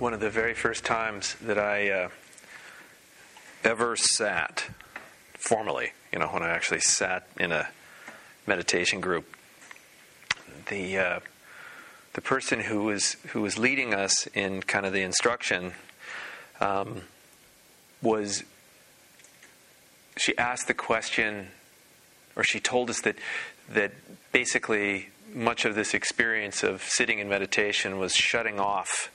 one 0.00 0.12
of 0.14 0.20
the 0.20 0.30
very 0.30 0.54
first 0.54 0.84
times 0.84 1.36
that 1.42 1.58
I 1.58 1.90
uh, 1.90 2.08
ever 3.64 3.96
sat 3.96 4.66
formally, 5.38 5.92
you 6.12 6.18
know, 6.18 6.28
when 6.28 6.42
I 6.42 6.50
actually 6.50 6.80
sat 6.80 7.26
in 7.38 7.52
a 7.52 7.68
meditation 8.46 9.00
group. 9.00 9.36
The 10.68 10.98
uh, 10.98 11.20
the 12.12 12.20
person 12.20 12.60
who 12.60 12.84
was 12.84 13.16
who 13.28 13.42
was 13.42 13.58
leading 13.58 13.94
us 13.94 14.26
in 14.28 14.62
kind 14.62 14.86
of 14.86 14.92
the 14.92 15.02
instruction 15.02 15.72
um, 16.60 17.02
was 18.02 18.44
she 20.16 20.36
asked 20.36 20.66
the 20.66 20.74
question, 20.74 21.48
or 22.36 22.44
she 22.44 22.60
told 22.60 22.90
us 22.90 23.00
that 23.02 23.16
that 23.72 23.92
basically 24.32 25.08
much 25.32 25.64
of 25.64 25.74
this 25.74 25.94
experience 25.94 26.62
of 26.62 26.82
sitting 26.82 27.18
in 27.18 27.28
meditation 27.28 27.98
was 27.98 28.14
shutting 28.14 28.58
off 28.58 29.10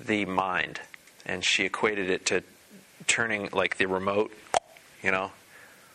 the 0.00 0.24
mind. 0.24 0.80
And 1.24 1.44
she 1.44 1.64
equated 1.64 2.10
it 2.10 2.26
to 2.26 2.42
turning 3.06 3.48
like 3.52 3.76
the 3.76 3.86
remote, 3.86 4.32
you 5.02 5.10
know, 5.10 5.32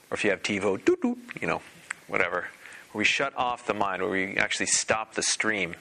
or 0.10 0.16
if 0.16 0.24
you 0.24 0.30
have 0.32 0.42
TiVo, 0.42 1.18
you 1.40 1.48
know, 1.48 1.62
whatever. 2.08 2.48
Where 2.92 3.00
we 3.00 3.06
shut 3.06 3.34
off 3.38 3.68
the 3.68 3.74
mind, 3.74 4.02
where 4.02 4.12
we 4.12 4.38
actually 4.38 4.66
stop 4.66 5.14
the 5.14 5.24
stream 5.24 5.76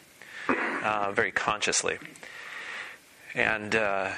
uh, 0.49 1.13
very 1.13 1.33
consciously. 1.33 1.99
And 3.35 3.75
uh, 3.75 4.11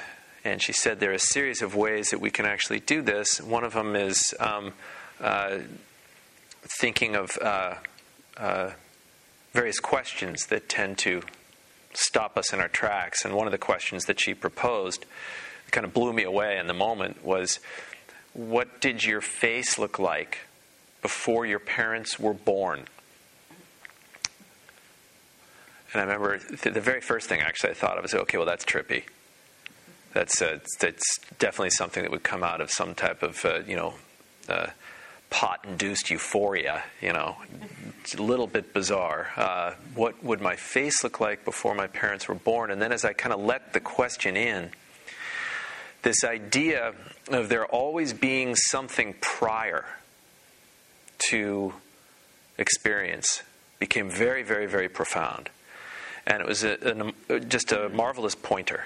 and 0.43 0.61
she 0.61 0.73
said 0.73 0.99
there 0.99 1.11
are 1.11 1.15
a 1.15 1.19
series 1.19 1.61
of 1.61 1.75
ways 1.75 2.09
that 2.09 2.19
we 2.19 2.31
can 2.31 2.45
actually 2.45 2.79
do 2.79 3.01
this. 3.01 3.39
One 3.39 3.63
of 3.63 3.73
them 3.73 3.95
is 3.95 4.33
um, 4.39 4.73
uh, 5.19 5.59
thinking 6.79 7.15
of 7.15 7.37
uh, 7.41 7.75
uh, 8.37 8.71
various 9.53 9.79
questions 9.79 10.47
that 10.47 10.67
tend 10.67 10.97
to 10.99 11.21
stop 11.93 12.37
us 12.37 12.53
in 12.53 12.59
our 12.59 12.67
tracks. 12.67 13.23
And 13.23 13.35
one 13.35 13.47
of 13.47 13.51
the 13.51 13.57
questions 13.57 14.05
that 14.05 14.19
she 14.19 14.33
proposed 14.33 15.05
kind 15.71 15.85
of 15.85 15.93
blew 15.93 16.13
me 16.13 16.23
away 16.23 16.57
in 16.57 16.67
the 16.67 16.73
moment 16.73 17.23
was 17.23 17.59
what 18.33 18.79
did 18.79 19.03
your 19.03 19.21
face 19.21 19.77
look 19.77 19.99
like 19.99 20.39
before 21.01 21.45
your 21.45 21.59
parents 21.59 22.19
were 22.19 22.33
born? 22.33 22.85
And 25.93 26.01
I 26.01 26.03
remember 26.05 26.37
th- 26.37 26.73
the 26.73 26.81
very 26.81 27.01
first 27.01 27.27
thing 27.27 27.41
actually 27.41 27.71
I 27.71 27.73
thought 27.73 27.97
of 27.97 28.03
was, 28.03 28.13
okay, 28.13 28.37
well, 28.37 28.47
that's 28.47 28.63
trippy. 28.63 29.03
That's, 30.13 30.41
uh, 30.41 30.59
that's 30.79 31.19
definitely 31.39 31.71
something 31.71 32.03
that 32.03 32.11
would 32.11 32.23
come 32.23 32.43
out 32.43 32.61
of 32.61 32.71
some 32.71 32.95
type 32.95 33.23
of, 33.23 33.43
uh, 33.45 33.59
you 33.67 33.75
know, 33.75 33.93
uh, 34.47 34.67
pot 35.29 35.65
induced 35.67 36.09
euphoria, 36.09 36.83
you 37.01 37.13
know. 37.13 37.37
It's 38.01 38.15
a 38.15 38.21
little 38.21 38.47
bit 38.47 38.73
bizarre. 38.73 39.31
Uh, 39.35 39.73
what 39.95 40.21
would 40.23 40.41
my 40.41 40.55
face 40.55 41.03
look 41.03 41.19
like 41.19 41.45
before 41.45 41.73
my 41.73 41.87
parents 41.87 42.27
were 42.27 42.35
born? 42.35 42.71
And 42.71 42.81
then 42.81 42.91
as 42.91 43.05
I 43.05 43.13
kind 43.13 43.33
of 43.33 43.39
let 43.39 43.73
the 43.73 43.79
question 43.79 44.35
in, 44.35 44.71
this 46.03 46.23
idea 46.23 46.93
of 47.29 47.49
there 47.49 47.65
always 47.65 48.13
being 48.13 48.55
something 48.55 49.15
prior 49.21 49.85
to 51.29 51.73
experience 52.57 53.43
became 53.79 54.09
very, 54.09 54.43
very, 54.43 54.65
very 54.65 54.89
profound. 54.89 55.49
And 56.25 56.41
it 56.41 56.47
was 56.47 56.63
a, 56.63 57.13
a, 57.29 57.39
just 57.39 57.71
a 57.71 57.89
marvelous 57.89 58.35
pointer 58.35 58.85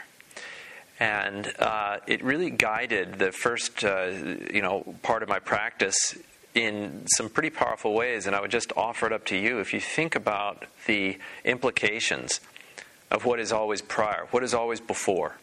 and 0.99 1.53
uh, 1.59 1.97
it 2.07 2.23
really 2.23 2.49
guided 2.49 3.19
the 3.19 3.31
first 3.31 3.83
uh, 3.83 4.11
you 4.53 4.61
know 4.61 4.95
part 5.03 5.23
of 5.23 5.29
my 5.29 5.39
practice 5.39 6.17
in 6.53 7.05
some 7.17 7.29
pretty 7.29 7.49
powerful 7.49 7.93
ways, 7.93 8.27
and 8.27 8.35
I 8.35 8.39
would 8.39 8.51
just 8.51 8.71
offer 8.77 9.05
it 9.05 9.11
up 9.11 9.25
to 9.25 9.37
you. 9.37 9.59
If 9.59 9.73
you 9.73 9.81
think 9.81 10.15
about 10.15 10.63
the 10.87 11.17
implications 11.43 12.39
of 13.11 13.25
what 13.25 13.41
is 13.41 13.51
always 13.51 13.81
prior, 13.81 14.27
what 14.31 14.41
is 14.41 14.53
always 14.53 14.79
before, 14.79 15.35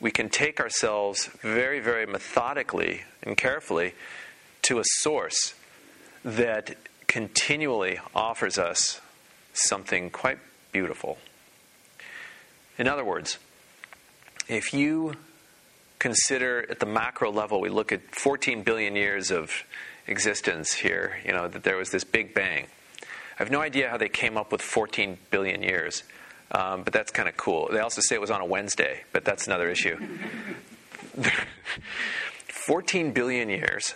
we 0.00 0.10
can 0.10 0.28
take 0.28 0.60
ourselves 0.60 1.26
very, 1.40 1.80
very 1.80 2.06
methodically 2.06 3.02
and 3.22 3.36
carefully 3.36 3.94
to 4.62 4.78
a 4.78 4.84
source 4.84 5.54
that 6.24 6.76
continually 7.06 7.98
offers 8.14 8.58
us 8.58 9.00
something 9.52 10.10
quite 10.10 10.38
beautiful. 10.72 11.18
In 12.76 12.86
other 12.86 13.04
words, 13.04 13.38
if 14.48 14.72
you 14.72 15.14
consider 15.98 16.64
at 16.70 16.78
the 16.78 16.86
macro 16.86 17.32
level, 17.32 17.60
we 17.60 17.68
look 17.68 17.92
at 17.92 18.14
14 18.14 18.62
billion 18.62 18.94
years 18.94 19.30
of 19.30 19.64
existence 20.06 20.72
here, 20.72 21.18
you 21.24 21.32
know, 21.32 21.48
that 21.48 21.64
there 21.64 21.76
was 21.76 21.90
this 21.90 22.04
big 22.04 22.34
bang. 22.34 22.66
I 23.02 23.42
have 23.42 23.50
no 23.50 23.60
idea 23.60 23.88
how 23.88 23.96
they 23.96 24.08
came 24.08 24.36
up 24.36 24.52
with 24.52 24.62
14 24.62 25.18
billion 25.30 25.62
years, 25.62 26.02
um, 26.52 26.82
but 26.82 26.92
that's 26.92 27.10
kind 27.10 27.28
of 27.28 27.36
cool. 27.36 27.68
They 27.70 27.80
also 27.80 28.00
say 28.00 28.14
it 28.14 28.20
was 28.20 28.30
on 28.30 28.40
a 28.40 28.46
Wednesday, 28.46 29.02
but 29.12 29.24
that's 29.24 29.46
another 29.46 29.68
issue. 29.68 29.96
14 32.48 33.12
billion 33.12 33.48
years, 33.48 33.94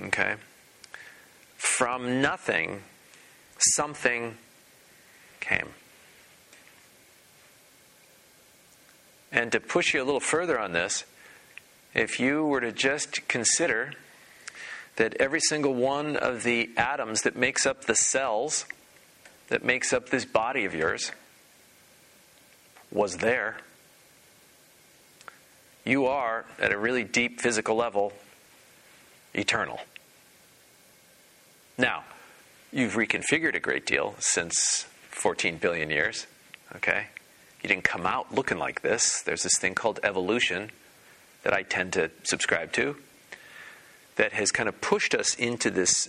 okay? 0.00 0.34
From 1.56 2.20
nothing, 2.20 2.82
something 3.58 4.36
came. 5.40 5.68
And 9.30 9.52
to 9.52 9.60
push 9.60 9.94
you 9.94 10.02
a 10.02 10.04
little 10.04 10.20
further 10.20 10.58
on 10.58 10.72
this, 10.72 11.04
if 11.94 12.18
you 12.20 12.44
were 12.44 12.60
to 12.60 12.72
just 12.72 13.28
consider 13.28 13.92
that 14.96 15.14
every 15.20 15.40
single 15.40 15.74
one 15.74 16.16
of 16.16 16.42
the 16.42 16.70
atoms 16.76 17.22
that 17.22 17.36
makes 17.36 17.66
up 17.66 17.84
the 17.84 17.94
cells 17.94 18.66
that 19.48 19.64
makes 19.64 19.92
up 19.92 20.10
this 20.10 20.24
body 20.24 20.64
of 20.64 20.74
yours 20.74 21.12
was 22.90 23.18
there. 23.18 23.58
You 25.84 26.06
are, 26.06 26.44
at 26.60 26.72
a 26.72 26.78
really 26.78 27.04
deep 27.04 27.40
physical 27.40 27.76
level, 27.76 28.12
eternal. 29.34 29.80
Now, 31.76 32.04
you've 32.72 32.94
reconfigured 32.94 33.54
a 33.54 33.60
great 33.60 33.86
deal 33.86 34.14
since 34.18 34.86
14 35.10 35.58
billion 35.58 35.90
years, 35.90 36.26
okay? 36.76 37.06
You 37.62 37.68
didn't 37.68 37.84
come 37.84 38.06
out 38.06 38.34
looking 38.34 38.58
like 38.58 38.82
this. 38.82 39.22
There's 39.22 39.42
this 39.42 39.58
thing 39.58 39.74
called 39.74 40.00
evolution 40.02 40.70
that 41.42 41.52
I 41.52 41.62
tend 41.62 41.92
to 41.94 42.10
subscribe 42.24 42.72
to 42.72 42.96
that 44.16 44.32
has 44.32 44.50
kind 44.50 44.68
of 44.68 44.80
pushed 44.80 45.14
us 45.14 45.34
into 45.36 45.70
this 45.70 46.08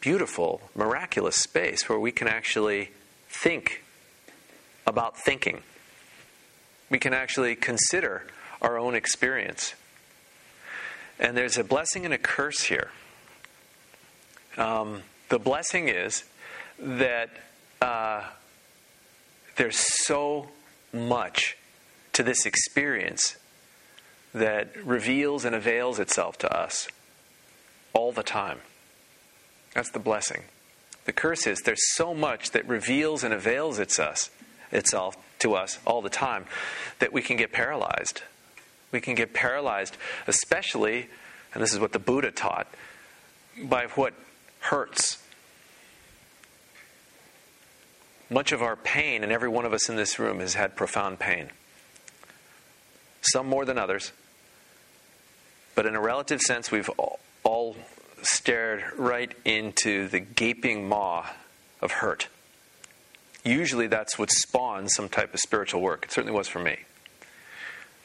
beautiful, 0.00 0.60
miraculous 0.74 1.36
space 1.36 1.88
where 1.88 1.98
we 1.98 2.12
can 2.12 2.28
actually 2.28 2.90
think 3.28 3.82
about 4.86 5.18
thinking. 5.18 5.62
We 6.90 6.98
can 6.98 7.12
actually 7.12 7.54
consider 7.54 8.24
our 8.60 8.78
own 8.78 8.94
experience. 8.94 9.74
And 11.18 11.36
there's 11.36 11.58
a 11.58 11.64
blessing 11.64 12.04
and 12.04 12.14
a 12.14 12.18
curse 12.18 12.62
here. 12.62 12.90
Um, 14.56 15.02
the 15.28 15.38
blessing 15.38 15.88
is 15.88 16.24
that 16.78 17.30
uh, 17.80 18.22
there's 19.56 19.76
so 19.76 20.48
much 20.92 21.56
to 22.12 22.22
this 22.22 22.46
experience 22.46 23.36
that 24.34 24.74
reveals 24.84 25.44
and 25.44 25.54
avails 25.54 25.98
itself 25.98 26.38
to 26.38 26.56
us 26.56 26.88
all 27.92 28.12
the 28.12 28.22
time. 28.22 28.58
That's 29.74 29.90
the 29.90 29.98
blessing. 29.98 30.44
The 31.04 31.12
curse 31.12 31.46
is 31.46 31.60
there's 31.60 31.94
so 31.94 32.14
much 32.14 32.50
that 32.50 32.66
reveals 32.66 33.24
and 33.24 33.32
avails 33.32 33.78
itself, 33.78 34.30
itself 34.70 35.16
to 35.40 35.54
us 35.54 35.78
all 35.86 36.02
the 36.02 36.10
time 36.10 36.46
that 36.98 37.12
we 37.12 37.22
can 37.22 37.36
get 37.36 37.52
paralyzed. 37.52 38.22
We 38.90 39.00
can 39.00 39.14
get 39.14 39.34
paralyzed, 39.34 39.96
especially, 40.26 41.08
and 41.52 41.62
this 41.62 41.72
is 41.72 41.80
what 41.80 41.92
the 41.92 41.98
Buddha 41.98 42.30
taught, 42.30 42.68
by 43.62 43.86
what 43.94 44.14
hurts. 44.60 45.22
Much 48.30 48.52
of 48.52 48.62
our 48.62 48.76
pain, 48.76 49.22
and 49.22 49.32
every 49.32 49.48
one 49.48 49.64
of 49.64 49.72
us 49.72 49.88
in 49.88 49.96
this 49.96 50.18
room 50.18 50.40
has 50.40 50.54
had 50.54 50.76
profound 50.76 51.18
pain 51.18 51.50
some 53.22 53.46
more 53.46 53.64
than 53.64 53.78
others. 53.78 54.12
But 55.74 55.86
in 55.86 55.94
a 55.94 56.00
relative 56.00 56.40
sense, 56.40 56.70
we've 56.70 56.90
all 57.44 57.76
stared 58.22 58.84
right 58.96 59.32
into 59.44 60.08
the 60.08 60.20
gaping 60.20 60.88
maw 60.88 61.26
of 61.80 61.92
hurt. 61.92 62.28
Usually 63.44 63.86
that's 63.86 64.18
what 64.18 64.30
spawns 64.30 64.94
some 64.94 65.08
type 65.08 65.32
of 65.34 65.40
spiritual 65.40 65.80
work. 65.80 66.04
It 66.04 66.12
certainly 66.12 66.36
was 66.36 66.48
for 66.48 66.58
me. 66.58 66.78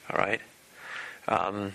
All 0.09 0.17
right? 0.17 0.41
Um, 1.27 1.73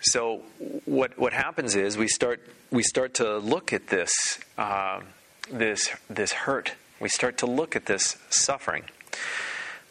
So 0.00 0.42
what 0.84 1.18
what 1.18 1.32
happens 1.32 1.74
is 1.74 1.98
we 1.98 2.06
start 2.06 2.40
we 2.70 2.84
start 2.84 3.14
to 3.14 3.38
look 3.38 3.72
at 3.72 3.88
this 3.88 4.12
uh, 4.56 5.00
this 5.50 5.90
this 6.08 6.32
hurt. 6.32 6.74
We 7.00 7.08
start 7.08 7.38
to 7.38 7.46
look 7.46 7.74
at 7.74 7.86
this 7.86 8.16
suffering 8.30 8.84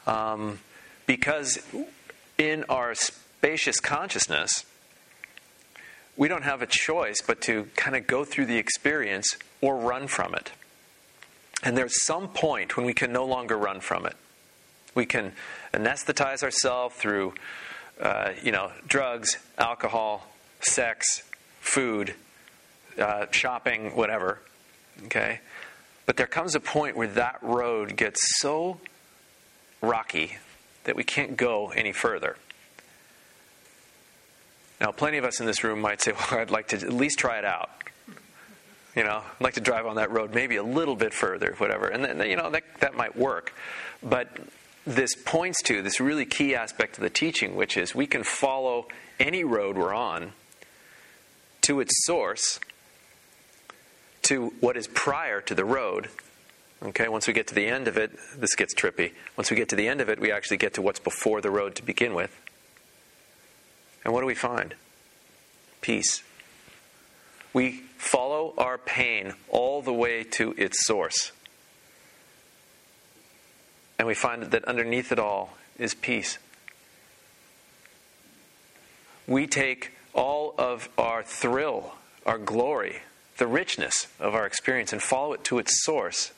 um, 0.05 0.59
because 1.05 1.59
in 2.37 2.63
our 2.69 2.95
spacious 2.95 3.79
consciousness, 3.81 4.65
we 6.15 6.27
don't 6.29 6.43
have 6.43 6.61
a 6.61 6.67
choice 6.67 7.17
but 7.25 7.41
to 7.41 7.67
kind 7.75 7.95
of 7.97 8.07
go 8.07 8.23
through 8.23 8.45
the 8.45 8.57
experience 8.57 9.35
or 9.59 9.75
run 9.75 10.07
from 10.07 10.35
it. 10.35 10.51
And 11.63 11.77
there's 11.77 12.05
some 12.05 12.29
point 12.29 12.77
when 12.77 12.85
we 12.85 12.93
can 12.93 13.11
no 13.11 13.25
longer 13.25 13.57
run 13.57 13.79
from 13.79 14.05
it. 14.05 14.15
We 14.95 15.05
can 15.05 15.33
anesthetize 15.73 16.43
ourselves 16.43 16.95
through 16.95 17.33
uh, 17.99 18.33
you 18.43 18.51
know, 18.51 18.71
drugs, 18.87 19.37
alcohol, 19.57 20.27
sex, 20.61 21.23
food, 21.59 22.13
uh, 22.99 23.25
shopping, 23.31 23.95
whatever. 23.95 24.39
Okay? 25.05 25.39
But 26.05 26.17
there 26.17 26.27
comes 26.27 26.55
a 26.55 26.59
point 26.59 26.95
where 26.95 27.07
that 27.07 27.39
road 27.41 27.95
gets 27.95 28.19
so 28.39 28.79
rocky 29.81 30.37
that 30.83 30.95
we 30.95 31.03
can't 31.03 31.37
go 31.37 31.69
any 31.69 31.91
further. 31.91 32.37
Now, 34.79 34.91
plenty 34.91 35.17
of 35.17 35.25
us 35.25 35.39
in 35.39 35.47
this 35.47 35.63
room 35.63 35.81
might 35.81 36.01
say, 36.01 36.11
well, 36.11 36.39
I'd 36.39 36.51
like 36.51 36.67
to 36.69 36.77
at 36.77 36.93
least 36.93 37.19
try 37.19 37.39
it 37.39 37.45
out. 37.45 37.69
You 38.97 39.03
know, 39.03 39.21
I'd 39.23 39.43
like 39.43 39.53
to 39.53 39.61
drive 39.61 39.85
on 39.85 39.97
that 39.97 40.09
road 40.09 40.33
maybe 40.33 40.55
a 40.55 40.63
little 40.63 40.95
bit 40.95 41.13
further, 41.13 41.53
whatever. 41.59 41.87
And 41.87 42.03
then, 42.03 42.27
you 42.27 42.35
know, 42.35 42.49
that, 42.49 42.63
that 42.79 42.95
might 42.95 43.15
work. 43.15 43.53
But 44.01 44.27
this 44.87 45.13
points 45.13 45.61
to 45.63 45.83
this 45.83 45.99
really 45.99 46.25
key 46.25 46.55
aspect 46.55 46.97
of 46.97 47.03
the 47.03 47.11
teaching, 47.11 47.55
which 47.55 47.77
is 47.77 47.93
we 47.93 48.07
can 48.07 48.23
follow 48.23 48.87
any 49.19 49.43
road 49.43 49.77
we're 49.77 49.93
on 49.93 50.31
to 51.61 51.79
its 51.79 51.93
source, 52.07 52.59
to 54.23 54.51
what 54.61 54.75
is 54.75 54.87
prior 54.87 55.41
to 55.41 55.53
the 55.53 55.63
road. 55.63 56.09
Okay, 56.81 57.07
once 57.07 57.27
we 57.27 57.33
get 57.33 57.45
to 57.47 57.55
the 57.55 57.67
end 57.67 57.87
of 57.87 57.97
it, 57.97 58.11
this 58.35 58.55
gets 58.55 58.73
trippy. 58.73 59.11
Once 59.35 59.51
we 59.51 59.57
get 59.57 59.69
to 59.69 59.75
the 59.75 59.87
end 59.87 60.01
of 60.01 60.09
it, 60.09 60.19
we 60.19 60.31
actually 60.31 60.57
get 60.57 60.73
to 60.73 60.81
what's 60.81 60.99
before 60.99 61.39
the 61.39 61.51
road 61.51 61.75
to 61.75 61.83
begin 61.83 62.15
with. 62.15 62.35
And 64.03 64.11
what 64.11 64.21
do 64.21 64.25
we 64.25 64.33
find? 64.33 64.73
Peace. 65.81 66.23
We 67.57 67.81
follow 67.97 68.53
our 68.55 68.77
pain 68.77 69.33
all 69.49 69.81
the 69.81 69.91
way 69.91 70.23
to 70.23 70.53
its 70.59 70.85
source. 70.85 71.31
And 73.97 74.07
we 74.07 74.13
find 74.13 74.43
that 74.43 74.63
underneath 74.65 75.11
it 75.11 75.17
all 75.17 75.57
is 75.79 75.95
peace. 75.95 76.37
We 79.25 79.47
take 79.47 79.93
all 80.13 80.53
of 80.59 80.87
our 80.99 81.23
thrill, 81.23 81.95
our 82.27 82.37
glory, 82.37 82.97
the 83.39 83.47
richness 83.47 84.05
of 84.19 84.35
our 84.35 84.45
experience, 84.45 84.93
and 84.93 85.01
follow 85.01 85.33
it 85.33 85.43
to 85.45 85.57
its 85.57 85.83
source. 85.83 86.33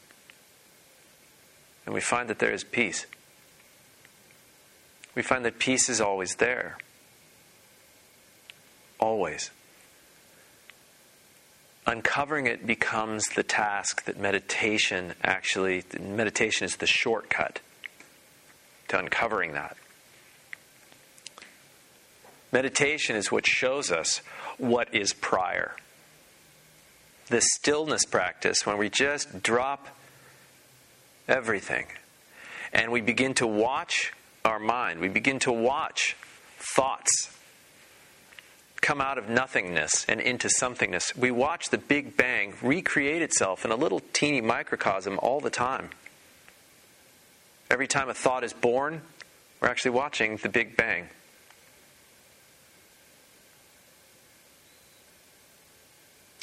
And 1.85 1.93
we 1.93 1.99
find 1.99 2.29
that 2.29 2.39
there 2.39 2.53
is 2.53 2.63
peace. 2.63 3.05
We 5.15 5.21
find 5.21 5.43
that 5.43 5.59
peace 5.59 5.89
is 5.89 5.99
always 5.99 6.35
there. 6.35 6.77
Always 9.01 9.51
uncovering 11.89 12.45
it 12.45 12.67
becomes 12.67 13.25
the 13.29 13.41
task 13.41 14.05
that 14.05 14.19
meditation 14.19 15.13
actually, 15.23 15.83
meditation 15.99 16.63
is 16.65 16.77
the 16.77 16.85
shortcut 16.85 17.59
to 18.87 18.99
uncovering 18.99 19.53
that. 19.53 19.75
Meditation 22.51 23.15
is 23.15 23.31
what 23.31 23.45
shows 23.47 23.91
us 23.91 24.21
what 24.57 24.93
is 24.93 25.13
prior. 25.13 25.75
The 27.27 27.41
stillness 27.41 28.05
practice, 28.05 28.65
when 28.65 28.77
we 28.77 28.89
just 28.89 29.41
drop 29.41 29.87
everything 31.27 31.87
and 32.71 32.91
we 32.91 33.01
begin 33.01 33.33
to 33.35 33.47
watch 33.47 34.13
our 34.45 34.59
mind, 34.59 34.99
we 34.99 35.09
begin 35.09 35.39
to 35.39 35.51
watch 35.51 36.15
thoughts 36.75 37.35
come 38.89 39.01
out 39.01 39.19
of 39.19 39.29
nothingness 39.29 40.03
and 40.09 40.19
into 40.19 40.47
somethingness. 40.47 41.15
We 41.15 41.29
watch 41.29 41.69
the 41.69 41.77
Big 41.77 42.17
Bang 42.17 42.55
recreate 42.59 43.21
itself 43.21 43.63
in 43.63 43.69
a 43.69 43.75
little 43.75 44.01
teeny 44.13 44.41
microcosm 44.41 45.19
all 45.21 45.39
the 45.39 45.51
time. 45.51 45.91
Every 47.69 47.85
time 47.87 48.09
a 48.09 48.15
thought 48.15 48.43
is 48.43 48.51
born, 48.51 49.03
we're 49.61 49.67
actually 49.67 49.91
watching 49.91 50.37
the 50.37 50.49
Big 50.49 50.75
Bang. 50.75 51.07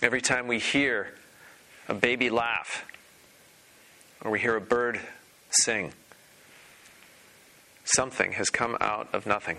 Every 0.00 0.20
time 0.20 0.46
we 0.46 0.60
hear 0.60 1.14
a 1.88 1.94
baby 1.94 2.30
laugh 2.30 2.84
or 4.22 4.30
we 4.30 4.38
hear 4.38 4.54
a 4.54 4.60
bird 4.60 5.00
sing, 5.50 5.92
something 7.84 8.34
has 8.34 8.50
come 8.50 8.76
out 8.80 9.08
of 9.12 9.26
nothing. 9.26 9.56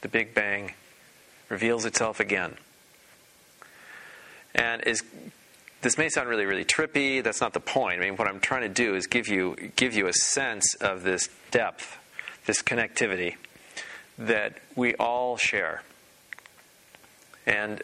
The 0.00 0.08
Big 0.08 0.34
Bang 0.34 0.72
reveals 1.48 1.84
itself 1.84 2.20
again. 2.20 2.56
And 4.54 4.82
is 4.82 5.02
this 5.82 5.98
may 5.98 6.08
sound 6.08 6.28
really, 6.28 6.46
really 6.46 6.64
trippy. 6.64 7.22
That's 7.22 7.40
not 7.40 7.52
the 7.52 7.60
point. 7.60 8.00
I 8.00 8.04
mean, 8.04 8.16
what 8.16 8.26
I'm 8.26 8.40
trying 8.40 8.62
to 8.62 8.68
do 8.68 8.94
is 8.94 9.06
give 9.06 9.28
you 9.28 9.70
give 9.76 9.94
you 9.94 10.08
a 10.08 10.12
sense 10.12 10.74
of 10.80 11.02
this 11.02 11.28
depth, 11.50 11.98
this 12.46 12.62
connectivity 12.62 13.36
that 14.18 14.58
we 14.74 14.94
all 14.94 15.36
share. 15.36 15.82
And 17.46 17.82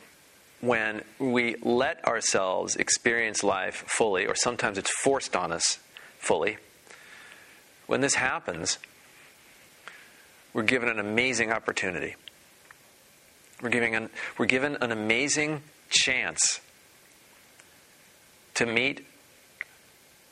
when 0.61 1.03
we 1.19 1.56
let 1.62 2.05
ourselves 2.06 2.76
experience 2.76 3.44
life 3.44 3.85
fully, 3.87 4.26
or 4.26 4.35
sometimes 4.35 4.79
it's 4.79 4.91
forced 4.91 5.37
on 5.37 5.53
us 5.53 5.79
fully, 6.19 6.56
when 7.87 8.00
this 8.00 8.14
happens, 8.14 8.79
we're 10.53 10.62
given 10.62 10.88
an 10.88 10.99
amazing 10.99 11.53
opportunity. 11.53 12.17
We're, 13.62 13.70
giving 13.70 13.94
an, 13.94 14.11
we're 14.37 14.47
given 14.47 14.76
an 14.81 14.91
amazing 14.91 15.62
chance 15.88 16.61
to 18.55 18.67
meet 18.67 19.06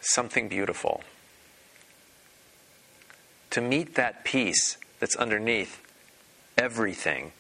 something 0.01 0.49
beautiful. 0.49 1.03
To 3.51 3.61
meet 3.61 3.95
that 3.95 4.25
peace 4.25 4.77
that's 4.99 5.15
underneath 5.17 5.81
everything 6.59 7.31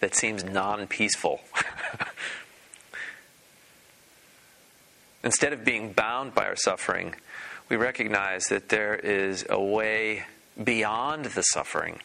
that 0.00 0.14
seems 0.14 0.44
non 0.44 0.88
peaceful. 0.88 1.40
Instead 5.24 5.52
of 5.52 5.64
being 5.64 5.92
bound 5.92 6.34
by 6.34 6.46
our 6.46 6.56
suffering, 6.56 7.14
we 7.68 7.76
recognize 7.76 8.44
that 8.44 8.68
there 8.68 8.94
is 8.94 9.44
a 9.48 9.60
way 9.60 10.24
beyond 10.62 11.26
the 11.26 11.42
suffering 11.42 12.00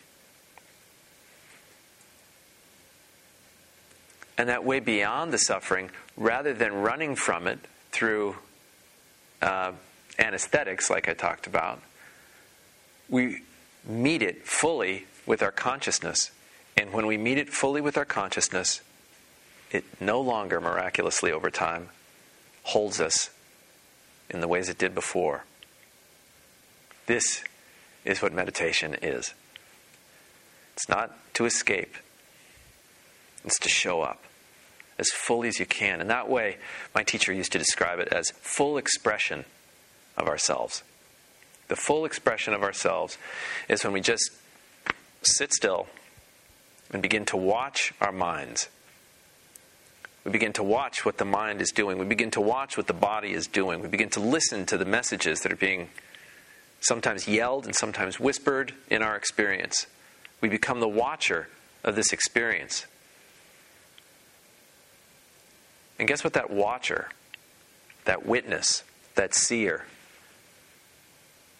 and 4.37 4.49
that 4.49 4.63
way 4.63 4.79
beyond 4.79 5.31
the 5.31 5.37
suffering 5.37 5.89
rather 6.17 6.53
than 6.53 6.73
running 6.73 7.15
from 7.15 7.47
it 7.47 7.59
through 7.91 8.35
uh, 9.41 9.71
anesthetics, 10.17 10.89
like 10.89 11.07
I 11.07 11.13
talked 11.13 11.47
about. 11.47 11.81
We 13.09 13.41
meet 13.85 14.21
it 14.21 14.45
fully 14.47 15.05
with 15.25 15.41
our 15.41 15.51
consciousness. 15.51 16.31
And 16.75 16.91
when 16.91 17.05
we 17.05 17.17
meet 17.17 17.37
it 17.37 17.49
fully 17.49 17.81
with 17.81 17.97
our 17.97 18.05
consciousness, 18.05 18.81
it 19.71 19.83
no 19.99 20.21
longer 20.21 20.59
miraculously 20.59 21.31
over 21.31 21.49
time 21.49 21.89
holds 22.63 22.99
us 22.99 23.29
in 24.29 24.41
the 24.41 24.47
ways 24.47 24.69
it 24.69 24.77
did 24.77 24.95
before. 24.95 25.43
This 27.05 27.43
is 28.05 28.21
what 28.21 28.33
meditation 28.33 28.95
is. 29.01 29.33
It's 30.75 30.89
not 30.89 31.11
to 31.35 31.45
escape, 31.45 31.95
it's 33.45 33.59
to 33.59 33.69
show 33.69 34.01
up 34.01 34.23
as 34.97 35.09
fully 35.09 35.47
as 35.47 35.59
you 35.59 35.65
can. 35.65 36.01
And 36.01 36.09
that 36.09 36.29
way, 36.29 36.57
my 36.93 37.03
teacher 37.03 37.33
used 37.33 37.51
to 37.53 37.57
describe 37.57 37.99
it 37.99 38.09
as 38.09 38.31
full 38.41 38.77
expression 38.77 39.45
of 40.17 40.27
ourselves. 40.27 40.83
The 41.67 41.75
full 41.75 42.05
expression 42.05 42.53
of 42.53 42.61
ourselves 42.61 43.17
is 43.67 43.83
when 43.83 43.93
we 43.93 44.01
just 44.01 44.31
sit 45.23 45.53
still 45.53 45.87
and 46.91 47.01
begin 47.01 47.25
to 47.25 47.37
watch 47.37 47.93
our 47.99 48.11
minds. 48.11 48.69
We 50.23 50.31
begin 50.31 50.53
to 50.53 50.63
watch 50.63 51.03
what 51.03 51.17
the 51.17 51.25
mind 51.25 51.61
is 51.61 51.71
doing. 51.71 51.97
We 51.97 52.05
begin 52.05 52.31
to 52.31 52.41
watch 52.41 52.77
what 52.77 52.87
the 52.87 52.93
body 52.93 53.33
is 53.33 53.47
doing. 53.47 53.81
We 53.81 53.87
begin 53.87 54.09
to 54.11 54.19
listen 54.19 54.65
to 54.67 54.77
the 54.77 54.85
messages 54.85 55.41
that 55.41 55.51
are 55.51 55.57
being 55.57 55.89
sometimes 56.79 57.27
yelled 57.27 57.65
and 57.65 57.75
sometimes 57.75 58.19
whispered 58.19 58.73
in 58.89 59.01
our 59.01 59.15
experience. 59.15 59.87
We 60.39 60.49
become 60.49 60.79
the 60.79 60.87
watcher 60.87 61.47
of 61.83 61.95
this 61.95 62.13
experience. 62.13 62.85
And 65.99 66.07
guess 66.07 66.23
what 66.23 66.33
that 66.33 66.49
watcher, 66.49 67.09
that 68.05 68.25
witness, 68.25 68.83
that 69.15 69.33
seer, 69.33 69.85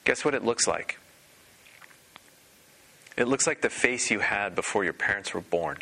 guess 0.06 0.26
what 0.26 0.34
it 0.34 0.44
looks 0.44 0.68
like? 0.68 1.00
It 3.16 3.28
looks 3.28 3.46
like 3.46 3.62
the 3.62 3.70
face 3.70 4.10
you 4.10 4.20
had 4.20 4.56
before 4.56 4.84
your 4.84 4.94
parents 4.94 5.34
were 5.34 5.42
born. 5.42 5.78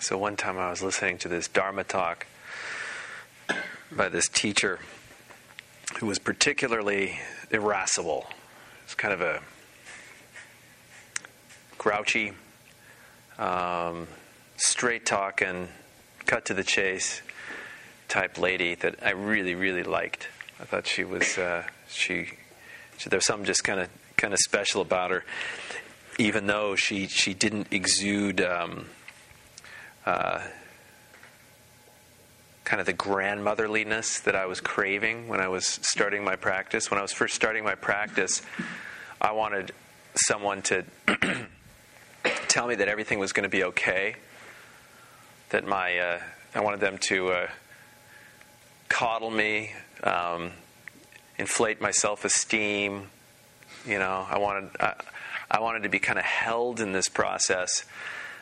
So 0.00 0.16
one 0.16 0.36
time 0.36 0.56
I 0.56 0.70
was 0.70 0.82
listening 0.82 1.18
to 1.18 1.28
this 1.28 1.48
Dharma 1.48 1.82
talk 1.82 2.26
by 3.90 4.08
this 4.08 4.28
teacher 4.28 4.80
who 5.98 6.06
was 6.06 6.18
particularly 6.18 7.18
irascible. 7.50 8.26
It's 8.84 8.94
kind 8.94 9.14
of 9.14 9.20
a 9.20 9.40
grouchy, 11.78 12.32
um, 13.38 14.08
straight 14.56 15.06
talking, 15.06 15.68
cut 16.26 16.44
to 16.46 16.54
the 16.54 16.64
chase 16.64 17.22
type 18.08 18.38
lady 18.38 18.74
that 18.76 18.96
I 19.04 19.10
really, 19.10 19.54
really 19.54 19.82
liked. 19.82 20.28
I 20.60 20.64
thought 20.64 20.86
she 20.86 21.04
was 21.04 21.38
uh, 21.38 21.64
she, 21.88 22.28
she 22.98 23.08
there 23.08 23.18
was 23.18 23.26
something 23.26 23.46
just 23.46 23.64
kind 23.64 23.80
of 23.80 23.88
kind 24.16 24.32
of 24.32 24.38
special 24.40 24.80
about 24.80 25.10
her, 25.10 25.24
even 26.18 26.46
though 26.46 26.76
she 26.76 27.06
she 27.06 27.34
didn't 27.34 27.68
exude. 27.70 28.40
Um, 28.40 28.86
uh, 30.04 30.40
kind 32.66 32.80
of 32.80 32.86
the 32.86 32.92
grandmotherliness 32.92 34.24
that 34.24 34.34
I 34.34 34.46
was 34.46 34.60
craving 34.60 35.28
when 35.28 35.40
I 35.40 35.46
was 35.46 35.64
starting 35.64 36.24
my 36.24 36.34
practice. 36.34 36.90
When 36.90 36.98
I 36.98 37.02
was 37.02 37.12
first 37.12 37.36
starting 37.36 37.62
my 37.62 37.76
practice, 37.76 38.42
I 39.20 39.30
wanted 39.30 39.70
someone 40.16 40.62
to 40.62 40.84
tell 42.48 42.66
me 42.66 42.74
that 42.74 42.88
everything 42.88 43.20
was 43.20 43.32
going 43.32 43.44
to 43.44 43.48
be 43.48 43.62
okay. 43.62 44.16
That 45.50 45.64
my, 45.64 45.96
uh, 45.96 46.20
I 46.56 46.60
wanted 46.60 46.80
them 46.80 46.98
to 47.02 47.28
uh, 47.28 47.48
coddle 48.88 49.30
me, 49.30 49.70
um, 50.02 50.50
inflate 51.38 51.80
my 51.80 51.92
self-esteem. 51.92 53.06
You 53.86 53.98
know, 54.00 54.26
I 54.28 54.38
wanted, 54.38 54.70
I, 54.80 54.94
I 55.52 55.60
wanted 55.60 55.84
to 55.84 55.88
be 55.88 56.00
kind 56.00 56.18
of 56.18 56.24
held 56.24 56.80
in 56.80 56.90
this 56.90 57.08
process, 57.08 57.84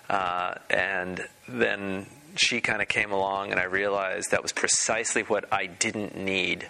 uh, 0.09 0.55
and 0.71 1.29
then 1.47 2.07
she 2.37 2.61
kind 2.61 2.83
of 2.83 2.89
came 2.89 3.13
along, 3.13 3.51
and 3.51 3.61
I 3.61 3.65
realized 3.65 4.31
that 4.31 4.43
was 4.43 4.53
precisely 4.53 5.23
what 5.23 5.53
I 5.53 5.67
didn't 5.67 6.17
need. 6.17 6.69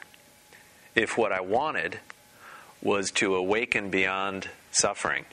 If 0.94 1.18
what 1.18 1.32
I 1.32 1.40
wanted 1.40 1.98
was 2.82 3.10
to 3.12 3.34
awaken 3.34 3.90
beyond 3.90 4.48
suffering, 4.70 5.24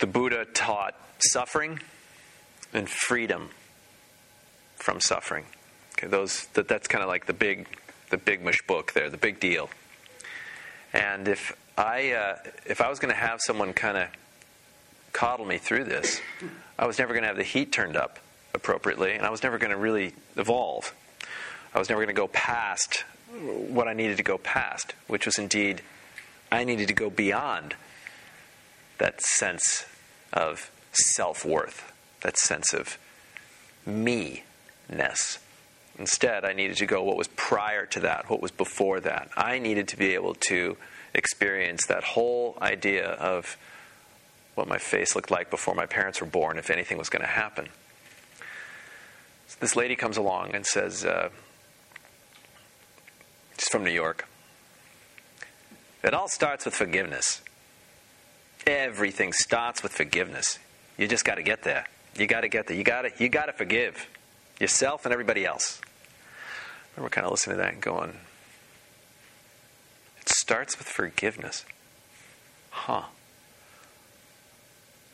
the 0.00 0.06
Buddha 0.06 0.44
taught 0.44 0.94
suffering 1.18 1.80
and 2.72 2.88
freedom 2.88 3.50
from 4.76 5.00
suffering. 5.00 5.46
Okay, 5.92 6.08
those 6.08 6.46
that, 6.54 6.68
that's 6.68 6.88
kind 6.88 7.02
of 7.02 7.08
like 7.08 7.26
the 7.26 7.32
big, 7.32 7.66
the 8.10 8.18
big 8.18 8.44
mush 8.44 8.60
book 8.66 8.92
there, 8.92 9.08
the 9.08 9.16
big 9.16 9.40
deal. 9.40 9.70
And 10.92 11.28
if 11.28 11.56
I 11.78 12.12
uh, 12.12 12.36
if 12.66 12.80
I 12.80 12.88
was 12.90 12.98
going 12.98 13.12
to 13.12 13.18
have 13.20 13.40
someone 13.40 13.72
kind 13.72 13.96
of 13.96 14.08
coddle 15.12 15.46
me 15.46 15.56
through 15.56 15.84
this, 15.84 16.20
I 16.78 16.86
was 16.86 16.98
never 16.98 17.12
going 17.12 17.22
to 17.22 17.28
have 17.28 17.36
the 17.36 17.42
heat 17.42 17.72
turned 17.72 17.96
up 17.96 18.18
appropriately, 18.54 19.12
and 19.12 19.24
I 19.24 19.30
was 19.30 19.42
never 19.42 19.58
going 19.58 19.70
to 19.70 19.76
really 19.76 20.14
evolve. 20.36 20.94
I 21.74 21.78
was 21.78 21.88
never 21.88 22.00
going 22.00 22.14
to 22.14 22.20
go 22.20 22.28
past 22.28 23.04
what 23.32 23.88
I 23.88 23.92
needed 23.92 24.16
to 24.18 24.22
go 24.22 24.38
past, 24.38 24.94
which 25.06 25.26
was 25.26 25.38
indeed, 25.38 25.82
I 26.50 26.64
needed 26.64 26.88
to 26.88 26.94
go 26.94 27.10
beyond 27.10 27.74
that 28.98 29.20
sense 29.20 29.84
of 30.32 30.70
self 30.92 31.44
worth, 31.44 31.92
that 32.22 32.38
sense 32.38 32.72
of 32.72 32.98
me 33.84 34.44
ness. 34.88 35.38
Instead, 35.98 36.44
I 36.44 36.52
needed 36.52 36.76
to 36.78 36.86
go 36.86 37.02
what 37.02 37.16
was 37.16 37.28
prior 37.28 37.86
to 37.86 38.00
that, 38.00 38.28
what 38.28 38.40
was 38.40 38.50
before 38.50 39.00
that. 39.00 39.30
I 39.36 39.58
needed 39.58 39.88
to 39.88 39.96
be 39.96 40.14
able 40.14 40.34
to 40.48 40.76
experience 41.14 41.86
that 41.86 42.04
whole 42.04 42.58
idea 42.60 43.06
of 43.06 43.56
what 44.56 44.66
my 44.66 44.78
face 44.78 45.14
looked 45.14 45.30
like 45.30 45.50
before 45.50 45.74
my 45.74 45.86
parents 45.86 46.20
were 46.20 46.26
born, 46.26 46.58
if 46.58 46.70
anything 46.70 46.98
was 46.98 47.08
going 47.08 47.22
to 47.22 47.28
happen. 47.28 47.68
So 49.46 49.56
this 49.60 49.76
lady 49.76 49.94
comes 49.94 50.16
along 50.16 50.54
and 50.54 50.66
says, 50.66 51.04
uh, 51.04 51.28
she's 53.58 53.68
from 53.68 53.84
New 53.84 53.92
York. 53.92 54.26
It 56.02 56.14
all 56.14 56.28
starts 56.28 56.64
with 56.64 56.74
forgiveness. 56.74 57.42
Everything 58.66 59.32
starts 59.32 59.82
with 59.82 59.92
forgiveness. 59.92 60.58
You 60.98 61.06
just 61.06 61.24
got 61.24 61.36
to 61.36 61.42
get 61.42 61.62
there. 61.62 61.86
You 62.18 62.26
got 62.26 62.40
to 62.40 62.48
get 62.48 62.66
there. 62.66 62.76
You 62.76 62.82
got 62.82 63.02
to 63.02 63.10
you 63.18 63.28
got 63.28 63.46
to 63.46 63.52
forgive 63.52 64.08
yourself 64.58 65.04
and 65.04 65.12
everybody 65.12 65.44
else. 65.44 65.80
And 66.94 67.02
we're 67.02 67.10
kind 67.10 67.26
of 67.26 67.30
listening 67.30 67.56
to 67.56 67.62
that 67.62 67.74
and 67.74 67.82
going, 67.82 68.16
it 70.20 70.28
starts 70.28 70.78
with 70.78 70.88
forgiveness. 70.88 71.66
Huh. 72.70 73.02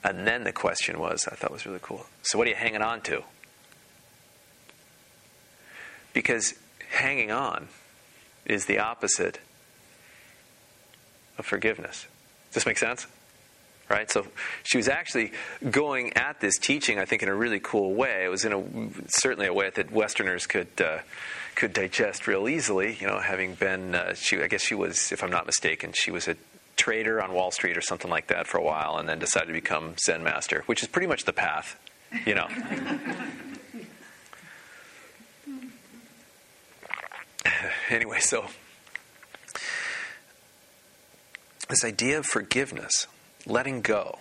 And 0.04 0.26
then 0.26 0.44
the 0.44 0.52
question 0.52 0.98
was, 0.98 1.28
I 1.30 1.34
thought 1.34 1.52
was 1.52 1.64
really 1.64 1.78
cool. 1.80 2.06
So 2.22 2.38
what 2.38 2.46
are 2.46 2.50
you 2.50 2.56
hanging 2.56 2.82
on 2.82 3.02
to? 3.02 3.22
Because 6.12 6.54
hanging 6.90 7.30
on 7.30 7.68
is 8.44 8.66
the 8.66 8.78
opposite 8.78 9.38
of 11.38 11.46
forgiveness. 11.46 12.06
Does 12.50 12.54
this 12.54 12.66
make 12.66 12.78
sense? 12.78 13.06
Right? 13.88 14.10
So 14.10 14.26
she 14.62 14.78
was 14.78 14.88
actually 14.88 15.32
going 15.70 16.14
at 16.14 16.40
this 16.40 16.58
teaching, 16.58 16.98
I 16.98 17.04
think, 17.04 17.22
in 17.22 17.28
a 17.28 17.34
really 17.34 17.60
cool 17.60 17.94
way. 17.94 18.24
It 18.24 18.28
was 18.28 18.44
in 18.44 18.52
a 18.52 18.64
certainly 19.08 19.46
a 19.46 19.52
way 19.52 19.70
that 19.70 19.92
Westerners 19.92 20.46
could 20.46 20.80
uh, 20.80 20.98
could 21.54 21.72
digest 21.72 22.26
real 22.26 22.48
easily. 22.48 22.96
You 22.98 23.06
know, 23.06 23.18
having 23.18 23.54
been, 23.54 23.94
uh, 23.94 24.14
she 24.14 24.40
I 24.42 24.46
guess 24.46 24.62
she 24.62 24.74
was, 24.74 25.12
if 25.12 25.22
I'm 25.22 25.30
not 25.30 25.44
mistaken, 25.44 25.92
she 25.94 26.10
was 26.10 26.26
a 26.26 26.36
trader 26.76 27.22
on 27.22 27.32
Wall 27.32 27.50
Street 27.50 27.76
or 27.76 27.80
something 27.80 28.10
like 28.10 28.28
that 28.28 28.46
for 28.46 28.58
a 28.58 28.62
while, 28.62 28.98
and 28.98 29.08
then 29.08 29.18
decided 29.18 29.46
to 29.46 29.52
become 29.52 29.94
Zen 29.98 30.22
master, 30.22 30.62
which 30.66 30.82
is 30.82 30.88
pretty 30.88 31.06
much 31.06 31.24
the 31.24 31.32
path, 31.32 31.78
you 32.26 32.34
know. 32.34 32.48
anyway, 37.90 38.20
so 38.20 38.44
this 41.68 41.84
idea 41.84 42.18
of 42.18 42.26
forgiveness, 42.26 43.06
letting 43.46 43.80
go, 43.80 44.18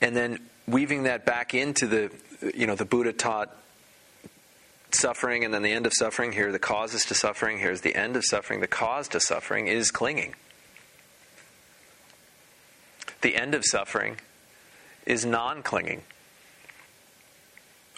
and 0.00 0.16
then 0.16 0.40
weaving 0.66 1.04
that 1.04 1.24
back 1.24 1.54
into 1.54 1.86
the, 1.86 2.10
you 2.54 2.66
know, 2.66 2.74
the 2.74 2.84
Buddha 2.84 3.12
taught 3.12 3.56
suffering 4.94 5.44
and 5.44 5.52
then 5.52 5.62
the 5.62 5.72
end 5.72 5.86
of 5.86 5.92
suffering. 5.94 6.32
Here 6.32 6.52
the 6.52 6.58
causes 6.58 7.04
to 7.06 7.14
suffering. 7.14 7.58
Here's 7.58 7.82
the 7.82 7.94
end 7.94 8.16
of 8.16 8.24
suffering. 8.24 8.60
The 8.60 8.66
cause 8.66 9.08
to 9.08 9.20
suffering 9.20 9.66
is 9.66 9.90
clinging. 9.90 10.34
The 13.24 13.36
end 13.36 13.54
of 13.54 13.64
suffering 13.64 14.18
is 15.06 15.24
non 15.24 15.62
clinging 15.62 16.02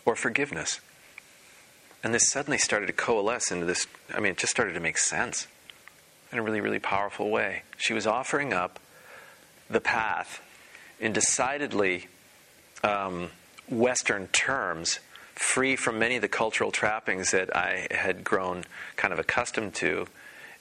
or 0.05 0.15
forgiveness. 0.15 0.81
And 2.05 2.15
this 2.15 2.29
suddenly 2.29 2.59
started 2.59 2.87
to 2.87 2.93
coalesce 2.93 3.51
into 3.51 3.67
this. 3.67 3.89
I 4.15 4.21
mean, 4.21 4.31
it 4.31 4.39
just 4.39 4.53
started 4.53 4.75
to 4.75 4.81
make 4.81 4.97
sense 4.97 5.49
in 6.31 6.39
a 6.39 6.43
really, 6.43 6.61
really 6.61 6.79
powerful 6.79 7.29
way. 7.29 7.63
She 7.77 7.93
was 7.93 8.07
offering 8.07 8.53
up 8.53 8.79
the 9.69 9.81
path 9.81 10.41
in 11.01 11.13
decidedly 11.13 12.07
um, 12.85 13.31
Western 13.69 14.29
terms, 14.29 15.01
free 15.35 15.75
from 15.75 15.99
many 15.99 16.15
of 16.15 16.23
the 16.23 16.29
cultural 16.29 16.71
trappings 16.71 17.33
that 17.33 17.55
I 17.57 17.89
had 17.91 18.23
grown 18.23 18.63
kind 18.95 19.13
of 19.13 19.19
accustomed 19.19 19.75
to 19.75 20.07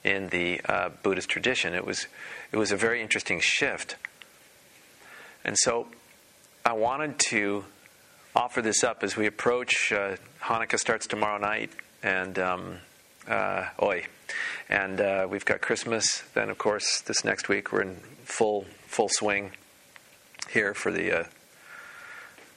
in 0.03 0.29
the 0.29 0.60
uh, 0.65 0.89
Buddhist 1.03 1.29
tradition. 1.29 1.75
It 1.75 1.86
was, 1.86 2.07
it 2.51 2.57
was 2.57 2.72
a 2.72 2.77
very 2.77 3.03
interesting 3.03 3.39
shift 3.39 3.98
and 5.45 5.55
so 5.59 5.85
I 6.65 6.73
wanted 6.73 7.19
to 7.29 7.65
offer 8.35 8.63
this 8.63 8.83
up 8.83 9.03
as 9.03 9.15
we 9.15 9.27
approach. 9.27 9.93
Uh, 9.93 10.15
Hanukkah 10.41 10.79
starts 10.79 11.05
tomorrow 11.05 11.37
night, 11.37 11.69
and 12.01 12.39
um, 12.39 12.77
uh, 13.27 13.67
oi, 13.79 14.07
and 14.67 14.99
uh, 14.99 15.27
we've 15.29 15.45
got 15.45 15.61
Christmas. 15.61 16.23
Then, 16.33 16.49
of 16.49 16.57
course, 16.57 17.01
this 17.01 17.23
next 17.23 17.47
week 17.47 17.71
we're 17.71 17.83
in 17.83 17.97
full 18.23 18.65
full 18.87 19.07
swing 19.11 19.51
here 20.49 20.73
for 20.73 20.91
the 20.91 21.19
uh, 21.19 21.23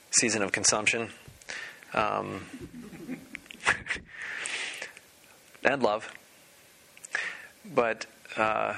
season 0.09 0.41
of 0.41 0.51
consumption, 0.51 1.11
um, 1.93 2.47
and 5.63 5.83
love. 5.83 6.11
But 7.71 8.07
uh, 8.35 8.73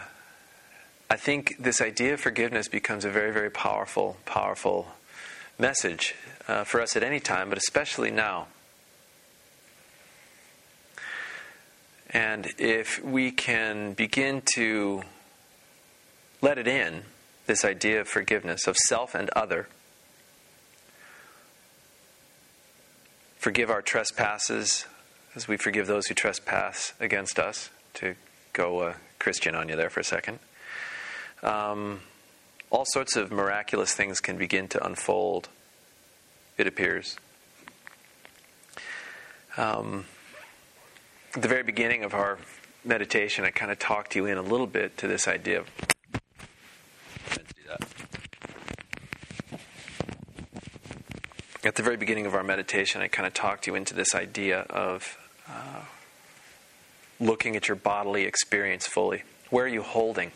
I 1.11 1.17
think 1.17 1.57
this 1.59 1.81
idea 1.81 2.13
of 2.13 2.21
forgiveness 2.21 2.69
becomes 2.69 3.03
a 3.03 3.09
very, 3.09 3.33
very 3.33 3.49
powerful, 3.49 4.15
powerful 4.23 4.87
message 5.59 6.15
uh, 6.47 6.63
for 6.63 6.79
us 6.79 6.95
at 6.95 7.03
any 7.03 7.19
time, 7.19 7.49
but 7.49 7.57
especially 7.57 8.11
now. 8.11 8.47
And 12.11 12.53
if 12.57 13.03
we 13.03 13.29
can 13.29 13.91
begin 13.91 14.41
to 14.55 15.03
let 16.41 16.57
it 16.57 16.65
in, 16.65 17.03
this 17.45 17.65
idea 17.65 17.99
of 17.99 18.07
forgiveness, 18.07 18.65
of 18.65 18.77
self 18.77 19.13
and 19.13 19.29
other. 19.31 19.67
Forgive 23.37 23.69
our 23.69 23.81
trespasses 23.81 24.85
as 25.35 25.45
we 25.45 25.57
forgive 25.57 25.87
those 25.87 26.07
who 26.07 26.13
trespass 26.13 26.93
against 27.01 27.37
us, 27.37 27.69
to 27.95 28.15
go 28.53 28.79
uh, 28.79 28.93
Christian 29.19 29.55
on 29.55 29.67
you 29.67 29.75
there 29.75 29.89
for 29.89 29.99
a 29.99 30.05
second. 30.05 30.39
Um, 31.43 32.01
all 32.69 32.85
sorts 32.85 33.15
of 33.15 33.31
miraculous 33.31 33.93
things 33.93 34.19
can 34.19 34.37
begin 34.37 34.67
to 34.69 34.85
unfold, 34.85 35.49
it 36.57 36.67
appears. 36.67 37.17
Um, 39.57 40.05
at 41.35 41.41
the 41.41 41.47
very 41.47 41.63
beginning 41.63 42.03
of 42.03 42.13
our 42.13 42.37
meditation, 42.85 43.43
I 43.45 43.49
kind 43.49 43.71
of 43.71 43.79
talked 43.79 44.15
you 44.15 44.25
in 44.25 44.37
a 44.37 44.41
little 44.41 44.67
bit 44.67 44.97
to 44.97 45.07
this 45.07 45.27
idea 45.27 45.59
of. 45.61 45.67
At 51.63 51.75
the 51.75 51.83
very 51.83 51.95
beginning 51.95 52.25
of 52.25 52.33
our 52.33 52.43
meditation, 52.43 53.01
I 53.01 53.07
kind 53.07 53.27
of 53.27 53.35
talked 53.35 53.67
you 53.67 53.75
into 53.75 53.93
this 53.93 54.15
idea 54.15 54.61
of 54.61 55.17
uh, 55.47 55.81
looking 57.19 57.55
at 57.55 57.67
your 57.67 57.75
bodily 57.75 58.23
experience 58.23 58.87
fully. 58.87 59.23
Where 59.51 59.65
are 59.65 59.69
you 59.69 59.83
holding? 59.83 60.31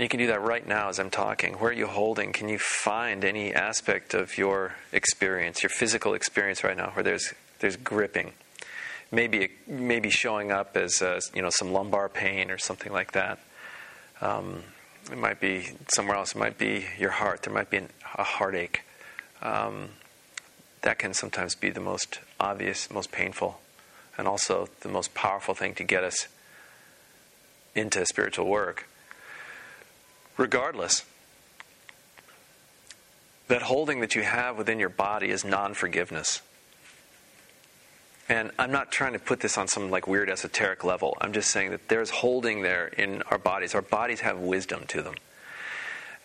And 0.00 0.04
you 0.06 0.08
can 0.08 0.20
do 0.20 0.28
that 0.28 0.40
right 0.40 0.66
now 0.66 0.88
as 0.88 0.98
I'm 0.98 1.10
talking. 1.10 1.56
Where 1.56 1.68
are 1.68 1.74
you 1.74 1.86
holding? 1.86 2.32
Can 2.32 2.48
you 2.48 2.58
find 2.58 3.22
any 3.22 3.52
aspect 3.52 4.14
of 4.14 4.38
your 4.38 4.76
experience, 4.92 5.62
your 5.62 5.68
physical 5.68 6.14
experience 6.14 6.64
right 6.64 6.74
now, 6.74 6.88
where 6.92 7.02
there's 7.02 7.34
there's 7.58 7.76
gripping? 7.76 8.32
Maybe 9.12 9.50
maybe 9.66 10.08
showing 10.08 10.52
up 10.52 10.74
as 10.74 11.02
uh, 11.02 11.20
you 11.34 11.42
know 11.42 11.50
some 11.50 11.74
lumbar 11.74 12.08
pain 12.08 12.50
or 12.50 12.56
something 12.56 12.90
like 12.90 13.12
that. 13.12 13.40
Um, 14.22 14.62
it 15.12 15.18
might 15.18 15.38
be 15.38 15.72
somewhere 15.88 16.16
else. 16.16 16.34
It 16.34 16.38
might 16.38 16.56
be 16.56 16.86
your 16.98 17.10
heart. 17.10 17.42
There 17.42 17.52
might 17.52 17.68
be 17.68 17.76
an, 17.76 17.90
a 18.14 18.24
heartache. 18.24 18.80
Um, 19.42 19.90
that 20.80 20.98
can 20.98 21.12
sometimes 21.12 21.54
be 21.54 21.68
the 21.68 21.78
most 21.78 22.20
obvious, 22.40 22.90
most 22.90 23.12
painful, 23.12 23.60
and 24.16 24.26
also 24.26 24.70
the 24.80 24.88
most 24.88 25.12
powerful 25.12 25.52
thing 25.52 25.74
to 25.74 25.84
get 25.84 26.04
us 26.04 26.26
into 27.74 28.06
spiritual 28.06 28.46
work 28.46 28.86
regardless. 30.40 31.04
That 33.48 33.62
holding 33.62 34.00
that 34.00 34.14
you 34.14 34.22
have 34.22 34.56
within 34.56 34.80
your 34.80 34.88
body 34.88 35.30
is 35.30 35.44
non 35.44 35.74
forgiveness. 35.74 36.40
And 38.28 38.52
I'm 38.58 38.70
not 38.70 38.92
trying 38.92 39.12
to 39.14 39.18
put 39.18 39.40
this 39.40 39.58
on 39.58 39.66
some 39.66 39.90
like 39.90 40.06
weird 40.06 40.30
esoteric 40.30 40.84
level. 40.84 41.18
I'm 41.20 41.32
just 41.32 41.50
saying 41.50 41.70
that 41.70 41.88
there's 41.88 42.10
holding 42.10 42.62
there 42.62 42.86
in 42.86 43.22
our 43.22 43.38
bodies. 43.38 43.74
Our 43.74 43.82
bodies 43.82 44.20
have 44.20 44.38
wisdom 44.38 44.84
to 44.88 45.02
them. 45.02 45.14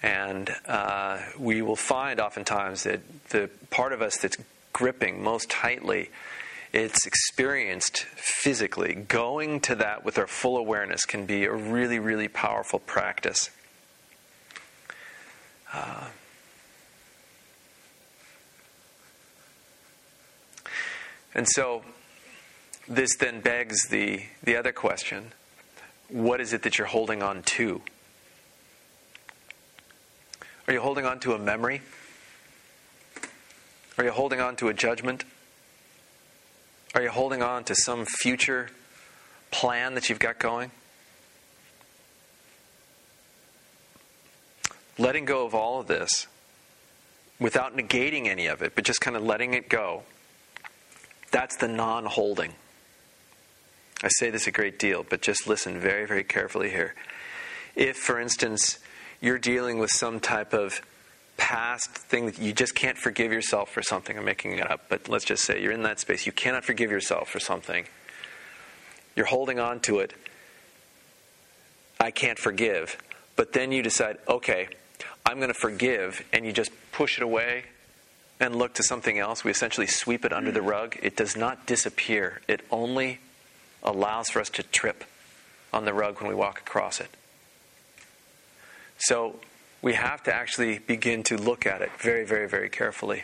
And 0.04 0.52
uh, 0.68 1.18
we 1.40 1.64
will 1.64 1.76
find 1.76 2.20
oftentimes 2.20 2.84
that 2.84 3.02
the 3.30 3.50
part 3.72 3.92
of 3.92 4.04
us 4.04 4.18
that's 4.18 4.38
gripping 4.72 5.24
most 5.24 5.50
tightly, 5.50 6.12
it's 6.74 7.08
experienced 7.08 8.06
physically. 8.16 8.94
Going 8.94 9.60
to 9.62 9.76
that 9.76 10.06
with 10.06 10.20
our 10.20 10.28
full 10.28 10.58
awareness 10.58 11.06
can 11.06 11.26
be 11.26 11.46
a 11.46 11.54
really, 11.54 11.98
really 11.98 12.28
powerful 12.28 12.78
practice. 12.78 13.50
Uh, 15.76 16.06
and 21.34 21.46
so 21.50 21.84
this 22.88 23.18
then 23.18 23.42
begs 23.42 23.90
the, 23.90 24.24
the 24.42 24.56
other 24.56 24.72
question 24.72 25.34
what 26.08 26.40
is 26.40 26.54
it 26.54 26.62
that 26.62 26.78
you're 26.78 26.88
holding 26.88 27.24
on 27.24 27.42
to? 27.42 27.82
Are 30.68 30.74
you 30.74 30.80
holding 30.80 31.04
on 31.04 31.20
to 31.22 31.34
a 31.34 31.40
memory? 31.40 31.82
Are 33.98 34.04
you 34.04 34.12
holding 34.12 34.40
on 34.40 34.56
to 34.58 34.68
a 34.68 34.74
judgment? 34.74 35.24
Are 36.94 37.02
you 37.02 37.10
holding 37.10 37.42
on 37.42 37.64
to 37.66 37.76
some 37.76 38.06
future 38.06 38.70
plan 39.50 39.96
that 39.96 40.10
you've 40.10 40.20
got 40.20 40.38
going? 40.38 40.70
Letting 44.98 45.26
go 45.26 45.46
of 45.46 45.54
all 45.54 45.80
of 45.80 45.88
this 45.88 46.28
without 47.40 47.76
negating 47.76 48.28
any 48.28 48.48
of 48.48 48.62
it, 48.62 48.74
but 48.76 48.84
just 48.84 49.02
kind 49.02 49.16
of 49.18 49.24
letting 49.24 49.54
it 49.54 49.70
go, 49.70 50.04
that's 51.32 51.58
the 51.58 51.68
non 51.68 52.06
holding. 52.06 52.54
I 54.04 54.10
say 54.10 54.30
this 54.30 54.48
a 54.48 54.52
great 54.52 54.78
deal, 54.78 55.06
but 55.08 55.22
just 55.22 55.48
listen 55.48 55.80
very, 55.80 56.06
very 56.06 56.24
carefully 56.24 56.70
here. 56.70 56.96
If, 57.76 57.98
for 57.98 58.20
instance, 58.20 58.80
you're 59.22 59.40
dealing 59.40 59.80
with 59.80 59.92
some 59.92 60.20
type 60.20 60.54
of 60.54 60.82
past 61.38 61.90
thing 61.90 62.26
that 62.28 62.40
you 62.40 62.54
just 62.54 62.76
can't 62.76 62.98
forgive 62.98 63.32
yourself 63.32 63.70
for 63.70 63.82
something, 63.82 64.18
I'm 64.18 64.26
making 64.26 64.54
it 64.54 64.70
up, 64.70 64.86
but 64.90 65.10
let's 65.10 65.26
just 65.26 65.44
say 65.44 65.62
you're 65.62 65.72
in 65.72 65.84
that 65.84 66.00
space, 66.00 66.26
you 66.26 66.32
cannot 66.32 66.64
forgive 66.64 66.92
yourself 66.92 67.30
for 67.30 67.40
something, 67.40 67.86
you're 69.16 69.26
holding 69.26 69.60
on 69.60 69.80
to 69.82 70.00
it, 70.00 70.14
I 72.00 72.12
can't 72.12 72.40
forgive, 72.40 72.98
but 73.36 73.54
then 73.54 73.72
you 73.72 73.82
decide, 73.82 74.18
okay, 74.28 74.70
I'm 75.26 75.38
going 75.38 75.50
to 75.50 75.54
forgive, 75.54 76.24
and 76.32 76.46
you 76.46 76.54
just 76.54 76.72
push 76.92 77.18
it 77.18 77.24
away 77.24 77.66
and 78.40 78.56
look 78.56 78.74
to 78.76 78.84
something 78.84 79.18
else, 79.18 79.44
we 79.44 79.52
essentially 79.52 79.88
sweep 79.88 80.26
it 80.26 80.34
under 80.34 80.52
the 80.52 80.60
mm. 80.60 80.70
rug. 80.70 80.98
It 81.02 81.16
does 81.16 81.36
not 81.36 81.66
disappear, 81.66 82.42
it 82.48 82.62
only 82.70 83.20
allows 83.84 84.30
for 84.30 84.40
us 84.40 84.50
to 84.50 84.64
trip 84.64 85.04
on 85.72 85.86
the 85.86 85.94
rug 85.94 86.20
when 86.20 86.30
we 86.30 86.36
walk 86.36 86.60
across 86.60 87.00
it. 87.00 87.10
So 88.98 89.36
we 89.82 89.94
have 89.94 90.24
to 90.24 90.34
actually 90.34 90.80
begin 90.80 91.24
to 91.24 91.38
look 91.38 91.66
at 91.66 91.82
it 91.82 91.92
very, 92.00 92.26
very, 92.26 92.48
very 92.48 92.70
carefully. 92.70 93.24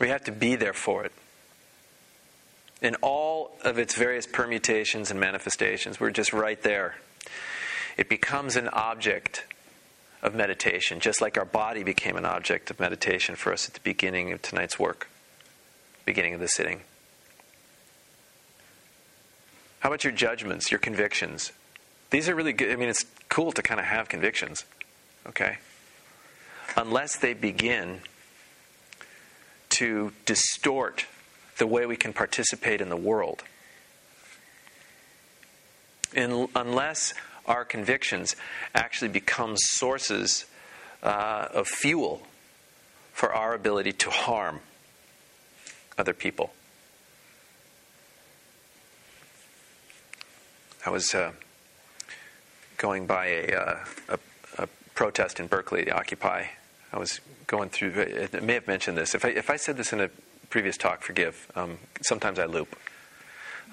We 0.00 0.08
have 0.08 0.24
to 0.24 0.32
be 0.32 0.56
there 0.56 0.72
for 0.72 1.04
it. 1.04 1.12
In 2.80 2.94
all 2.96 3.52
of 3.64 3.78
its 3.78 3.94
various 3.94 4.26
permutations 4.26 5.10
and 5.10 5.18
manifestations, 5.18 5.98
we're 5.98 6.10
just 6.10 6.32
right 6.32 6.62
there. 6.62 6.96
It 7.96 8.08
becomes 8.08 8.54
an 8.54 8.68
object 8.68 9.44
of 10.22 10.34
meditation, 10.34 11.00
just 11.00 11.20
like 11.20 11.38
our 11.38 11.44
body 11.44 11.82
became 11.82 12.16
an 12.16 12.24
object 12.24 12.70
of 12.70 12.80
meditation 12.80 13.36
for 13.36 13.52
us 13.52 13.68
at 13.68 13.74
the 13.74 13.80
beginning 13.80 14.32
of 14.32 14.42
tonight's 14.42 14.78
work, 14.78 15.08
beginning 16.04 16.34
of 16.34 16.40
the 16.40 16.48
sitting. 16.48 16.80
How 19.80 19.90
about 19.90 20.02
your 20.02 20.12
judgments, 20.12 20.70
your 20.72 20.80
convictions? 20.80 21.52
These 22.10 22.28
are 22.28 22.34
really 22.34 22.52
good. 22.52 22.72
I 22.72 22.76
mean, 22.76 22.88
it's 22.88 23.04
cool 23.28 23.52
to 23.52 23.62
kind 23.62 23.78
of 23.78 23.86
have 23.86 24.08
convictions, 24.08 24.64
okay? 25.26 25.58
Unless 26.76 27.16
they 27.16 27.34
begin 27.34 28.00
to 29.70 30.12
distort 30.24 31.06
the 31.58 31.66
way 31.66 31.86
we 31.86 31.96
can 31.96 32.12
participate 32.12 32.80
in 32.80 32.88
the 32.88 32.96
world. 32.96 33.44
In, 36.14 36.48
unless 36.56 37.14
our 37.48 37.64
convictions 37.64 38.36
actually 38.74 39.08
become 39.08 39.56
sources 39.56 40.44
uh, 41.02 41.48
of 41.52 41.66
fuel 41.66 42.22
for 43.12 43.32
our 43.32 43.54
ability 43.54 43.92
to 43.92 44.10
harm 44.10 44.60
other 45.96 46.12
people. 46.12 46.52
I 50.86 50.90
was 50.90 51.12
uh, 51.14 51.32
going 52.76 53.06
by 53.06 53.26
a, 53.26 53.56
uh, 53.56 53.84
a, 54.08 54.18
a, 54.62 54.68
protest 54.94 55.40
in 55.40 55.46
Berkeley, 55.46 55.84
the 55.84 55.92
Occupy. 55.92 56.44
I 56.92 56.98
was 56.98 57.20
going 57.46 57.68
through, 57.68 58.28
I 58.32 58.40
may 58.40 58.54
have 58.54 58.66
mentioned 58.66 58.96
this. 58.96 59.14
If 59.14 59.24
I, 59.24 59.28
if 59.28 59.50
I 59.50 59.56
said 59.56 59.76
this 59.76 59.92
in 59.92 60.00
a 60.00 60.08
previous 60.50 60.76
talk, 60.76 61.02
forgive. 61.02 61.50
Um, 61.54 61.78
sometimes 62.02 62.38
I 62.38 62.46
loop. 62.46 62.76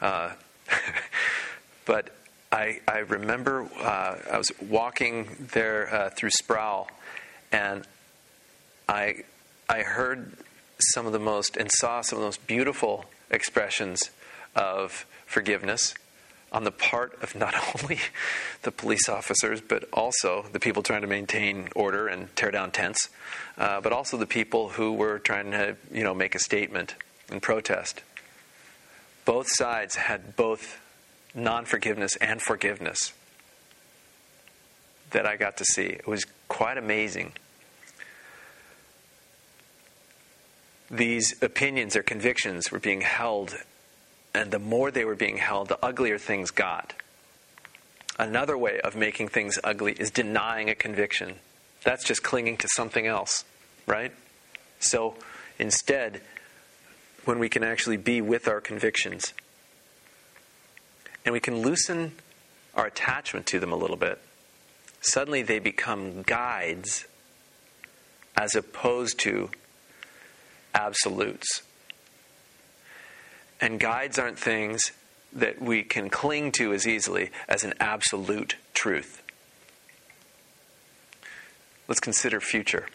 Uh, 0.02 0.32
but 1.86 2.10
I, 2.52 2.80
I 2.88 3.00
remember 3.00 3.68
uh, 3.80 4.18
I 4.32 4.38
was 4.38 4.52
walking 4.62 5.48
there 5.54 5.94
uh, 5.94 6.10
through 6.10 6.30
Sproul, 6.32 6.88
and 7.52 7.86
I, 8.88 9.24
I 9.68 9.82
heard 9.82 10.38
some 10.94 11.06
of 11.06 11.14
the 11.14 11.20
most 11.20 11.58
and 11.58 11.72
saw 11.72 12.02
some 12.02 12.18
of 12.18 12.22
the 12.22 12.28
most 12.28 12.48
beautiful 12.48 13.06
expressions 13.30 14.12
of 14.56 15.06
forgiveness 15.26 15.96
on 16.52 16.64
the 16.64 16.72
part 16.72 17.22
of 17.22 17.36
not 17.36 17.54
only 17.84 18.00
the 18.62 18.72
police 18.72 19.10
officers, 19.10 19.62
but 19.62 19.84
also 19.92 20.46
the 20.54 20.60
people 20.60 20.82
trying 20.82 21.02
to 21.02 21.08
maintain 21.08 21.68
order 21.76 22.08
and 22.08 22.34
tear 22.36 22.52
down 22.52 22.72
tents, 22.72 23.10
uh, 23.58 23.82
but 23.82 23.92
also 23.92 24.18
the 24.18 24.26
people 24.26 24.70
who 24.70 24.94
were 24.94 25.20
trying 25.20 25.52
to, 25.52 25.76
you 25.92 26.04
know, 26.04 26.14
make 26.14 26.36
a 26.36 26.40
statement 26.40 26.96
and 27.30 27.42
protest. 27.42 28.02
Both 29.26 29.48
sides 29.50 29.96
had 29.96 30.36
both 30.36 30.80
non 31.36 31.66
forgiveness 31.66 32.16
and 32.18 32.42
forgiveness 32.42 33.14
that 35.12 35.26
I 35.26 35.36
got 35.36 35.58
to 35.58 35.66
see. 35.66 35.84
It 35.84 36.08
was 36.08 36.26
quite 36.48 36.78
amazing. 36.78 37.34
These 40.90 41.42
opinions 41.42 41.96
or 41.96 42.04
convictions 42.04 42.72
were 42.72 42.80
being 42.80 43.02
held, 43.02 43.56
and 44.34 44.52
the 44.52 44.60
more 44.60 44.92
they 44.92 45.06
were 45.06 45.16
being 45.16 45.38
held, 45.38 45.68
the 45.68 45.84
uglier 45.84 46.18
things 46.18 46.52
got. 46.52 46.94
Another 48.18 48.58
way 48.58 48.80
of 48.82 48.96
making 48.96 49.28
things 49.28 49.60
ugly 49.64 49.94
is 49.94 50.10
denying 50.12 50.70
a 50.70 50.76
conviction. 50.76 51.36
That's 51.84 52.04
just 52.04 52.24
clinging 52.24 52.58
to 52.58 52.68
something 52.70 53.06
else, 53.06 53.44
right? 53.86 54.14
So 54.80 55.16
instead, 55.60 56.22
when 57.26 57.40
we 57.40 57.50
can 57.50 57.64
actually 57.64 57.98
be 57.98 58.22
with 58.22 58.48
our 58.48 58.62
convictions 58.62 59.34
and 61.26 61.34
we 61.34 61.40
can 61.40 61.62
loosen 61.62 62.14
our 62.76 62.86
attachment 62.86 63.48
to 63.48 63.60
them 63.60 63.72
a 63.72 63.76
little 63.76 63.98
bit, 63.98 64.22
suddenly 65.02 65.42
they 65.42 65.60
become 65.60 66.22
guides 66.22 67.06
as 68.38 68.56
opposed 68.56 69.20
to 69.20 69.50
absolutes. 70.74 71.64
And 73.60 73.80
guides 73.80 74.20
aren't 74.20 74.38
things 74.38 74.92
that 75.34 75.62
we 75.62 75.84
can 75.84 76.10
cling 76.10 76.52
to 76.54 76.74
as 76.74 76.88
easily 76.88 77.32
as 77.48 77.64
an 77.64 77.74
absolute 77.80 78.56
truth. 78.74 79.22
Let's 81.88 82.00
consider 82.00 82.40
future. 82.40 82.88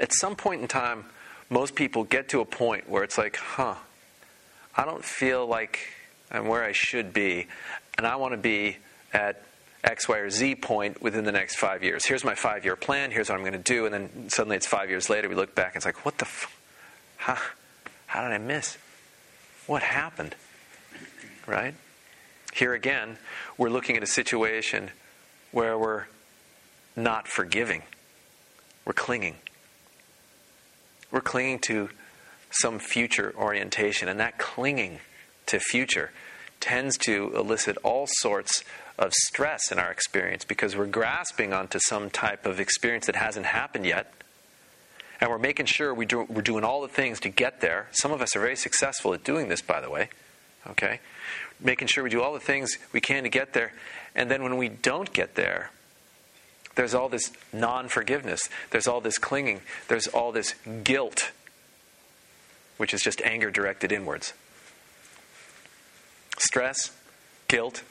At 0.00 0.12
some 0.12 0.34
point 0.36 0.62
in 0.62 0.68
time, 0.68 1.04
most 1.50 1.74
people 1.74 2.04
get 2.04 2.28
to 2.30 2.40
a 2.40 2.44
point 2.44 2.88
where 2.88 3.04
it's 3.04 3.18
like, 3.18 3.36
huh, 3.36 3.76
I 4.76 4.84
don't 4.84 5.04
feel 5.04 5.46
like 5.46 5.78
I'm 6.30 6.48
where 6.48 6.64
I 6.64 6.72
should 6.72 7.12
be, 7.12 7.46
and 7.96 8.06
I 8.06 8.16
want 8.16 8.32
to 8.32 8.38
be 8.38 8.78
at 9.12 9.42
X, 9.84 10.08
Y, 10.08 10.16
or 10.16 10.30
Z 10.30 10.56
point 10.56 11.02
within 11.02 11.24
the 11.24 11.32
next 11.32 11.56
five 11.56 11.84
years. 11.84 12.06
Here's 12.06 12.24
my 12.24 12.34
five 12.34 12.64
year 12.64 12.74
plan, 12.74 13.10
here's 13.10 13.28
what 13.28 13.36
I'm 13.36 13.42
going 13.42 13.52
to 13.52 13.58
do, 13.58 13.84
and 13.84 13.94
then 13.94 14.30
suddenly 14.30 14.56
it's 14.56 14.66
five 14.66 14.88
years 14.88 15.08
later, 15.10 15.28
we 15.28 15.34
look 15.34 15.54
back 15.54 15.68
and 15.68 15.76
it's 15.76 15.86
like, 15.86 16.04
what 16.04 16.18
the 16.18 16.24
f- 16.24 16.58
how, 17.18 17.38
how 18.06 18.22
did 18.22 18.32
I 18.32 18.38
miss? 18.38 18.78
What 19.66 19.82
happened? 19.82 20.34
Right? 21.46 21.74
Here 22.52 22.72
again, 22.72 23.18
we're 23.58 23.70
looking 23.70 23.96
at 23.96 24.02
a 24.02 24.06
situation 24.06 24.90
where 25.52 25.78
we're 25.78 26.04
not 26.96 27.28
forgiving, 27.28 27.82
we're 28.84 28.92
clinging. 28.92 29.36
We're 31.10 31.20
clinging 31.20 31.60
to 31.60 31.90
some 32.54 32.78
future 32.78 33.34
orientation, 33.36 34.08
and 34.08 34.20
that 34.20 34.38
clinging 34.38 35.00
to 35.46 35.58
future 35.58 36.10
tends 36.60 36.96
to 36.98 37.32
elicit 37.36 37.76
all 37.82 38.06
sorts 38.08 38.64
of 38.98 39.12
stress 39.12 39.72
in 39.72 39.78
our 39.78 39.90
experience 39.90 40.44
because 40.44 40.76
we're 40.76 40.86
grasping 40.86 41.52
onto 41.52 41.78
some 41.78 42.10
type 42.10 42.46
of 42.46 42.60
experience 42.60 43.06
that 43.06 43.16
hasn't 43.16 43.46
happened 43.46 43.84
yet. 43.84 44.12
And 45.20 45.30
we're 45.30 45.38
making 45.38 45.66
sure 45.66 45.92
we 45.92 46.06
do, 46.06 46.22
we're 46.22 46.42
doing 46.42 46.64
all 46.64 46.82
the 46.82 46.88
things 46.88 47.20
to 47.20 47.28
get 47.28 47.60
there. 47.60 47.88
Some 47.92 48.12
of 48.12 48.20
us 48.20 48.36
are 48.36 48.40
very 48.40 48.56
successful 48.56 49.14
at 49.14 49.24
doing 49.24 49.48
this, 49.48 49.62
by 49.62 49.80
the 49.80 49.90
way. 49.90 50.08
Okay? 50.68 51.00
Making 51.60 51.88
sure 51.88 52.04
we 52.04 52.10
do 52.10 52.22
all 52.22 52.32
the 52.32 52.40
things 52.40 52.78
we 52.92 53.00
can 53.00 53.22
to 53.24 53.28
get 53.28 53.52
there. 53.52 53.72
And 54.14 54.30
then 54.30 54.42
when 54.42 54.56
we 54.56 54.68
don't 54.68 55.12
get 55.12 55.34
there, 55.34 55.70
there's 56.74 56.94
all 56.94 57.08
this 57.08 57.32
non 57.52 57.88
forgiveness. 57.88 58.48
There's 58.70 58.86
all 58.86 59.00
this 59.00 59.18
clinging. 59.18 59.60
There's 59.88 60.08
all 60.08 60.32
this 60.32 60.54
guilt, 60.82 61.30
which 62.76 62.94
is 62.94 63.00
just 63.00 63.20
anger 63.22 63.50
directed 63.50 63.92
inwards. 63.92 64.32
Stress, 66.38 66.92
guilt, 67.48 67.82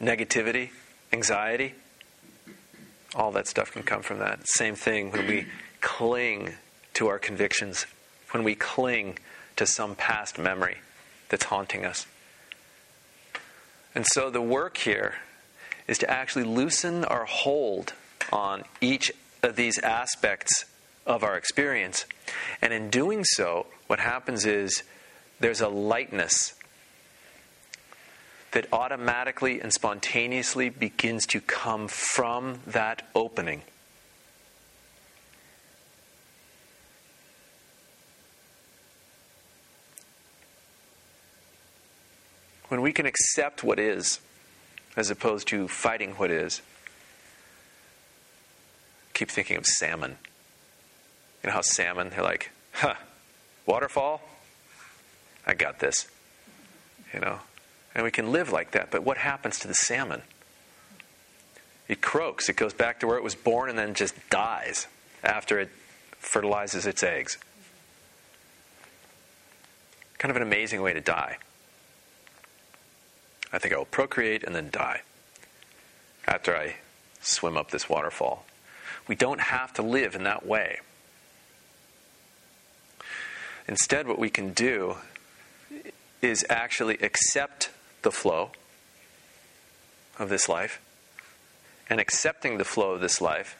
negativity, 0.00 0.70
anxiety, 1.12 1.74
all 3.14 3.32
that 3.32 3.46
stuff 3.46 3.72
can 3.72 3.82
come 3.82 4.02
from 4.02 4.18
that. 4.18 4.40
Same 4.48 4.74
thing 4.74 5.10
when 5.10 5.26
we 5.26 5.46
cling 5.80 6.54
to 6.94 7.08
our 7.08 7.18
convictions, 7.18 7.86
when 8.30 8.44
we 8.44 8.54
cling 8.54 9.18
to 9.56 9.66
some 9.66 9.94
past 9.94 10.38
memory 10.38 10.78
that's 11.28 11.44
haunting 11.44 11.84
us. 11.84 12.06
And 13.94 14.06
so 14.12 14.30
the 14.30 14.40
work 14.40 14.76
here 14.78 15.14
is 15.88 15.98
to 15.98 16.10
actually 16.10 16.44
loosen 16.44 17.04
our 17.04 17.24
hold 17.24 17.94
on 18.32 18.62
each 18.80 19.12
of 19.42 19.56
these 19.56 19.78
aspects 19.78 20.64
of 21.06 21.22
our 21.24 21.36
experience. 21.36 22.06
And 22.62 22.72
in 22.72 22.90
doing 22.90 23.24
so, 23.24 23.66
what 23.86 24.00
happens 24.00 24.46
is 24.46 24.82
there's 25.40 25.60
a 25.60 25.68
lightness 25.68 26.54
that 28.52 28.66
automatically 28.72 29.60
and 29.60 29.72
spontaneously 29.72 30.68
begins 30.68 31.26
to 31.26 31.40
come 31.40 31.88
from 31.88 32.60
that 32.66 33.08
opening. 33.14 33.62
When 42.68 42.82
we 42.82 42.92
can 42.92 43.06
accept 43.06 43.64
what 43.64 43.80
is, 43.80 44.20
as 44.96 45.10
opposed 45.10 45.48
to 45.48 45.66
fighting 45.66 46.12
what 46.12 46.30
is, 46.30 46.62
keep 49.12 49.28
thinking 49.28 49.56
of 49.56 49.66
salmon. 49.66 50.18
You 51.42 51.48
know 51.48 51.54
how 51.54 51.62
salmon, 51.62 52.10
they're 52.10 52.22
like, 52.22 52.50
huh, 52.72 52.94
waterfall? 53.66 54.20
I 55.46 55.54
got 55.54 55.78
this. 55.78 56.08
You 57.14 57.20
know? 57.20 57.40
And 57.94 58.04
we 58.04 58.10
can 58.10 58.30
live 58.30 58.52
like 58.52 58.72
that. 58.72 58.90
But 58.90 59.02
what 59.02 59.16
happens 59.16 59.58
to 59.60 59.68
the 59.68 59.74
salmon? 59.74 60.22
It 61.88 62.00
croaks. 62.00 62.48
It 62.48 62.56
goes 62.56 62.72
back 62.72 63.00
to 63.00 63.06
where 63.06 63.16
it 63.16 63.24
was 63.24 63.34
born 63.34 63.68
and 63.68 63.78
then 63.78 63.94
just 63.94 64.14
dies 64.30 64.86
after 65.24 65.58
it 65.58 65.70
fertilizes 66.18 66.86
its 66.86 67.02
eggs. 67.02 67.38
Kind 70.18 70.30
of 70.30 70.36
an 70.36 70.42
amazing 70.42 70.82
way 70.82 70.92
to 70.92 71.00
die. 71.00 71.38
I 73.52 73.58
think 73.58 73.74
I 73.74 73.78
will 73.78 73.86
procreate 73.86 74.44
and 74.44 74.54
then 74.54 74.68
die 74.70 75.00
after 76.28 76.56
I 76.56 76.76
swim 77.20 77.56
up 77.56 77.70
this 77.70 77.88
waterfall. 77.88 78.44
We 79.08 79.16
don't 79.16 79.40
have 79.40 79.72
to 79.74 79.82
live 79.82 80.14
in 80.14 80.22
that 80.24 80.46
way. 80.46 80.80
Instead, 83.70 84.08
what 84.08 84.18
we 84.18 84.28
can 84.28 84.52
do 84.52 84.96
is 86.20 86.44
actually 86.50 86.96
accept 86.96 87.70
the 88.02 88.10
flow 88.10 88.50
of 90.18 90.28
this 90.28 90.48
life. 90.48 90.80
And 91.88 92.00
accepting 92.00 92.58
the 92.58 92.64
flow 92.64 92.90
of 92.90 93.00
this 93.00 93.20
life, 93.20 93.56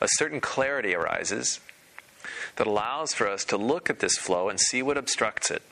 a 0.00 0.08
certain 0.16 0.40
clarity 0.40 0.92
arises 0.92 1.60
that 2.56 2.66
allows 2.66 3.14
for 3.14 3.28
us 3.28 3.44
to 3.44 3.56
look 3.56 3.88
at 3.88 4.00
this 4.00 4.18
flow 4.18 4.48
and 4.48 4.58
see 4.58 4.82
what 4.82 4.98
obstructs 4.98 5.52
it. 5.52 5.62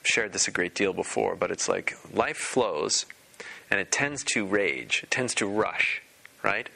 I've 0.00 0.06
shared 0.06 0.32
this 0.32 0.46
a 0.46 0.52
great 0.52 0.76
deal 0.76 0.92
before, 0.92 1.34
but 1.34 1.50
it's 1.50 1.68
like 1.68 1.96
life 2.12 2.36
flows 2.36 3.04
and 3.68 3.80
it 3.80 3.90
tends 3.90 4.22
to 4.24 4.46
rage, 4.46 5.00
it 5.02 5.10
tends 5.10 5.34
to 5.36 5.46
rush, 5.46 6.02
right? 6.42 6.68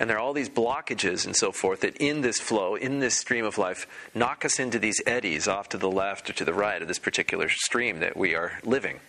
And 0.00 0.08
there 0.08 0.16
are 0.16 0.20
all 0.20 0.32
these 0.32 0.48
blockages 0.48 1.26
and 1.26 1.36
so 1.36 1.52
forth 1.52 1.82
that 1.82 1.98
in 1.98 2.22
this 2.22 2.40
flow, 2.40 2.74
in 2.74 3.00
this 3.00 3.14
stream 3.14 3.44
of 3.44 3.58
life, 3.58 3.86
knock 4.14 4.46
us 4.46 4.58
into 4.58 4.78
these 4.78 4.96
eddies 5.06 5.46
off 5.46 5.68
to 5.68 5.78
the 5.78 5.90
left 5.90 6.30
or 6.30 6.32
to 6.32 6.44
the 6.44 6.54
right 6.54 6.80
of 6.80 6.88
this 6.88 6.98
particular 6.98 7.50
stream 7.50 8.00
that 8.00 8.16
we 8.16 8.34
are 8.34 8.58
living. 8.64 9.00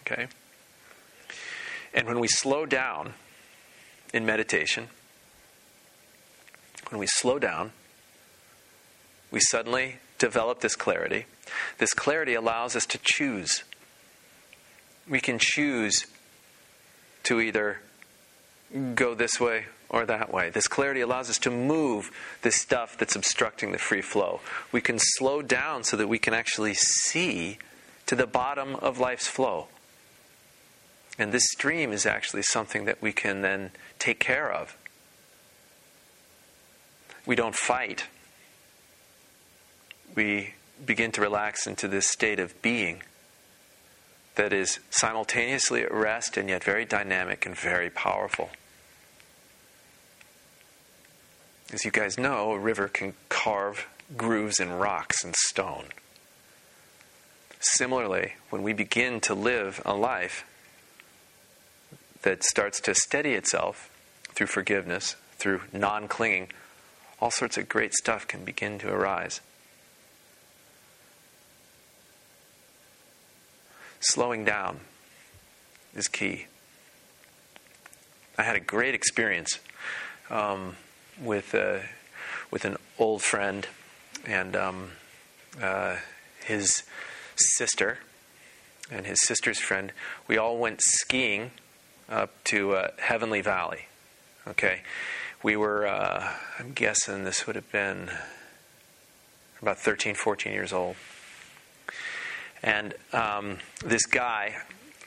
Okay? 0.00 0.26
And 1.94 2.06
when 2.06 2.20
we 2.20 2.28
slow 2.28 2.66
down 2.66 3.14
in 4.12 4.26
meditation, 4.26 4.88
when 6.90 6.98
we 6.98 7.06
slow 7.06 7.38
down, 7.38 7.72
we 9.30 9.40
suddenly 9.40 9.96
develop 10.18 10.60
this 10.60 10.76
clarity. 10.76 11.24
This 11.78 11.94
clarity 11.94 12.34
allows 12.34 12.76
us 12.76 12.84
to 12.86 12.98
choose. 13.02 13.64
We 15.08 15.20
can 15.20 15.38
choose 15.40 16.04
to 17.22 17.40
either 17.40 17.80
go 18.94 19.14
this 19.14 19.40
way 19.40 19.64
or 19.90 20.06
that 20.06 20.32
way. 20.32 20.48
This 20.50 20.68
clarity 20.68 21.00
allows 21.00 21.28
us 21.28 21.38
to 21.40 21.50
move 21.50 22.10
the 22.42 22.52
stuff 22.52 22.96
that's 22.96 23.16
obstructing 23.16 23.72
the 23.72 23.78
free 23.78 24.00
flow. 24.00 24.40
We 24.72 24.80
can 24.80 24.98
slow 24.98 25.42
down 25.42 25.84
so 25.84 25.96
that 25.96 26.08
we 26.08 26.18
can 26.18 26.32
actually 26.32 26.74
see 26.74 27.58
to 28.06 28.14
the 28.14 28.26
bottom 28.26 28.76
of 28.76 28.98
life's 28.98 29.26
flow. 29.26 29.66
And 31.18 31.32
this 31.32 31.50
stream 31.50 31.92
is 31.92 32.06
actually 32.06 32.42
something 32.42 32.84
that 32.86 33.02
we 33.02 33.12
can 33.12 33.42
then 33.42 33.72
take 33.98 34.20
care 34.20 34.50
of. 34.50 34.76
We 37.26 37.34
don't 37.36 37.54
fight. 37.54 38.06
We 40.14 40.54
begin 40.84 41.12
to 41.12 41.20
relax 41.20 41.66
into 41.66 41.88
this 41.88 42.06
state 42.06 42.40
of 42.40 42.60
being 42.62 43.02
that 44.36 44.52
is 44.52 44.78
simultaneously 44.88 45.82
at 45.82 45.92
rest 45.92 46.36
and 46.36 46.48
yet 46.48 46.64
very 46.64 46.84
dynamic 46.84 47.44
and 47.44 47.54
very 47.54 47.90
powerful. 47.90 48.50
As 51.72 51.84
you 51.84 51.90
guys 51.90 52.18
know, 52.18 52.52
a 52.52 52.58
river 52.58 52.88
can 52.88 53.14
carve 53.28 53.86
grooves 54.16 54.58
in 54.58 54.72
rocks 54.72 55.24
and 55.24 55.34
stone. 55.36 55.86
Similarly, 57.60 58.34
when 58.50 58.62
we 58.62 58.72
begin 58.72 59.20
to 59.22 59.34
live 59.34 59.80
a 59.84 59.94
life 59.94 60.44
that 62.22 62.42
starts 62.42 62.80
to 62.80 62.94
steady 62.94 63.32
itself 63.34 63.90
through 64.34 64.48
forgiveness, 64.48 65.16
through 65.36 65.62
non 65.72 66.08
clinging, 66.08 66.48
all 67.20 67.30
sorts 67.30 67.56
of 67.56 67.68
great 67.68 67.94
stuff 67.94 68.26
can 68.26 68.44
begin 68.44 68.78
to 68.78 68.92
arise. 68.92 69.40
slowing 74.00 74.44
down 74.44 74.80
is 75.94 76.08
key. 76.08 76.46
I 78.36 78.42
had 78.42 78.56
a 78.56 78.60
great 78.60 78.94
experience 78.94 79.58
um, 80.30 80.76
with 81.20 81.54
uh, 81.54 81.78
with 82.50 82.64
an 82.64 82.76
old 82.98 83.22
friend 83.22 83.66
and 84.26 84.56
um, 84.56 84.90
uh, 85.60 85.96
his 86.44 86.82
sister 87.36 87.98
and 88.90 89.06
his 89.06 89.22
sister's 89.22 89.58
friend. 89.58 89.92
We 90.26 90.36
all 90.36 90.58
went 90.58 90.80
skiing 90.82 91.52
up 92.08 92.32
to 92.44 92.72
uh, 92.72 92.88
Heavenly 92.98 93.40
Valley. 93.40 93.86
Okay, 94.48 94.80
we 95.42 95.56
were. 95.56 95.86
Uh, 95.86 96.32
I'm 96.58 96.72
guessing 96.72 97.24
this 97.24 97.46
would 97.46 97.56
have 97.56 97.70
been 97.70 98.10
about 99.62 99.78
13, 99.78 100.14
14 100.14 100.52
years 100.52 100.72
old. 100.72 100.96
And 102.62 102.94
um, 103.12 103.58
this 103.84 104.06
guy, 104.06 104.56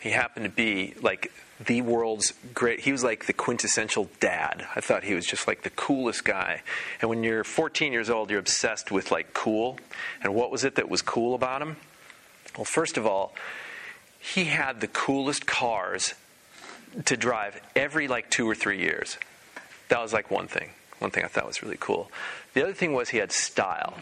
he 0.04 0.10
happened 0.10 0.44
to 0.44 0.52
be 0.52 0.96
like 1.02 1.32
the 1.66 1.82
world's 1.82 2.34
great. 2.54 2.82
He 2.82 2.92
was 2.92 3.06
like 3.06 3.26
the 3.26 3.32
quintessential 3.32 4.10
dad. 4.20 4.68
I 4.76 4.82
thought 4.82 5.06
he 5.06 5.14
was 5.14 5.26
just 5.26 5.48
like 5.48 5.64
the 5.64 5.70
coolest 5.70 6.26
guy. 6.26 6.62
And 7.00 7.10
when 7.10 7.24
you're 7.24 7.46
14 7.46 7.94
years 7.94 8.10
old, 8.10 8.30
you're 8.30 8.42
obsessed 8.42 8.92
with 8.92 9.12
like 9.12 9.34
cool. 9.34 9.80
And 10.22 10.36
what 10.36 10.52
was 10.52 10.66
it 10.66 10.76
that 10.76 10.90
was 10.90 11.02
cool 11.02 11.36
about 11.36 11.62
him? 11.62 11.78
Well, 12.58 12.66
first 12.66 12.98
of 12.98 13.06
all, 13.06 13.34
he 14.20 14.44
had 14.44 14.82
the 14.82 14.90
coolest 14.90 15.46
cars 15.46 16.16
to 17.06 17.16
drive 17.16 17.62
every 17.74 18.10
like 18.10 18.30
two 18.30 18.46
or 18.46 18.56
three 18.56 18.80
years. 18.80 19.18
That 19.88 20.02
was 20.02 20.12
like 20.12 20.30
one 20.30 20.48
thing. 20.48 20.72
One 21.00 21.12
thing 21.12 21.24
I 21.24 21.30
thought 21.30 21.48
was 21.48 21.64
really 21.64 21.78
cool. 21.80 22.12
The 22.56 22.64
other 22.64 22.74
thing 22.74 22.92
was 22.92 23.08
he 23.08 23.20
had 23.20 23.32
style. 23.32 23.94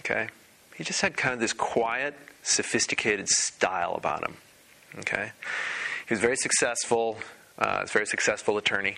Okay? 0.00 0.28
He 0.76 0.84
just 0.84 1.00
had 1.00 1.16
kind 1.16 1.32
of 1.32 1.40
this 1.40 1.54
quiet, 1.54 2.14
sophisticated 2.42 3.30
style 3.30 3.94
about 3.94 4.22
him. 4.22 4.36
Okay? 5.00 5.32
He 6.06 6.14
was 6.14 6.20
very 6.20 6.36
successful, 6.36 7.18
uh, 7.58 7.84
very 7.86 8.06
successful 8.06 8.56
attorney. 8.56 8.96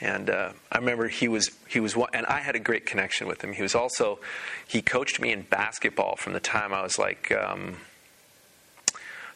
And 0.00 0.28
uh, 0.28 0.52
I 0.70 0.78
remember 0.78 1.08
he 1.08 1.26
was 1.26 1.50
he 1.68 1.80
was 1.80 1.96
one, 1.96 2.10
and 2.12 2.26
I 2.26 2.40
had 2.40 2.54
a 2.54 2.58
great 2.58 2.84
connection 2.84 3.26
with 3.26 3.42
him. 3.42 3.52
He 3.52 3.62
was 3.62 3.74
also 3.74 4.18
he 4.66 4.82
coached 4.82 5.20
me 5.20 5.32
in 5.32 5.42
basketball 5.42 6.16
from 6.16 6.34
the 6.34 6.40
time 6.40 6.74
I 6.74 6.82
was 6.82 6.98
like 6.98 7.32
um, 7.32 7.76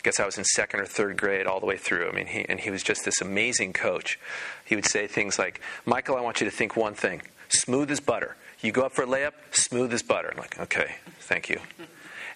I 0.00 0.02
guess 0.02 0.18
I 0.18 0.26
was 0.26 0.38
in 0.38 0.44
second 0.44 0.80
or 0.80 0.86
third 0.86 1.16
grade 1.16 1.46
all 1.46 1.60
the 1.60 1.66
way 1.66 1.76
through. 1.76 2.08
I 2.08 2.12
mean, 2.12 2.26
he, 2.26 2.46
and 2.48 2.58
he 2.60 2.70
was 2.70 2.82
just 2.82 3.04
this 3.04 3.20
amazing 3.20 3.74
coach. 3.74 4.18
He 4.64 4.74
would 4.74 4.86
say 4.86 5.06
things 5.06 5.38
like, 5.38 5.60
"Michael, 5.84 6.16
I 6.16 6.20
want 6.20 6.40
you 6.40 6.44
to 6.46 6.50
think 6.50 6.76
one 6.76 6.94
thing: 6.94 7.22
smooth 7.48 7.90
as 7.90 8.00
butter. 8.00 8.36
You 8.60 8.72
go 8.72 8.82
up 8.82 8.92
for 8.92 9.02
a 9.02 9.06
layup, 9.06 9.32
smooth 9.52 9.92
as 9.92 10.02
butter." 10.02 10.30
I'm 10.30 10.38
like, 10.38 10.58
"Okay, 10.58 10.96
thank 11.20 11.48
you." 11.48 11.60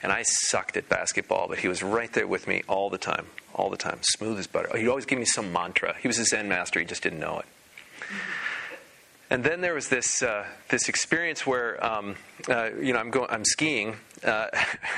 And 0.04 0.12
I 0.12 0.22
sucked 0.22 0.76
at 0.76 0.86
basketball, 0.90 1.48
but 1.48 1.60
he 1.60 1.66
was 1.66 1.82
right 1.82 2.12
there 2.12 2.26
with 2.26 2.46
me 2.46 2.62
all 2.68 2.90
the 2.90 2.98
time, 2.98 3.26
all 3.54 3.70
the 3.70 3.78
time, 3.78 4.00
smooth 4.02 4.38
as 4.38 4.46
butter. 4.46 4.76
He'd 4.76 4.86
always 4.86 5.06
give 5.06 5.18
me 5.18 5.24
some 5.24 5.50
mantra. 5.50 5.96
He 5.98 6.06
was 6.06 6.18
a 6.18 6.26
Zen 6.26 6.46
master; 6.46 6.78
he 6.78 6.84
just 6.84 7.02
didn't 7.02 7.20
know 7.20 7.38
it. 7.38 7.46
And 9.30 9.42
then 9.42 9.62
there 9.62 9.72
was 9.72 9.88
this 9.88 10.22
uh, 10.22 10.44
this 10.68 10.90
experience 10.90 11.46
where 11.46 11.82
um, 11.82 12.16
uh, 12.50 12.68
you 12.78 12.92
know 12.92 12.98
I'm 12.98 13.10
going 13.10 13.30
I'm 13.30 13.46
skiing 13.46 13.96
uh, 14.22 14.48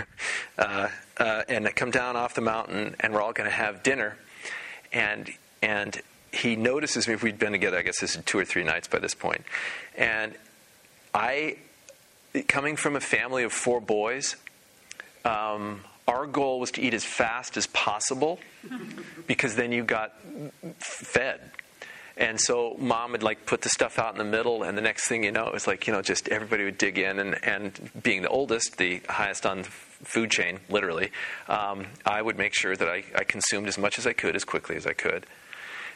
uh, 0.59 0.89
uh 1.19 1.43
and 1.49 1.69
I 1.69 1.71
come 1.71 1.93
down 1.93 2.17
off 2.17 2.35
the 2.35 2.41
mountain 2.41 2.97
and 2.99 3.15
we're 3.15 3.23
all 3.23 3.33
going 3.33 3.49
to 3.49 3.57
have 3.57 3.85
dinner 3.85 4.17
and 4.93 5.31
and 5.63 6.03
he 6.33 6.57
notices 6.57 7.07
me 7.07 7.15
we'd 7.15 7.39
been 7.39 7.53
together 7.53 7.79
I 7.79 7.83
guess 7.83 8.01
this 8.01 8.17
is 8.17 8.25
two 8.25 8.39
or 8.39 8.45
three 8.45 8.65
nights 8.65 8.89
by 8.89 8.99
this 8.99 9.15
point 9.15 9.45
and 9.97 10.35
I 11.15 11.59
coming 12.49 12.75
from 12.75 12.97
a 12.97 13.01
family 13.01 13.45
of 13.45 13.53
four 13.53 13.81
boys 13.81 14.35
um, 15.27 15.81
our 16.07 16.27
goal 16.27 16.61
was 16.61 16.71
to 16.73 16.81
eat 16.81 16.95
as 16.95 17.05
fast 17.05 17.57
as 17.57 17.67
possible 17.67 18.39
because 19.27 19.57
then 19.57 19.73
you 19.73 19.83
got 19.83 20.13
fed 20.79 21.41
and 22.17 22.41
so 22.41 22.77
mom 22.79 23.13
would 23.13 23.23
like 23.23 23.45
put 23.45 23.61
the 23.61 23.69
stuff 23.69 23.99
out 23.99 24.13
in 24.13 24.19
the 24.19 24.25
middle, 24.25 24.63
and 24.63 24.77
the 24.77 24.83
next 24.83 25.07
thing 25.07 25.25
you 25.25 25.33
know, 25.33 25.47
it 25.49 25.53
was 25.53 25.67
like, 25.67 25.87
you 25.87 25.93
know, 25.93 26.01
just 26.01 26.29
everybody 26.29 26.65
would 26.65 26.79
dig 26.79 26.97
in. 26.97 27.19
And, 27.19 27.45
and 27.45 27.91
being 28.03 28.23
the 28.23 28.29
oldest, 28.29 28.79
the 28.79 29.03
highest 29.09 29.45
on 29.45 29.59
the 29.59 29.65
food 29.65 30.31
chain, 30.31 30.61
literally, 30.71 31.11
um, 31.47 31.87
I 32.07 32.23
would 32.23 32.39
make 32.39 32.55
sure 32.55 32.75
that 32.75 32.89
I, 32.89 33.05
I, 33.15 33.25
consumed 33.25 33.69
as 33.69 33.77
much 33.77 33.99
as 33.99 34.07
I 34.07 34.15
could 34.15 34.35
as 34.35 34.45
quickly 34.45 34.77
as 34.77 34.87
I 34.87 34.95
could. 34.95 35.27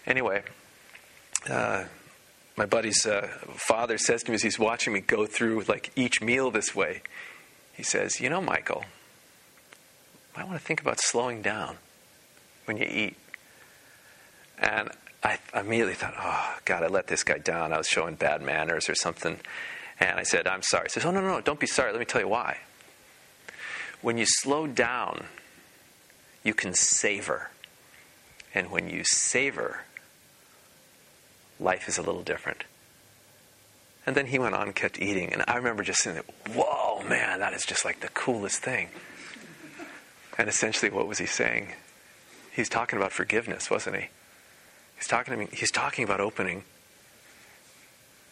Anyway, 0.06 0.42
uh, 1.48 1.84
my 2.56 2.66
buddy's 2.66 3.06
uh, 3.06 3.28
father 3.54 3.96
says 3.96 4.22
to 4.24 4.30
me 4.30 4.34
as 4.34 4.42
he's 4.42 4.58
watching 4.58 4.92
me 4.92 5.00
go 5.00 5.24
through 5.24 5.64
like 5.68 5.90
each 5.96 6.20
meal 6.20 6.50
this 6.50 6.74
way, 6.74 7.00
he 7.72 7.82
says, 7.82 8.20
You 8.20 8.28
know, 8.28 8.42
Michael, 8.42 8.84
I 10.40 10.44
want 10.44 10.58
to 10.58 10.64
think 10.64 10.80
about 10.80 11.00
slowing 11.00 11.42
down 11.42 11.76
when 12.64 12.78
you 12.78 12.84
eat. 12.84 13.16
And 14.58 14.88
I 15.22 15.38
immediately 15.54 15.92
thought, 15.92 16.14
oh, 16.18 16.56
God, 16.64 16.82
I 16.82 16.86
let 16.86 17.08
this 17.08 17.24
guy 17.24 17.36
down. 17.36 17.74
I 17.74 17.78
was 17.78 17.86
showing 17.86 18.14
bad 18.14 18.40
manners 18.40 18.88
or 18.88 18.94
something. 18.94 19.38
And 19.98 20.18
I 20.18 20.22
said, 20.22 20.46
I'm 20.46 20.62
sorry. 20.62 20.84
He 20.84 20.88
says, 20.88 21.04
oh, 21.04 21.10
no, 21.10 21.20
no, 21.20 21.28
no, 21.28 21.40
don't 21.42 21.60
be 21.60 21.66
sorry. 21.66 21.92
Let 21.92 21.98
me 21.98 22.06
tell 22.06 22.22
you 22.22 22.28
why. 22.28 22.56
When 24.00 24.16
you 24.16 24.24
slow 24.26 24.66
down, 24.66 25.24
you 26.42 26.54
can 26.54 26.72
savor. 26.72 27.50
And 28.54 28.70
when 28.70 28.88
you 28.88 29.02
savor, 29.04 29.82
life 31.58 31.86
is 31.86 31.98
a 31.98 32.02
little 32.02 32.22
different. 32.22 32.64
And 34.06 34.16
then 34.16 34.24
he 34.24 34.38
went 34.38 34.54
on 34.54 34.68
and 34.68 34.74
kept 34.74 34.98
eating. 34.98 35.34
And 35.34 35.44
I 35.46 35.56
remember 35.56 35.82
just 35.82 36.02
saying, 36.02 36.22
whoa, 36.54 37.02
man, 37.06 37.40
that 37.40 37.52
is 37.52 37.66
just 37.66 37.84
like 37.84 38.00
the 38.00 38.08
coolest 38.08 38.62
thing. 38.62 38.88
And 40.40 40.48
essentially, 40.48 40.90
what 40.90 41.06
was 41.06 41.18
he 41.18 41.26
saying? 41.26 41.74
He's 42.50 42.70
talking 42.70 42.98
about 42.98 43.12
forgiveness, 43.12 43.70
wasn't 43.70 43.96
he? 43.96 44.06
He's 44.96 45.06
talking 45.06 45.32
to 45.32 45.38
me, 45.38 45.48
he's 45.52 45.70
talking 45.70 46.02
about 46.02 46.18
opening 46.18 46.64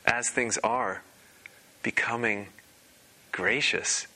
as 0.07 0.31
things 0.31 0.57
are, 0.65 1.03
becoming 1.83 2.47
gracious 3.31 4.07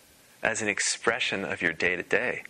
as 0.42 0.62
an 0.62 0.68
expression 0.68 1.44
of 1.44 1.60
your 1.60 1.74
day 1.74 1.94
to 1.94 2.02
day. 2.02 2.44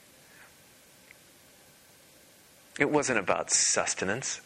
It 2.78 2.88
wasn't 2.88 3.18
about 3.18 3.50
sustenance. 3.50 4.40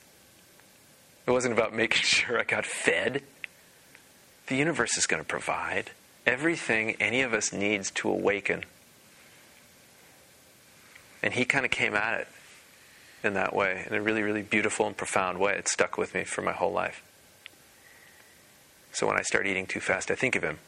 It 1.27 1.31
wasn't 1.31 1.53
about 1.53 1.75
making 1.75 2.01
sure 2.05 2.41
I 2.41 2.45
got 2.45 2.65
fed. 2.65 3.23
The 4.47 4.57
universe 4.57 4.97
is 4.97 5.07
going 5.07 5.23
to 5.23 5.29
provide 5.29 5.91
everything 6.25 6.97
any 6.99 7.21
of 7.21 7.35
us 7.35 7.53
needs 7.53 7.91
to 7.91 8.09
awaken. 8.09 8.65
And 11.23 11.35
he 11.35 11.45
kind 11.45 11.65
of 11.65 11.71
came 11.71 11.95
at 11.95 12.21
it 12.21 12.29
in 13.25 13.35
that 13.35 13.55
way, 13.55 13.85
in 13.89 13.95
a 13.95 14.01
really, 14.01 14.23
really 14.23 14.43
beautiful 14.43 14.87
and 14.87 14.97
profound 14.97 15.39
way. 15.39 15.55
It 15.55 15.69
stuck 15.69 15.99
with 15.99 16.15
me 16.15 16.25
for 16.25 16.43
my 16.43 16.53
whole 16.53 16.73
life. 16.73 17.03
So 18.93 19.07
when 19.07 19.17
I 19.19 19.23
start 19.23 19.47
eating 19.47 19.67
too 19.67 19.81
fast, 19.81 20.11
I 20.11 20.15
think 20.15 20.37
of 20.37 20.43
him. 20.43 20.59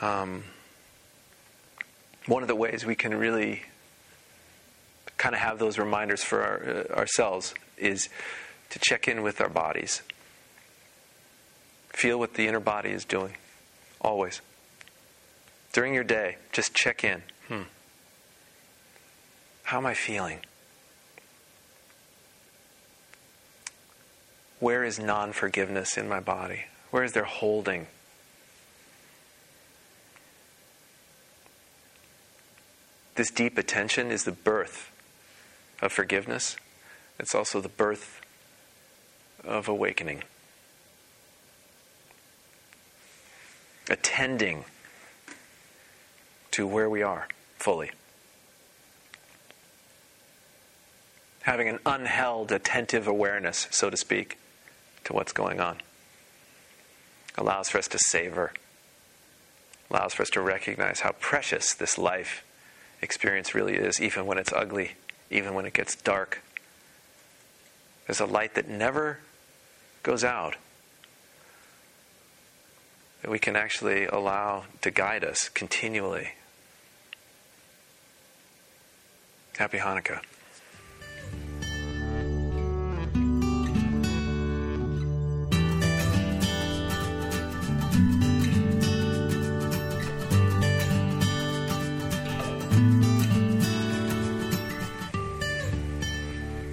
Um, 0.00 0.44
one 2.26 2.42
of 2.42 2.48
the 2.48 2.54
ways 2.54 2.84
we 2.84 2.94
can 2.94 3.14
really 3.14 3.62
kind 5.16 5.34
of 5.34 5.40
have 5.40 5.58
those 5.58 5.78
reminders 5.78 6.22
for 6.22 6.42
our, 6.42 6.86
uh, 6.90 6.94
ourselves 6.94 7.54
is 7.78 8.08
to 8.70 8.78
check 8.78 9.08
in 9.08 9.22
with 9.22 9.40
our 9.40 9.48
bodies. 9.48 10.02
Feel 11.90 12.18
what 12.18 12.34
the 12.34 12.46
inner 12.46 12.60
body 12.60 12.90
is 12.90 13.04
doing, 13.04 13.34
always. 14.00 14.40
During 15.74 15.92
your 15.92 16.04
day, 16.04 16.36
just 16.52 16.72
check 16.72 17.02
in. 17.02 17.24
Hmm. 17.48 17.62
How 19.64 19.78
am 19.78 19.86
I 19.86 19.94
feeling? 19.94 20.38
Where 24.60 24.84
is 24.84 25.00
non 25.00 25.32
forgiveness 25.32 25.98
in 25.98 26.08
my 26.08 26.20
body? 26.20 26.66
Where 26.92 27.02
is 27.02 27.12
there 27.12 27.24
holding? 27.24 27.88
This 33.16 33.32
deep 33.32 33.58
attention 33.58 34.12
is 34.12 34.22
the 34.22 34.32
birth 34.32 34.92
of 35.82 35.92
forgiveness. 35.92 36.56
It's 37.18 37.34
also 37.34 37.60
the 37.60 37.68
birth 37.68 38.20
of 39.42 39.66
awakening. 39.66 40.22
Attending 43.90 44.66
to 46.54 46.66
where 46.66 46.90
we 46.90 47.02
are 47.02 47.28
fully. 47.58 47.90
having 51.44 51.68
an 51.68 51.78
unheld, 51.84 52.50
attentive 52.50 53.06
awareness, 53.06 53.68
so 53.70 53.90
to 53.90 53.98
speak, 53.98 54.38
to 55.04 55.12
what's 55.12 55.32
going 55.32 55.60
on. 55.60 55.76
Allows 57.36 57.68
for 57.68 57.76
us 57.76 57.88
to 57.88 57.98
savor, 57.98 58.52
allows 59.90 60.14
for 60.14 60.22
us 60.22 60.30
to 60.30 60.40
recognize 60.40 61.00
how 61.00 61.12
precious 61.20 61.74
this 61.74 61.98
life 61.98 62.42
experience 63.02 63.54
really 63.54 63.74
is, 63.74 64.00
even 64.00 64.24
when 64.24 64.38
it's 64.38 64.54
ugly, 64.54 64.92
even 65.30 65.52
when 65.52 65.66
it 65.66 65.74
gets 65.74 65.94
dark. 65.94 66.40
There's 68.06 68.20
a 68.20 68.26
light 68.26 68.54
that 68.54 68.66
never 68.66 69.18
goes 70.02 70.24
out 70.24 70.56
that 73.20 73.30
we 73.30 73.38
can 73.38 73.54
actually 73.54 74.06
allow 74.06 74.64
to 74.80 74.90
guide 74.90 75.24
us 75.24 75.50
continually 75.50 76.30
Happy 79.56 79.78
Hanukkah. 79.78 80.20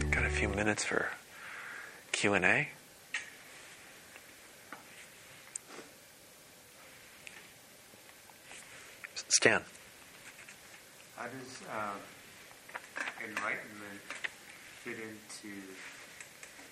Got 0.09 0.25
a 0.25 0.29
few 0.29 0.49
minutes 0.49 0.83
for 0.83 1.07
Q&A. 2.11 2.69
Stan. 9.27 9.61
How 11.15 11.25
does 11.25 11.61
uh, 11.69 11.93
enlightenment 13.35 14.01
fit 14.83 14.97
into 14.97 15.55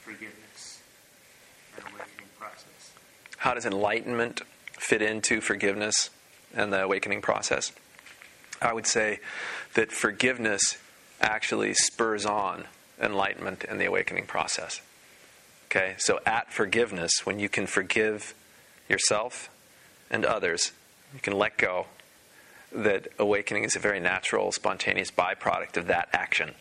forgiveness 0.04 0.82
and 1.76 1.86
awakening 1.86 2.30
process? 2.38 2.92
How 3.38 3.54
does 3.54 3.66
enlightenment 3.66 4.42
fit 4.74 5.02
into 5.02 5.42
forgiveness 5.42 6.10
and 6.56 6.74
the 6.74 6.84
awakening 6.84 7.22
process? 7.22 7.72
I 8.62 8.74
would 8.74 8.88
say 8.88 9.20
that 9.76 9.92
forgiveness 9.92 10.78
actually 11.22 11.74
spurs 11.74 12.26
on 12.26 12.66
enlightenment 13.02 13.64
and 13.68 13.80
the 13.80 13.86
awakening 13.86 14.26
process. 14.26 14.82
Okay, 15.68 15.96
so 16.00 16.20
at 16.26 16.52
forgiveness, 16.52 17.12
when 17.26 17.40
you 17.40 17.48
can 17.48 17.68
forgive 17.68 18.34
yourself 18.90 19.50
and 20.10 20.26
others, 20.26 20.72
you 21.14 21.20
can 21.20 21.34
let 21.34 21.58
go, 21.58 21.86
that 22.72 23.08
awakening 23.18 23.64
is 23.64 23.76
a 23.76 23.80
very 23.80 24.00
natural, 24.00 24.52
spontaneous 24.52 25.12
byproduct 25.12 25.78
of 25.78 25.88
that 25.88 26.10
action. 26.14 26.54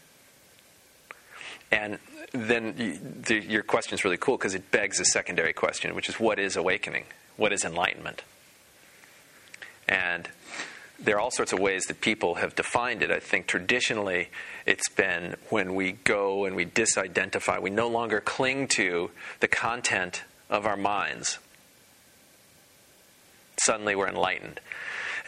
And 1.71 1.99
then 2.33 2.75
you, 2.79 2.99
the, 2.99 3.41
your 3.41 3.63
question 3.63 3.95
is 3.95 4.05
really 4.05 4.17
cool 4.17 4.37
because 4.37 4.55
it 4.55 4.71
begs 4.71 5.01
a 5.01 5.05
secondary 5.05 5.53
question, 5.53 5.95
which 5.95 6.09
is 6.09 6.19
what 6.19 6.39
is 6.39 6.57
awakening? 6.57 7.05
What 7.37 7.53
is 7.53 7.65
enlightenment? 7.65 8.23
And 9.87 10.29
there 10.99 11.17
are 11.17 11.21
all 11.21 11.31
sorts 11.31 11.53
of 11.53 11.59
ways 11.59 11.85
that 11.87 12.01
people 12.01 12.37
have 12.37 12.57
defined 12.57 13.03
it. 13.03 13.11
I 13.11 13.21
think 13.21 13.47
traditionally 13.47 14.31
it's 14.67 14.89
been 14.89 15.37
when 15.49 15.75
we 15.75 15.93
go 15.93 16.45
and 16.45 16.57
we 16.57 16.67
disidentify, 16.67 17.61
we 17.63 17.71
no 17.71 17.89
longer 17.89 18.21
cling 18.21 18.67
to 18.69 19.11
the 19.41 19.49
content 19.49 20.25
of 20.51 20.67
our 20.67 20.77
minds. 20.77 21.39
Suddenly 23.59 23.95
we're 23.95 24.09
enlightened. 24.09 24.61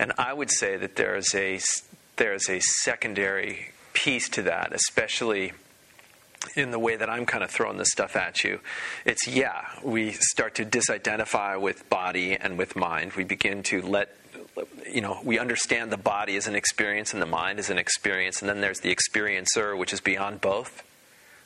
And 0.00 0.14
I 0.16 0.32
would 0.32 0.50
say 0.50 0.78
that 0.78 0.96
there's 0.96 1.34
a, 1.34 1.60
there's 2.16 2.48
a 2.48 2.58
secondary 2.60 3.72
piece 3.92 4.30
to 4.30 4.42
that, 4.44 4.72
especially 4.72 5.52
in 6.56 6.70
the 6.70 6.78
way 6.78 6.96
that 6.96 7.10
I'm 7.10 7.26
kind 7.26 7.44
of 7.44 7.50
throwing 7.50 7.76
this 7.76 7.90
stuff 7.92 8.16
at 8.16 8.42
you. 8.42 8.60
It's, 9.04 9.28
yeah, 9.28 9.66
we 9.84 10.12
start 10.12 10.54
to 10.54 10.64
disidentify 10.64 11.60
with 11.60 11.86
body 11.90 12.32
and 12.32 12.56
with 12.56 12.76
mind. 12.76 13.12
We 13.12 13.24
begin 13.24 13.62
to 13.64 13.82
let 13.82 14.16
you 14.90 15.02
know, 15.02 15.20
we 15.22 15.38
understand 15.38 15.92
the 15.92 15.98
body 15.98 16.36
as 16.36 16.46
an 16.46 16.54
experience 16.54 17.12
and 17.12 17.20
the 17.20 17.26
mind 17.26 17.58
as 17.58 17.68
an 17.68 17.76
experience, 17.76 18.40
and 18.40 18.48
then 18.48 18.62
there's 18.62 18.80
the 18.80 18.94
experiencer, 18.94 19.76
which 19.76 19.92
is 19.92 20.00
beyond 20.00 20.40
both. 20.40 20.82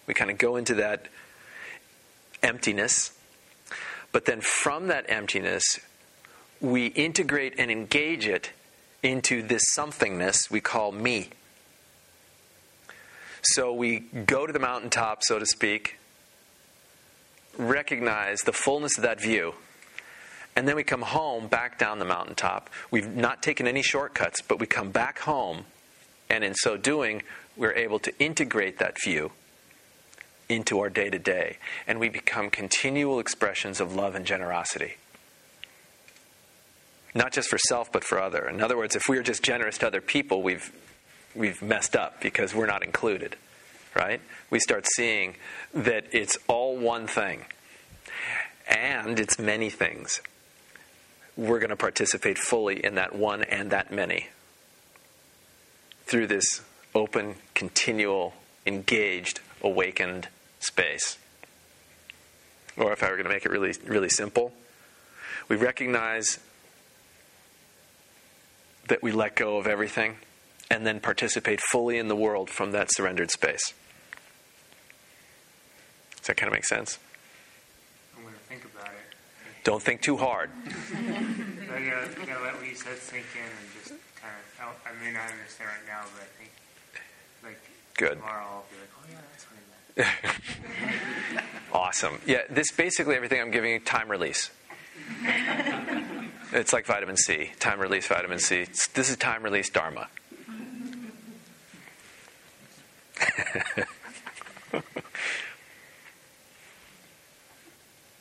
We 0.06 0.14
kind 0.14 0.30
of 0.30 0.38
go 0.38 0.54
into 0.54 0.76
that 0.76 1.08
emptiness, 2.40 3.10
but 4.12 4.26
then 4.26 4.40
from 4.40 4.86
that 4.86 5.06
emptiness, 5.08 5.80
we 6.64 6.86
integrate 6.86 7.54
and 7.58 7.70
engage 7.70 8.26
it 8.26 8.50
into 9.02 9.42
this 9.42 9.62
somethingness 9.76 10.50
we 10.50 10.60
call 10.60 10.92
me. 10.92 11.28
So 13.42 13.72
we 13.72 14.00
go 14.00 14.46
to 14.46 14.52
the 14.52 14.58
mountaintop, 14.58 15.22
so 15.22 15.38
to 15.38 15.46
speak, 15.46 15.98
recognize 17.58 18.40
the 18.40 18.52
fullness 18.52 18.96
of 18.96 19.02
that 19.02 19.20
view 19.20 19.54
and 20.56 20.68
then 20.68 20.76
we 20.76 20.84
come 20.84 21.02
home 21.02 21.48
back 21.48 21.78
down 21.78 21.98
the 21.98 22.04
mountaintop. 22.04 22.70
We've 22.90 23.08
not 23.08 23.42
taken 23.42 23.66
any 23.66 23.82
shortcuts, 23.82 24.40
but 24.40 24.60
we 24.60 24.66
come 24.66 24.90
back 24.90 25.20
home, 25.20 25.64
and 26.30 26.44
in 26.44 26.54
so 26.54 26.76
doing, 26.76 27.22
we're 27.56 27.72
able 27.72 27.98
to 28.00 28.16
integrate 28.18 28.78
that 28.78 28.96
view 29.02 29.32
into 30.48 30.78
our 30.78 30.90
day 30.90 31.10
to 31.10 31.18
day, 31.18 31.58
and 31.86 31.98
we 31.98 32.08
become 32.08 32.50
continual 32.50 33.18
expressions 33.18 33.80
of 33.80 33.94
love 33.94 34.14
and 34.14 34.26
generosity. 34.26 34.94
Not 37.14 37.32
just 37.32 37.48
for 37.48 37.58
self, 37.58 37.92
but 37.92 38.04
for 38.04 38.20
other. 38.20 38.48
In 38.48 38.60
other 38.60 38.76
words, 38.76 38.96
if 38.96 39.08
we're 39.08 39.22
just 39.22 39.42
generous 39.42 39.78
to 39.78 39.86
other 39.86 40.00
people, 40.00 40.42
we've, 40.42 40.72
we've 41.34 41.62
messed 41.62 41.94
up 41.94 42.20
because 42.20 42.54
we're 42.54 42.66
not 42.66 42.82
included, 42.82 43.36
right? 43.94 44.20
We 44.50 44.58
start 44.58 44.86
seeing 44.96 45.36
that 45.72 46.06
it's 46.10 46.36
all 46.48 46.76
one 46.76 47.06
thing, 47.06 47.44
and 48.68 49.20
it's 49.20 49.38
many 49.38 49.70
things 49.70 50.20
we're 51.36 51.58
going 51.58 51.70
to 51.70 51.76
participate 51.76 52.38
fully 52.38 52.84
in 52.84 52.94
that 52.94 53.14
one 53.14 53.42
and 53.42 53.70
that 53.70 53.92
many 53.92 54.28
through 56.06 56.26
this 56.26 56.62
open, 56.94 57.34
continual, 57.54 58.34
engaged, 58.66 59.40
awakened 59.62 60.28
space. 60.60 61.18
Or 62.76 62.92
if 62.92 63.02
I 63.02 63.06
were 63.10 63.16
going 63.16 63.24
to 63.24 63.32
make 63.32 63.44
it 63.44 63.50
really, 63.50 63.74
really 63.84 64.08
simple, 64.08 64.52
we 65.48 65.56
recognize 65.56 66.38
that 68.88 69.02
we 69.02 69.12
let 69.12 69.34
go 69.36 69.56
of 69.56 69.66
everything 69.66 70.16
and 70.70 70.86
then 70.86 71.00
participate 71.00 71.60
fully 71.60 71.98
in 71.98 72.08
the 72.08 72.16
world 72.16 72.50
from 72.50 72.72
that 72.72 72.88
surrendered 72.92 73.30
space. 73.30 73.72
Does 76.16 76.28
that 76.28 76.36
kind 76.36 76.48
of 76.48 76.54
make 76.54 76.64
sense? 76.64 76.98
I'm 78.16 78.22
going 78.22 78.34
to 78.34 78.40
think 78.40 78.64
about 78.64 78.86
it. 78.86 79.14
Don't 79.62 79.82
think 79.82 80.00
too 80.02 80.16
hard. 80.16 80.50
I 80.66 81.80
gotta, 81.80 82.26
gotta 82.26 82.42
let 82.42 82.56
what 82.56 82.66
you 82.66 82.74
said 82.74 82.98
sink 82.98 83.24
in 83.34 83.42
and 83.42 83.72
just 83.82 83.94
kind 84.20 84.32
of. 84.60 84.74
I 84.86 85.04
may 85.04 85.12
not 85.12 85.30
understand 85.30 85.70
right 85.70 85.86
now, 85.86 86.02
but 86.14 86.22
I 86.22 86.26
think 86.38 86.50
like 87.42 87.60
Good. 87.96 88.18
tomorrow 88.18 88.44
I'll 88.44 88.64
be 88.70 88.76
like, 88.80 88.90
oh 88.98 89.04
yeah, 89.10 89.20
that's 89.32 89.46
what 89.46 89.56
I 89.56 91.32
meant. 91.32 91.44
Awesome. 91.72 92.20
Yeah, 92.26 92.42
this 92.48 92.70
basically 92.72 93.16
everything 93.16 93.40
I'm 93.40 93.50
giving 93.50 93.72
you 93.72 93.80
time 93.80 94.10
release. 94.10 94.50
It's 96.54 96.72
like 96.72 96.86
vitamin 96.86 97.16
C, 97.16 97.50
time 97.58 97.80
release 97.80 98.06
vitamin 98.06 98.38
C. 98.38 98.66
This 98.94 99.10
is 99.10 99.16
time 99.16 99.42
release 99.42 99.68
Dharma. 99.68 100.06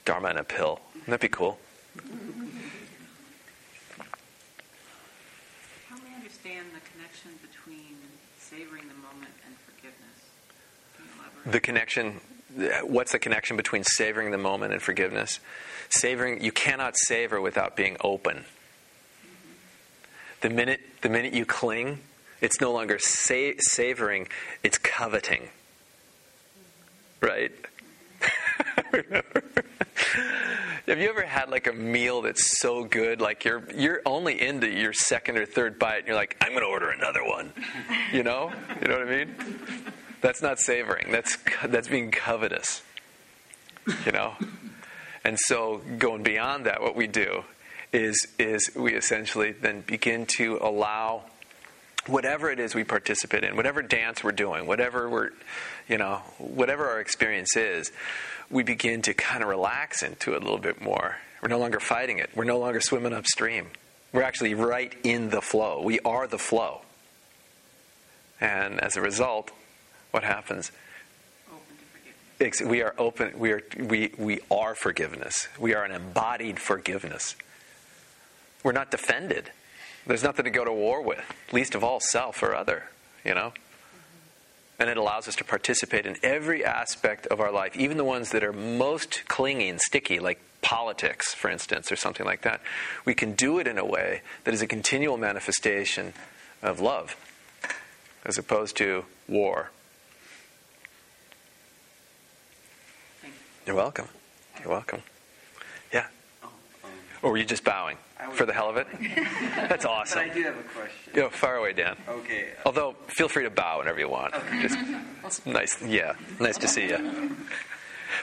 Dharma 0.05 0.31
in 0.31 0.37
a 0.37 0.43
pill. 0.43 0.79
Wouldn't 0.95 1.11
that 1.11 1.19
be 1.19 1.27
cool? 1.27 1.59
Help 5.87 6.03
me 6.03 6.09
understand 6.15 6.69
the 6.73 6.81
connection 6.89 7.33
between 7.39 7.97
savoring 8.39 8.87
the 8.87 8.95
moment 8.95 9.33
and 9.45 9.55
forgiveness. 9.67 10.25
Can 10.97 11.05
you 11.05 11.11
elaborate? 11.19 11.51
The 11.51 11.59
connection, 11.59 12.19
what's 12.83 13.11
the 13.11 13.19
connection 13.19 13.57
between 13.57 13.83
savoring 13.83 14.31
the 14.31 14.37
moment 14.37 14.73
and 14.73 14.81
forgiveness? 14.81 15.39
Savoring, 15.89 16.43
you 16.43 16.51
cannot 16.51 16.95
savor 16.97 17.39
without 17.41 17.75
being 17.75 17.97
open. 18.01 18.45
The 20.41 20.49
minute, 20.49 20.81
the 21.01 21.09
minute 21.09 21.33
you 21.33 21.45
cling, 21.45 21.99
it's 22.41 22.59
no 22.59 22.71
longer 22.73 22.99
sa- 22.99 23.53
savoring, 23.59 24.27
it's 24.63 24.77
coveting. 24.77 25.49
Right? 27.21 27.51
Have 30.87 30.99
you 30.99 31.09
ever 31.09 31.23
had 31.23 31.49
like 31.49 31.67
a 31.67 31.73
meal 31.73 32.21
that's 32.21 32.59
so 32.59 32.83
good, 32.83 33.21
like 33.21 33.45
you're 33.45 33.63
you're 33.73 34.01
only 34.05 34.41
into 34.41 34.67
your 34.67 34.91
second 34.91 35.37
or 35.37 35.45
third 35.45 35.79
bite, 35.79 35.99
and 35.99 36.07
you're 36.07 36.15
like, 36.15 36.35
I'm 36.41 36.49
going 36.49 36.61
to 36.61 36.67
order 36.67 36.89
another 36.89 37.23
one. 37.23 37.53
You 38.11 38.23
know, 38.23 38.51
you 38.81 38.89
know 38.89 38.99
what 38.99 39.07
I 39.07 39.09
mean? 39.09 39.35
That's 40.23 40.41
not 40.41 40.57
savoring. 40.57 41.11
That's 41.11 41.37
that's 41.65 41.89
being 41.89 42.09
covetous. 42.09 42.81
You 44.05 44.13
know, 44.13 44.35
and 45.25 45.37
so 45.37 45.81
going 45.97 46.23
beyond 46.23 46.65
that, 46.65 46.81
what 46.81 46.95
we 46.95 47.07
do 47.07 47.43
is 47.91 48.25
is 48.39 48.71
we 48.73 48.93
essentially 48.93 49.51
then 49.51 49.81
begin 49.81 50.25
to 50.37 50.59
allow 50.61 51.23
whatever 52.07 52.49
it 52.49 52.59
is 52.59 52.73
we 52.73 52.85
participate 52.85 53.43
in, 53.43 53.57
whatever 53.57 53.81
dance 53.81 54.23
we're 54.23 54.31
doing, 54.31 54.65
whatever 54.65 55.09
we're, 55.09 55.31
you 55.89 55.97
know, 55.97 56.21
whatever 56.37 56.87
our 56.87 57.01
experience 57.01 57.57
is, 57.57 57.91
we 58.49 58.63
begin 58.63 59.01
to 59.01 59.13
kind 59.13 59.43
of 59.43 59.49
relax 59.49 60.03
into 60.03 60.35
it 60.35 60.37
a 60.37 60.45
little 60.45 60.57
bit 60.57 60.81
more. 60.81 61.17
We're 61.41 61.49
no 61.49 61.59
longer 61.59 61.81
fighting 61.81 62.19
it. 62.19 62.29
We're 62.33 62.45
no 62.45 62.59
longer 62.59 62.79
swimming 62.79 63.11
upstream. 63.11 63.67
We're 64.13 64.23
actually 64.23 64.53
right 64.53 64.93
in 65.03 65.31
the 65.31 65.41
flow. 65.41 65.81
We 65.81 65.99
are 65.99 66.27
the 66.27 66.37
flow. 66.37 66.81
And 68.39 68.79
as 68.79 68.95
a 68.95 69.01
result, 69.01 69.51
what 70.13 70.23
happens? 70.23 70.71
We 72.63 72.83
are 72.83 72.93
open. 72.99 73.39
We 73.39 73.51
are 73.51 73.63
we 73.79 74.13
we 74.17 74.41
are 74.51 74.75
forgiveness. 74.75 75.47
We 75.57 75.73
are 75.73 75.83
an 75.83 75.91
embodied 75.91 76.59
forgiveness. 76.59 77.35
We're 78.63 78.73
not 78.73 78.91
defended. 78.91 79.49
There's 80.05 80.23
nothing 80.23 80.45
to 80.45 80.51
go 80.51 80.65
to 80.65 80.71
war 80.71 81.01
with, 81.01 81.23
least 81.51 81.73
of 81.73 81.83
all 81.83 81.99
self 81.99 82.43
or 82.43 82.53
other. 82.53 82.89
You 83.25 83.33
know. 83.33 83.53
And 84.77 84.89
it 84.89 84.97
allows 84.97 85.27
us 85.27 85.35
to 85.37 85.43
participate 85.43 86.05
in 86.05 86.17
every 86.21 86.63
aspect 86.63 87.25
of 87.27 87.39
our 87.39 87.51
life, 87.51 87.75
even 87.75 87.97
the 87.97 88.03
ones 88.03 88.31
that 88.31 88.43
are 88.43 88.53
most 88.53 89.23
clingy 89.27 89.69
and 89.69 89.79
sticky, 89.79 90.19
like 90.19 90.39
politics, 90.61 91.33
for 91.33 91.49
instance, 91.49 91.91
or 91.91 91.95
something 91.95 92.25
like 92.25 92.41
that. 92.41 92.61
We 93.05 93.15
can 93.15 93.33
do 93.33 93.57
it 93.59 93.67
in 93.67 93.77
a 93.77 93.85
way 93.85 94.21
that 94.43 94.53
is 94.53 94.61
a 94.61 94.67
continual 94.67 95.17
manifestation 95.17 96.13
of 96.61 96.79
love, 96.79 97.15
as 98.25 98.37
opposed 98.37 98.77
to 98.77 99.05
war. 99.27 99.71
Thank 103.21 103.35
you. 103.35 103.39
You're 103.65 103.75
welcome. 103.75 104.07
You're 104.59 104.69
welcome. 104.69 105.01
Yeah. 105.93 106.07
Oh, 106.43 106.47
um, 106.83 106.89
Or 107.21 107.31
were 107.31 107.37
you 107.37 107.45
just 107.45 107.63
bowing 107.63 107.97
for 108.33 108.45
the 108.45 108.53
hell 108.53 108.69
of 108.69 108.77
it? 108.77 108.87
That's 109.55 109.85
but 109.85 109.91
awesome. 109.91 110.19
I 110.19 110.29
do 110.29 110.43
have 110.43 110.57
a 110.57 110.63
question. 110.63 111.13
Yo, 111.15 111.29
far 111.29 111.57
away, 111.57 111.73
Dan. 111.73 111.95
Okay. 112.07 112.47
Although, 112.65 112.95
feel 113.07 113.29
free 113.29 113.43
to 113.43 113.49
bow 113.49 113.79
whenever 113.79 113.99
you 113.99 114.09
want. 114.09 114.33
Just 114.61 115.45
nice, 115.45 115.81
yeah, 115.81 116.13
nice 116.39 116.57
to 116.57 116.67
see 116.67 116.89
you. 116.89 117.35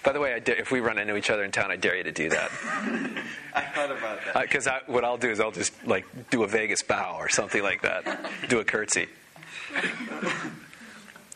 By 0.03 0.12
the 0.12 0.20
way, 0.20 0.34
I 0.34 0.38
dare, 0.38 0.57
if 0.57 0.70
we 0.70 0.80
run 0.80 0.99
into 0.99 1.16
each 1.16 1.30
other 1.30 1.45
in 1.45 1.51
town, 1.51 1.70
I 1.70 1.76
dare 1.76 1.97
you 1.97 2.05
to 2.05 2.12
do 2.12 2.28
that. 2.30 2.51
I 3.55 3.62
thought 3.62 3.91
about 3.91 4.20
that. 4.24 4.43
Because 4.43 4.68
what 4.86 5.05
I'll 5.05 5.18
do 5.18 5.30
is 5.30 5.41
I'll 5.41 5.51
just 5.51 5.72
like 5.86 6.07
do 6.30 6.43
a 6.43 6.47
Vegas 6.47 6.82
bow 6.82 7.16
or 7.18 7.28
something 7.28 7.62
like 7.62 7.82
that, 7.82 8.30
do 8.49 8.61
a 8.61 8.64
curtsy. 8.64 9.09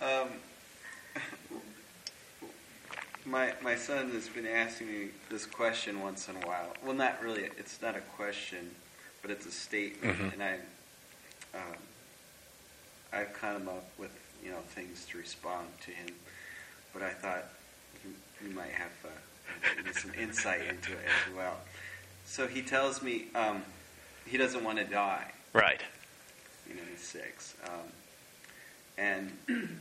Um, 0.03 0.29
my 3.35 3.53
my 3.63 3.75
son 3.75 4.13
has 4.13 4.29
been 4.29 4.47
asking 4.47 4.87
me 4.87 5.09
this 5.29 5.45
question 5.45 6.01
once 6.01 6.29
in 6.29 6.37
a 6.37 6.47
while. 6.47 6.73
Well, 6.85 6.95
not 6.95 7.21
really. 7.21 7.43
It's 7.59 7.83
not 7.83 7.97
a 7.97 8.01
question, 8.01 8.71
but 9.23 9.33
it's 9.33 9.45
a 9.45 9.51
statement, 9.51 10.19
Mhm. 10.19 10.33
and 10.35 10.43
I 10.43 10.55
um, 11.53 11.77
I've 13.13 13.33
come 13.33 13.69
up 13.69 13.87
with 13.99 14.13
you 14.45 14.53
know 14.53 14.61
things 14.77 15.05
to 15.07 15.19
respond 15.19 15.67
to 15.87 15.91
him. 15.91 16.11
But 16.93 17.03
I 17.03 17.11
thought 17.11 17.45
you, 18.05 18.15
you 18.47 18.55
might 18.55 18.71
have 18.71 18.93
uh, 19.05 19.93
some 20.01 20.13
insight 20.15 20.61
into 20.63 20.93
it 20.93 21.05
as 21.29 21.35
well. 21.35 21.59
So 22.25 22.47
he 22.47 22.63
tells 22.63 23.03
me 23.03 23.27
um, 23.35 23.65
he 24.27 24.39
doesn't 24.39 24.63
want 24.63 24.79
to 24.79 24.85
die. 24.85 25.33
Right. 25.53 25.83
you 26.69 26.75
know, 26.77 26.83
he's 26.91 27.01
six. 27.01 27.55
Um, 27.65 27.89
and 28.97 29.33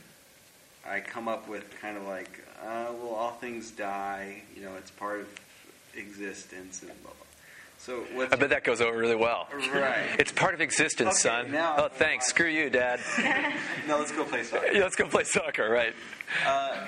I 0.86 1.00
come 1.00 1.28
up 1.28 1.48
with 1.48 1.64
kind 1.80 1.96
of 1.96 2.02
like, 2.04 2.40
uh, 2.64 2.92
well, 3.00 3.14
all 3.14 3.30
things 3.32 3.70
die, 3.70 4.42
you 4.56 4.62
know, 4.62 4.74
it's 4.78 4.90
part 4.90 5.20
of 5.20 5.28
existence 5.96 6.82
and 6.82 6.90
blah, 7.02 7.12
blah. 7.12 7.20
So 7.78 8.04
what's 8.14 8.32
I 8.32 8.36
bet 8.36 8.50
that 8.50 8.64
goes 8.64 8.80
over 8.80 8.96
really 8.96 9.14
well. 9.16 9.46
Right. 9.72 10.06
It's 10.18 10.32
part 10.32 10.54
of 10.54 10.60
existence, 10.60 11.24
Okay, 11.26 11.42
son. 11.44 11.52
now- 11.52 11.74
oh, 11.76 11.88
thanks. 11.88 12.26
Screw 12.26 12.48
you, 12.48 12.70
Dad. 12.70 13.00
No, 13.86 13.98
let's 13.98 14.12
go 14.12 14.24
play 14.24 14.42
soccer. 14.44 14.68
Yeah, 14.72 14.82
let's 14.82 14.96
go 14.96 15.06
play 15.06 15.24
soccer, 15.24 15.68
right? 15.68 15.94
Uh, 16.46 16.86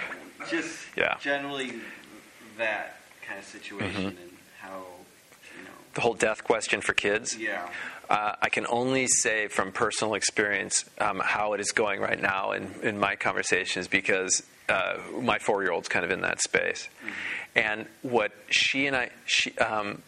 just 0.48 0.78
Yeah. 0.96 1.16
generally 1.20 1.74
that 2.56 2.96
kind 3.26 3.38
of 3.38 3.44
situation 3.44 4.02
Mhm. 4.04 4.06
and 4.08 4.36
how, 4.62 4.86
you 5.58 5.64
know, 5.64 5.70
The 5.92 6.00
whole 6.00 6.14
death 6.14 6.42
question 6.44 6.80
for 6.80 6.94
kids. 6.94 7.36
yeah. 7.36 7.68
Uh, 8.08 8.36
I 8.40 8.48
can 8.48 8.66
only 8.70 9.06
say 9.08 9.48
from 9.48 9.72
personal 9.72 10.14
experience 10.14 10.84
um, 10.98 11.20
how 11.22 11.52
it 11.52 11.60
is 11.60 11.72
going 11.72 12.00
right 12.00 12.20
now 12.20 12.52
in, 12.52 12.72
in 12.82 12.98
my 12.98 13.16
conversations 13.16 13.88
because 13.88 14.42
uh, 14.68 14.98
my 15.20 15.38
four 15.38 15.62
year 15.62 15.72
old's 15.72 15.88
kind 15.88 16.04
of 16.04 16.10
in 16.10 16.22
that 16.22 16.40
space. 16.40 16.88
And 17.54 17.86
what 18.02 18.32
she 18.50 18.86
and 18.86 18.96
I, 18.96 19.10
she, 19.24 19.56
um, 19.58 20.02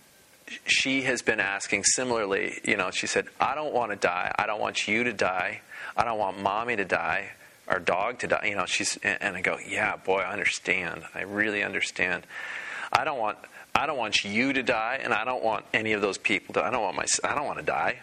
she 0.66 1.02
has 1.02 1.22
been 1.22 1.40
asking 1.40 1.84
similarly, 1.84 2.58
you 2.64 2.76
know, 2.76 2.90
she 2.90 3.06
said, 3.06 3.26
I 3.40 3.54
don't 3.54 3.72
want 3.72 3.90
to 3.92 3.96
die. 3.96 4.32
I 4.38 4.46
don't 4.46 4.60
want 4.60 4.88
you 4.88 5.04
to 5.04 5.12
die. 5.12 5.60
I 5.96 6.04
don't 6.04 6.18
want 6.18 6.40
mommy 6.40 6.76
to 6.76 6.84
die. 6.84 7.30
Our 7.66 7.78
dog 7.78 8.20
to 8.20 8.26
die. 8.28 8.46
You 8.46 8.56
know, 8.56 8.66
she's, 8.66 8.96
and 9.02 9.22
and 9.22 9.36
I 9.36 9.42
go, 9.42 9.58
yeah, 9.66 9.96
boy, 9.96 10.18
I 10.18 10.32
understand. 10.32 11.02
I 11.14 11.22
really 11.22 11.62
understand. 11.62 12.24
I 12.90 13.04
don't 13.04 13.18
want 13.18 13.36
I 13.74 13.86
don't 13.86 13.98
want 13.98 14.24
you 14.24 14.52
to 14.54 14.62
die, 14.62 14.98
and 15.02 15.14
I 15.14 15.24
don't 15.24 15.44
want 15.44 15.64
any 15.72 15.92
of 15.92 16.00
those 16.00 16.18
people 16.18 16.54
to. 16.54 16.64
I 16.64 16.70
don't 16.70 16.82
want 16.82 16.96
my. 16.96 17.06
I 17.22 17.34
don't 17.34 17.46
want 17.46 17.58
to 17.58 17.64
die, 17.64 18.00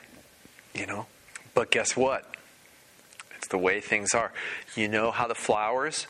you 0.73 0.85
know. 0.85 1.07
But 1.53 1.69
guess 1.69 1.97
what? 1.97 2.25
It's 3.35 3.47
the 3.49 3.57
way 3.57 3.81
things 3.81 4.13
are. 4.13 4.31
You 4.75 4.87
know 4.87 5.11
how 5.11 5.27
the 5.27 5.35
flowers 5.35 6.07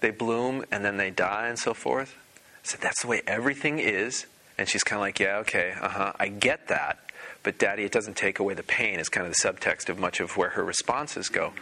they 0.00 0.10
bloom 0.10 0.64
and 0.70 0.84
then 0.84 0.96
they 0.96 1.10
die 1.10 1.48
and 1.48 1.58
so 1.58 1.74
forth. 1.74 2.16
I 2.36 2.66
said 2.66 2.80
that's 2.80 3.02
the 3.02 3.08
way 3.08 3.22
everything 3.26 3.78
is, 3.78 4.26
and 4.58 4.68
she's 4.68 4.84
kind 4.84 4.98
of 4.98 5.02
like, 5.02 5.18
yeah, 5.20 5.38
okay, 5.38 5.74
uh 5.80 5.88
huh, 5.88 6.12
I 6.18 6.28
get 6.28 6.68
that. 6.68 6.98
But 7.42 7.58
daddy, 7.58 7.84
it 7.84 7.92
doesn't 7.92 8.16
take 8.16 8.38
away 8.38 8.54
the 8.54 8.62
pain. 8.62 9.00
Is 9.00 9.08
kind 9.08 9.26
of 9.26 9.32
the 9.32 9.48
subtext 9.48 9.88
of 9.88 9.98
much 9.98 10.20
of 10.20 10.36
where 10.36 10.50
her 10.50 10.64
responses 10.64 11.28
go. 11.28 11.52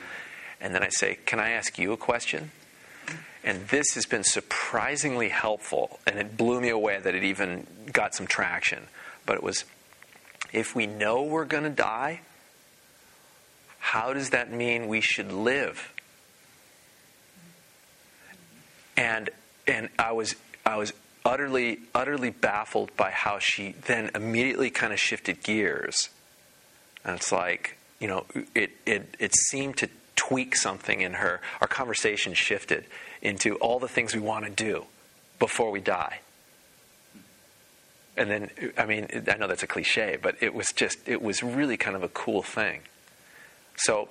And 0.61 0.75
then 0.75 0.83
I 0.83 0.89
say, 0.89 1.19
can 1.25 1.39
I 1.39 1.51
ask 1.51 1.79
you 1.79 1.93
a 1.93 1.97
question? 1.97 2.51
And 3.45 3.69
this 3.69 3.95
has 3.95 4.05
been 4.07 4.25
surprisingly 4.25 5.29
helpful, 5.29 6.01
and 6.07 6.19
it 6.19 6.37
blew 6.37 6.61
me 6.61 6.69
away 6.69 6.99
that 6.99 7.15
it 7.15 7.23
even 7.23 7.67
got 7.93 8.15
some 8.15 8.27
traction. 8.27 8.85
But 9.25 9.37
it 9.37 9.43
was 9.43 9.65
if 10.53 10.75
we 10.75 10.87
know 10.87 11.23
we're 11.23 11.45
going 11.45 11.63
to 11.63 11.71
die, 11.71 12.21
how 13.79 14.13
does 14.13 14.31
that 14.31 14.53
mean 14.53 14.89
we 14.89 15.01
should 15.01 15.31
live? 15.31 15.93
And 18.99 19.31
and 19.69 19.89
I 19.99 20.11
was 20.13 20.35
I 20.67 20.77
was 20.77 20.93
utterly 21.25 21.79
utterly 21.95 22.31
baffled 22.31 22.95
by 22.97 23.11
how 23.11 23.39
she 23.39 23.77
then 23.87 24.11
immediately 24.15 24.71
kind 24.71 24.93
of 24.93 24.99
shifted 24.99 25.43
gears. 25.45 26.11
And 27.05 27.17
it's 27.17 27.31
like, 27.31 27.79
you 28.01 28.09
know, 28.09 28.27
it 28.57 28.73
it 28.85 29.15
it 29.21 29.35
seemed 29.37 29.77
to 29.79 29.89
tweak 30.17 30.57
something 30.57 31.01
in 31.01 31.15
her. 31.15 31.41
Our 31.61 31.69
conversation 31.69 32.35
shifted 32.35 32.87
into 33.23 33.55
all 33.57 33.79
the 33.79 33.89
things 33.89 34.15
we 34.15 34.21
want 34.21 34.45
to 34.47 34.51
do 34.51 34.87
before 35.39 35.71
we 35.71 35.81
die. 35.81 36.19
And 38.17 38.29
then, 38.29 38.51
I 38.77 38.85
mean, 38.85 39.07
I 39.31 39.37
know 39.37 39.47
that's 39.47 39.63
a 39.63 39.69
cliche, 39.69 40.19
but 40.21 40.43
it 40.43 40.53
was 40.53 40.73
just, 40.73 41.09
it 41.09 41.23
was 41.23 41.45
really 41.45 41.77
kind 41.77 41.95
of 41.95 42.03
a 42.03 42.09
cool 42.09 42.43
thing. 42.43 42.81
So, 43.77 44.09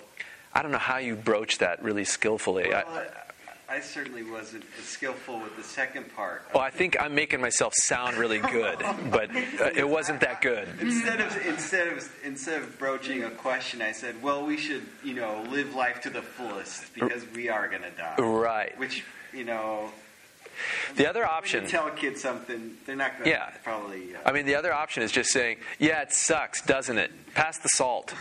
I 0.53 0.61
don't 0.61 0.71
know 0.71 0.77
how 0.77 0.97
you 0.97 1.17
broach 1.17 1.57
that 1.57 1.83
really 1.83 2.05
skillfully. 2.05 2.69
Well, 2.69 2.85
I, 2.87 3.26
I, 3.69 3.79
certainly 3.81 4.23
wasn't 4.23 4.63
as 4.79 4.85
skillful 4.85 5.39
with 5.39 5.55
the 5.57 5.63
second 5.63 6.13
part. 6.15 6.43
well, 6.53 6.63
I 6.63 6.69
think 6.69 6.95
I'm 6.99 7.13
making 7.15 7.41
myself 7.41 7.73
sound 7.75 8.17
really 8.17 8.39
good, 8.39 8.79
but 9.11 9.29
uh, 9.35 9.71
it 9.75 9.87
wasn't 9.87 10.21
that 10.21 10.41
good. 10.41 10.67
Instead 10.79 11.19
of 11.21 11.45
instead 11.45 11.87
of 11.89 12.09
instead 12.23 12.61
of 12.61 12.77
broaching 12.79 13.23
a 13.23 13.29
question, 13.29 13.81
I 13.81 13.91
said, 13.91 14.21
"Well, 14.23 14.45
we 14.45 14.57
should, 14.57 14.83
you 15.03 15.13
know, 15.13 15.43
live 15.49 15.75
life 15.75 16.01
to 16.01 16.09
the 16.09 16.21
fullest 16.21 16.93
because 16.93 17.23
we 17.35 17.49
are 17.49 17.67
going 17.67 17.83
to 17.83 17.91
die." 17.91 18.15
Right. 18.17 18.77
Which, 18.79 19.03
you 19.33 19.43
know, 19.43 19.89
The 20.95 21.07
other 21.09 21.25
option. 21.25 21.63
you 21.65 21.69
tell 21.69 21.87
a 21.87 21.91
kid 21.91 22.17
something, 22.17 22.77
they're 22.85 22.95
not 22.95 23.11
going 23.13 23.25
to 23.25 23.29
Yeah. 23.29 23.51
probably. 23.63 24.15
Uh, 24.15 24.19
I 24.25 24.31
mean, 24.31 24.45
the 24.45 24.55
other 24.55 24.73
option 24.73 25.03
is 25.03 25.11
just 25.11 25.29
saying, 25.31 25.57
yeah, 25.77 26.01
it 26.01 26.11
sucks, 26.13 26.61
doesn't 26.61 26.97
it? 26.97 27.11
Pass 27.35 27.59
the 27.59 27.69
salt. 27.69 28.13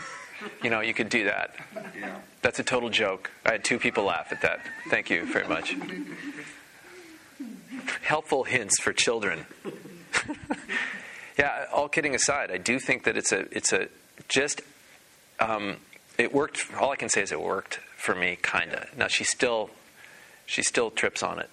You 0.63 0.71
know, 0.71 0.81
you 0.81 0.95
could 0.95 1.09
do 1.09 1.25
that. 1.25 1.55
yeah. 1.99 2.17
That's 2.43 2.59
a 2.59 2.65
total 2.65 2.91
joke. 2.91 3.31
I 3.45 3.53
had 3.53 3.65
two 3.65 3.79
people 3.79 4.05
laugh 4.05 4.33
at 4.33 4.43
that. 4.43 4.61
Thank 4.89 5.11
you 5.11 5.25
very 5.27 5.49
much. 5.49 5.75
Helpful 8.03 8.45
hints 8.45 8.81
for 8.81 8.93
children. 8.93 9.47
yeah, 11.39 11.67
all 11.73 11.89
kidding 11.89 12.15
aside, 12.15 12.51
I 12.51 12.59
do 12.59 12.79
think 12.79 13.05
that 13.05 13.17
it's 13.17 13.33
a 13.33 13.47
it's 13.57 13.73
a 13.73 13.89
just 14.29 14.61
um, 15.41 15.77
it 16.19 16.33
worked. 16.33 16.67
All 16.79 16.91
I 16.91 16.97
can 16.97 17.09
say 17.09 17.23
is 17.23 17.33
it 17.33 17.41
worked 17.41 17.81
for 17.97 18.15
me, 18.15 18.39
kinda. 18.43 18.89
Now 18.97 19.09
she 19.09 19.25
still 19.25 19.71
she 20.47 20.63
still 20.63 20.91
trips 20.91 21.23
on 21.23 21.39
it. 21.39 21.51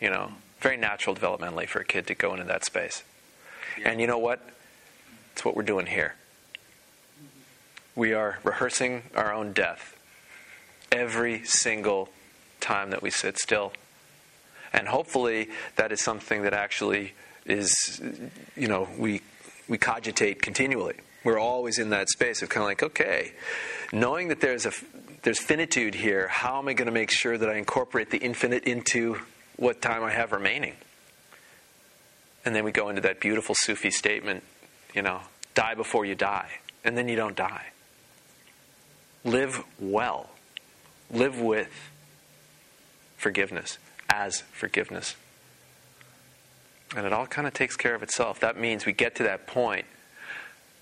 You 0.00 0.10
know, 0.10 0.32
very 0.60 0.76
natural 0.76 1.14
developmentally 1.14 1.68
for 1.68 1.80
a 1.80 1.84
kid 1.84 2.06
to 2.06 2.14
go 2.14 2.32
into 2.32 2.44
that 2.44 2.64
space. 2.64 3.02
And 3.84 4.00
you 4.00 4.06
know 4.06 4.18
what? 4.18 4.40
It's 5.32 5.44
what 5.44 5.54
we're 5.54 5.62
doing 5.62 5.86
here. 5.86 6.14
We 7.96 8.12
are 8.12 8.38
rehearsing 8.44 9.04
our 9.14 9.32
own 9.32 9.52
death 9.52 9.96
every 10.92 11.44
single 11.44 12.10
time 12.60 12.90
that 12.90 13.02
we 13.02 13.10
sit 13.10 13.38
still. 13.38 13.72
And 14.72 14.86
hopefully 14.86 15.48
that 15.76 15.92
is 15.92 16.02
something 16.02 16.42
that 16.42 16.52
actually 16.52 17.14
is, 17.46 18.00
you 18.54 18.68
know, 18.68 18.88
we, 18.98 19.22
we 19.66 19.78
cogitate 19.78 20.42
continually. 20.42 20.96
We're 21.24 21.38
always 21.38 21.78
in 21.78 21.90
that 21.90 22.10
space 22.10 22.42
of 22.42 22.50
kind 22.50 22.62
of 22.62 22.68
like, 22.68 22.82
okay, 22.82 23.32
knowing 23.92 24.28
that 24.28 24.40
there's 24.40 24.66
a 24.66 24.72
there's 25.22 25.40
finitude 25.40 25.96
here, 25.96 26.28
how 26.28 26.58
am 26.60 26.68
I 26.68 26.74
going 26.74 26.86
to 26.86 26.92
make 26.92 27.10
sure 27.10 27.36
that 27.36 27.48
I 27.48 27.56
incorporate 27.56 28.10
the 28.10 28.18
infinite 28.18 28.62
into 28.62 29.18
what 29.56 29.82
time 29.82 30.04
I 30.04 30.12
have 30.12 30.30
remaining? 30.30 30.74
And 32.44 32.54
then 32.54 32.62
we 32.62 32.70
go 32.70 32.90
into 32.90 33.00
that 33.00 33.18
beautiful 33.18 33.56
Sufi 33.58 33.90
statement, 33.90 34.44
you 34.94 35.02
know, 35.02 35.22
die 35.56 35.74
before 35.74 36.04
you 36.04 36.14
die. 36.14 36.48
And 36.84 36.96
then 36.96 37.08
you 37.08 37.16
don't 37.16 37.34
die. 37.34 37.72
Live 39.26 39.62
well. 39.78 40.30
Live 41.10 41.40
with 41.40 41.90
forgiveness, 43.18 43.76
as 44.08 44.42
forgiveness. 44.52 45.16
And 46.96 47.04
it 47.04 47.12
all 47.12 47.26
kind 47.26 47.46
of 47.46 47.52
takes 47.52 47.76
care 47.76 47.94
of 47.94 48.02
itself. 48.02 48.40
That 48.40 48.56
means 48.58 48.86
we 48.86 48.92
get 48.92 49.16
to 49.16 49.24
that 49.24 49.46
point 49.46 49.84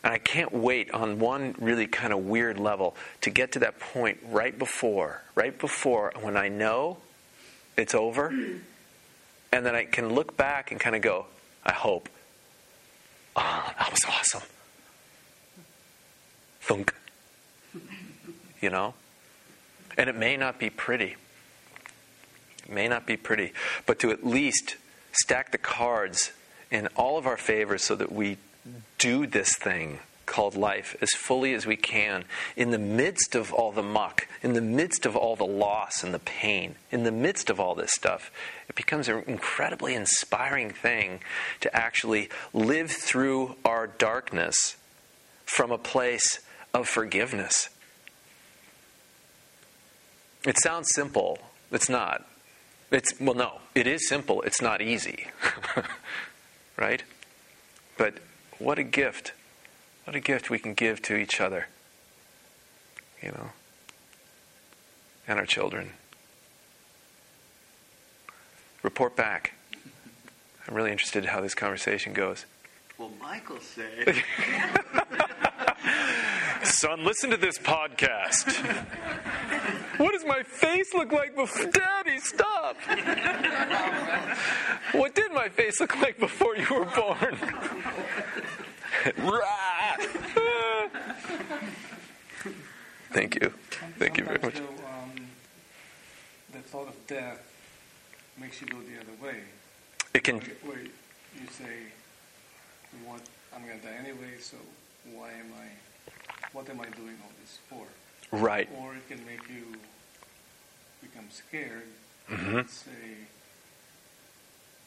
And 0.04 0.12
I 0.12 0.18
can't 0.18 0.52
wait 0.52 0.90
on 0.90 1.18
one 1.18 1.54
really 1.58 1.86
kind 1.86 2.12
of 2.12 2.26
weird 2.26 2.60
level 2.60 2.94
to 3.22 3.30
get 3.30 3.52
to 3.52 3.60
that 3.60 3.80
point 3.80 4.18
right 4.28 4.56
before, 4.56 5.22
right 5.34 5.58
before 5.58 6.12
when 6.20 6.36
I 6.36 6.48
know 6.48 6.98
it's 7.78 7.94
over. 7.94 8.28
And 8.28 9.64
then 9.64 9.74
I 9.74 9.86
can 9.86 10.14
look 10.14 10.36
back 10.36 10.70
and 10.70 10.78
kind 10.78 10.94
of 10.94 11.00
go, 11.00 11.24
I 11.64 11.72
hope, 11.72 12.10
oh, 13.34 13.72
that 13.78 13.90
was 13.90 14.04
awesome. 14.06 14.42
Thunk. 16.60 16.94
You 18.64 18.70
know? 18.70 18.94
And 19.98 20.08
it 20.08 20.16
may 20.16 20.38
not 20.38 20.58
be 20.58 20.70
pretty. 20.70 21.16
It 22.62 22.72
may 22.72 22.88
not 22.88 23.06
be 23.06 23.18
pretty. 23.18 23.52
But 23.84 23.98
to 23.98 24.10
at 24.10 24.24
least 24.24 24.76
stack 25.12 25.52
the 25.52 25.58
cards 25.58 26.32
in 26.70 26.88
all 26.96 27.18
of 27.18 27.26
our 27.26 27.36
favor 27.36 27.76
so 27.76 27.94
that 27.94 28.10
we 28.10 28.38
do 28.96 29.26
this 29.26 29.54
thing 29.54 29.98
called 30.24 30.56
life 30.56 30.96
as 31.02 31.10
fully 31.10 31.52
as 31.52 31.66
we 31.66 31.76
can 31.76 32.24
in 32.56 32.70
the 32.70 32.78
midst 32.78 33.34
of 33.34 33.52
all 33.52 33.70
the 33.70 33.82
muck, 33.82 34.26
in 34.42 34.54
the 34.54 34.62
midst 34.62 35.04
of 35.04 35.14
all 35.14 35.36
the 35.36 35.44
loss 35.44 36.02
and 36.02 36.14
the 36.14 36.18
pain, 36.18 36.76
in 36.90 37.02
the 37.02 37.12
midst 37.12 37.50
of 37.50 37.60
all 37.60 37.74
this 37.74 37.92
stuff. 37.92 38.32
It 38.66 38.74
becomes 38.74 39.10
an 39.10 39.24
incredibly 39.26 39.94
inspiring 39.94 40.70
thing 40.70 41.20
to 41.60 41.76
actually 41.76 42.30
live 42.54 42.90
through 42.90 43.56
our 43.62 43.86
darkness 43.86 44.76
from 45.44 45.70
a 45.70 45.76
place 45.76 46.40
of 46.72 46.88
forgiveness. 46.88 47.68
It 50.44 50.58
sounds 50.58 50.88
simple. 50.94 51.38
It's 51.72 51.88
not. 51.88 52.26
It's 52.90 53.18
well 53.18 53.34
no, 53.34 53.60
it 53.74 53.86
is 53.86 54.08
simple. 54.08 54.42
It's 54.42 54.60
not 54.60 54.82
easy. 54.82 55.26
right? 56.76 57.02
But 57.96 58.14
what 58.58 58.78
a 58.78 58.84
gift. 58.84 59.32
What 60.04 60.14
a 60.14 60.20
gift 60.20 60.50
we 60.50 60.58
can 60.58 60.74
give 60.74 61.00
to 61.02 61.16
each 61.16 61.40
other. 61.40 61.68
You 63.22 63.30
know. 63.30 63.50
And 65.26 65.38
our 65.38 65.46
children. 65.46 65.90
Report 68.82 69.16
back. 69.16 69.54
I'm 70.68 70.74
really 70.74 70.92
interested 70.92 71.24
in 71.24 71.30
how 71.30 71.40
this 71.40 71.54
conversation 71.54 72.12
goes. 72.12 72.44
Well, 72.98 73.10
Michael 73.20 73.58
said. 73.60 74.22
Son, 76.62 77.04
listen 77.04 77.30
to 77.30 77.36
this 77.36 77.58
podcast. 77.58 78.54
What 79.96 80.12
does 80.12 80.24
my 80.24 80.42
face 80.42 80.92
look 80.94 81.12
like 81.12 81.36
before? 81.36 81.66
Daddy, 81.66 82.18
stop! 82.18 82.76
What 84.92 85.14
did 85.14 85.32
my 85.32 85.48
face 85.48 85.80
look 85.80 85.96
like 86.00 86.18
before 86.18 86.56
you 86.56 86.66
were 86.70 86.84
born? 86.84 87.36
Thank 93.12 93.36
you. 93.40 93.52
Thank 93.98 94.18
you 94.18 94.24
very 94.24 94.38
much. 94.42 94.56
Um, 94.58 95.28
the 96.52 96.58
thought 96.58 96.88
of 96.88 97.06
death 97.06 97.40
makes 98.40 98.60
you 98.60 98.66
go 98.66 98.78
the 98.78 99.00
other 99.00 99.14
way. 99.22 99.40
It 100.14 100.24
can, 100.24 100.40
where 100.64 100.78
you 100.78 101.46
say, 101.50 101.92
"What? 103.04 103.20
I'm 103.54 103.64
going 103.66 103.78
to 103.80 103.86
die 103.86 103.94
anyway. 103.98 104.38
So 104.40 104.56
why 105.12 105.30
am 105.30 105.52
I? 105.60 105.68
What 106.52 106.68
am 106.70 106.80
I 106.80 106.86
doing 106.96 107.16
all 107.22 107.32
this 107.40 107.58
for?" 107.68 107.86
Right. 108.34 108.68
Or 108.78 108.94
it 108.94 109.06
can 109.08 109.24
make 109.26 109.40
you 109.48 109.78
become 111.02 111.26
scared. 111.30 111.82
Mhm. 112.30 112.58
and 112.60 112.70
Say, 112.70 112.90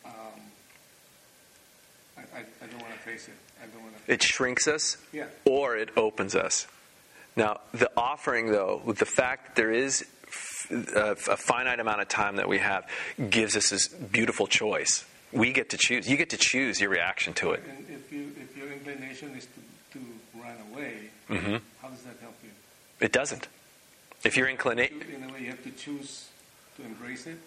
um, 0.05 0.11
I, 2.17 2.21
I, 2.21 2.39
I 2.39 2.67
don't 2.67 2.81
want 2.81 2.93
to 2.93 2.99
face 2.99 3.27
it. 3.27 3.33
I 3.61 3.67
don't 3.67 3.83
want 3.83 4.05
to. 4.05 4.11
It 4.11 4.23
shrinks 4.23 4.67
us 4.67 4.97
Yeah. 5.11 5.25
or 5.45 5.75
it 5.77 5.89
opens 5.97 6.35
us. 6.35 6.67
Now, 7.35 7.59
the 7.73 7.91
offering, 7.95 8.51
though, 8.51 8.81
with 8.83 8.97
the 8.97 9.05
fact 9.05 9.45
that 9.47 9.55
there 9.55 9.71
is 9.71 10.03
a 10.71 11.15
finite 11.15 11.79
amount 11.79 12.01
of 12.01 12.07
time 12.09 12.37
that 12.37 12.47
we 12.49 12.57
have, 12.57 12.89
gives 13.29 13.55
us 13.55 13.69
this 13.69 13.87
beautiful 13.87 14.47
choice. 14.47 15.05
We 15.31 15.53
get 15.53 15.69
to 15.69 15.77
choose. 15.77 16.09
You 16.09 16.17
get 16.17 16.31
to 16.31 16.37
choose 16.37 16.81
your 16.81 16.89
reaction 16.89 17.33
to 17.35 17.51
it. 17.51 17.63
And 17.67 17.85
if 17.89 18.11
you 18.11 18.31
if 18.41 18.57
your 18.57 18.71
inclination 18.71 19.35
is 19.37 19.45
to, 19.45 19.99
to 19.99 20.05
run 20.41 20.55
away, 20.73 21.11
Mhm. 21.29 21.61
how 21.81 21.89
does 21.89 22.01
that 22.03 22.15
help 22.21 22.35
you? 22.43 22.49
It 22.99 23.11
doesn't. 23.11 23.47
If 24.23 24.35
your 24.37 24.47
inclination, 24.49 25.01
In 25.13 25.29
a 25.29 25.33
way, 25.33 25.41
you 25.41 25.49
have 25.49 25.63
to 25.63 25.71
choose 25.71 26.27
to 26.77 26.83
embrace 26.83 27.27
it. 27.27 27.37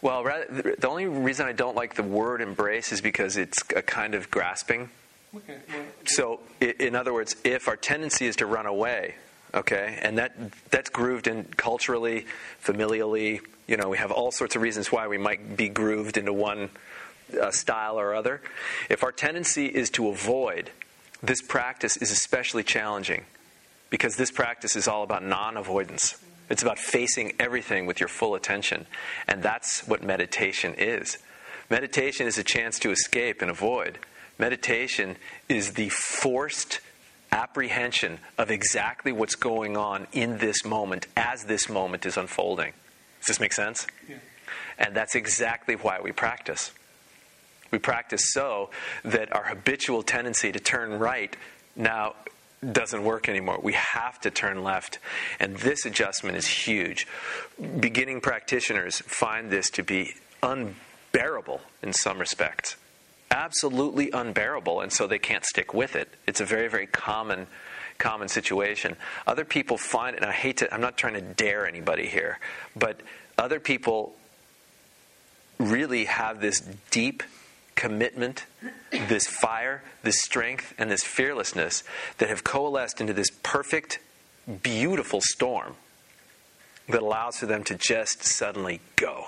well, 0.00 0.24
rather, 0.24 0.74
the 0.78 0.88
only 0.88 1.06
reason 1.06 1.46
I 1.46 1.52
don't 1.52 1.76
like 1.76 1.94
the 1.94 2.02
word 2.02 2.40
embrace 2.40 2.92
is 2.92 3.00
because 3.00 3.36
it's 3.36 3.58
a 3.74 3.82
kind 3.82 4.14
of 4.14 4.30
grasping. 4.30 4.90
Okay. 5.34 5.56
Well, 5.68 5.82
So, 6.06 6.40
in 6.60 6.94
other 6.94 7.12
words, 7.12 7.36
if 7.44 7.68
our 7.68 7.76
tendency 7.76 8.26
is 8.26 8.36
to 8.36 8.46
run 8.46 8.64
away, 8.66 9.16
okay, 9.54 9.98
and 10.02 10.16
that 10.18 10.32
that's 10.70 10.88
grooved 10.88 11.26
in 11.26 11.44
culturally, 11.56 12.26
familially, 12.64 13.40
you 13.66 13.76
know, 13.76 13.88
we 13.88 13.98
have 13.98 14.10
all 14.10 14.30
sorts 14.32 14.56
of 14.56 14.62
reasons 14.62 14.90
why 14.90 15.06
we 15.08 15.18
might 15.18 15.56
be 15.56 15.68
grooved 15.68 16.16
into 16.16 16.32
one 16.32 16.70
uh, 17.40 17.50
style 17.50 17.98
or 18.00 18.14
other. 18.14 18.40
If 18.88 19.02
our 19.02 19.12
tendency 19.12 19.66
is 19.66 19.90
to 19.90 20.08
avoid, 20.08 20.70
this 21.22 21.42
practice 21.42 21.96
is 21.98 22.10
especially 22.10 22.62
challenging 22.62 23.24
because 23.90 24.16
this 24.16 24.30
practice 24.30 24.76
is 24.76 24.88
all 24.88 25.02
about 25.02 25.24
non-avoidance. 25.24 26.16
It's 26.48 26.62
about 26.62 26.78
facing 26.78 27.32
everything 27.40 27.86
with 27.86 28.00
your 28.00 28.08
full 28.08 28.34
attention, 28.34 28.86
and 29.26 29.42
that's 29.42 29.86
what 29.86 30.02
meditation 30.02 30.74
is. 30.78 31.18
Meditation 31.70 32.26
is 32.26 32.38
a 32.38 32.44
chance 32.44 32.78
to 32.80 32.90
escape 32.90 33.42
and 33.42 33.50
avoid. 33.50 33.98
Meditation 34.38 35.16
is 35.48 35.72
the 35.72 35.88
forced 35.88 36.80
apprehension 37.32 38.18
of 38.38 38.50
exactly 38.50 39.10
what's 39.12 39.34
going 39.34 39.76
on 39.76 40.06
in 40.12 40.38
this 40.38 40.64
moment 40.64 41.06
as 41.16 41.44
this 41.44 41.68
moment 41.68 42.06
is 42.06 42.16
unfolding. 42.16 42.72
Does 43.20 43.26
this 43.26 43.40
make 43.40 43.52
sense? 43.52 43.86
yeah. 44.08 44.16
And 44.78 44.94
that's 44.94 45.14
exactly 45.14 45.74
why 45.74 46.00
we 46.00 46.12
practice. 46.12 46.72
We 47.70 47.78
practice 47.78 48.32
so 48.32 48.70
that 49.04 49.34
our 49.34 49.44
habitual 49.44 50.02
tendency 50.02 50.52
to 50.52 50.60
turn 50.60 50.98
right 50.98 51.34
now 51.74 52.14
doesn't 52.72 53.04
work 53.04 53.28
anymore. 53.28 53.58
We 53.62 53.74
have 53.74 54.20
to 54.20 54.30
turn 54.30 54.62
left. 54.62 54.98
And 55.38 55.56
this 55.56 55.84
adjustment 55.84 56.36
is 56.36 56.46
huge. 56.46 57.06
Beginning 57.80 58.20
practitioners 58.20 59.00
find 59.00 59.50
this 59.50 59.70
to 59.70 59.82
be 59.82 60.14
unbearable 60.42 61.60
in 61.82 61.92
some 61.92 62.18
respects. 62.18 62.76
Absolutely 63.30 64.10
unbearable, 64.10 64.80
and 64.80 64.92
so 64.92 65.06
they 65.06 65.18
can't 65.18 65.44
stick 65.44 65.74
with 65.74 65.96
it. 65.96 66.08
It's 66.26 66.40
a 66.40 66.44
very, 66.44 66.68
very 66.68 66.86
common 66.86 67.46
common 67.98 68.28
situation. 68.28 68.94
Other 69.26 69.46
people 69.46 69.78
find 69.78 70.14
it, 70.14 70.22
and 70.22 70.30
I 70.30 70.34
hate 70.34 70.58
to 70.58 70.72
I'm 70.72 70.80
not 70.80 70.96
trying 70.96 71.14
to 71.14 71.22
dare 71.22 71.66
anybody 71.66 72.06
here, 72.06 72.38
but 72.76 73.00
other 73.38 73.58
people 73.58 74.14
really 75.58 76.04
have 76.04 76.40
this 76.40 76.60
deep 76.90 77.22
commitment, 77.76 78.46
this 78.90 79.26
fire, 79.28 79.82
this 80.02 80.20
strength, 80.20 80.74
and 80.78 80.90
this 80.90 81.04
fearlessness 81.04 81.84
that 82.18 82.28
have 82.28 82.42
coalesced 82.42 83.00
into 83.00 83.12
this 83.12 83.30
perfect, 83.42 84.00
beautiful 84.62 85.20
storm 85.22 85.76
that 86.88 87.02
allows 87.02 87.36
for 87.36 87.46
them 87.46 87.62
to 87.64 87.74
just 87.74 88.24
suddenly 88.24 88.80
go. 88.96 89.26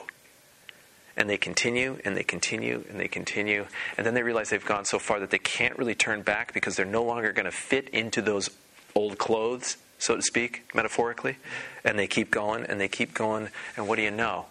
And 1.17 1.29
they 1.29 1.37
continue 1.37 1.99
and 2.05 2.17
they 2.17 2.23
continue 2.23 2.85
and 2.89 2.99
they 2.99 3.09
continue. 3.09 3.67
And 3.97 4.07
then 4.07 4.15
they 4.15 4.23
realize 4.23 4.51
they've 4.51 4.65
gone 4.65 4.85
so 4.85 4.99
far 4.99 5.19
that 5.21 5.31
they 5.31 5.39
can't 5.39 5.77
really 5.77 5.97
turn 5.97 6.23
back 6.23 6.55
because 6.55 6.77
they're 6.77 6.87
no 6.87 7.03
longer 7.03 7.33
going 7.33 7.45
to 7.47 7.51
fit 7.51 7.89
into 7.89 8.23
those 8.23 8.51
old 8.95 9.19
clothes, 9.19 9.77
so 9.99 10.15
to 10.15 10.23
speak, 10.23 10.65
metaphorically. 10.75 11.37
And 11.85 11.99
they 11.99 12.07
keep 12.07 12.31
going 12.31 12.65
and 12.65 12.81
they 12.81 12.89
keep 12.89 13.15
going. 13.15 13.49
And 13.77 13.89
what 13.89 13.97
do 13.97 14.03
you 14.03 14.13
know? 14.13 14.47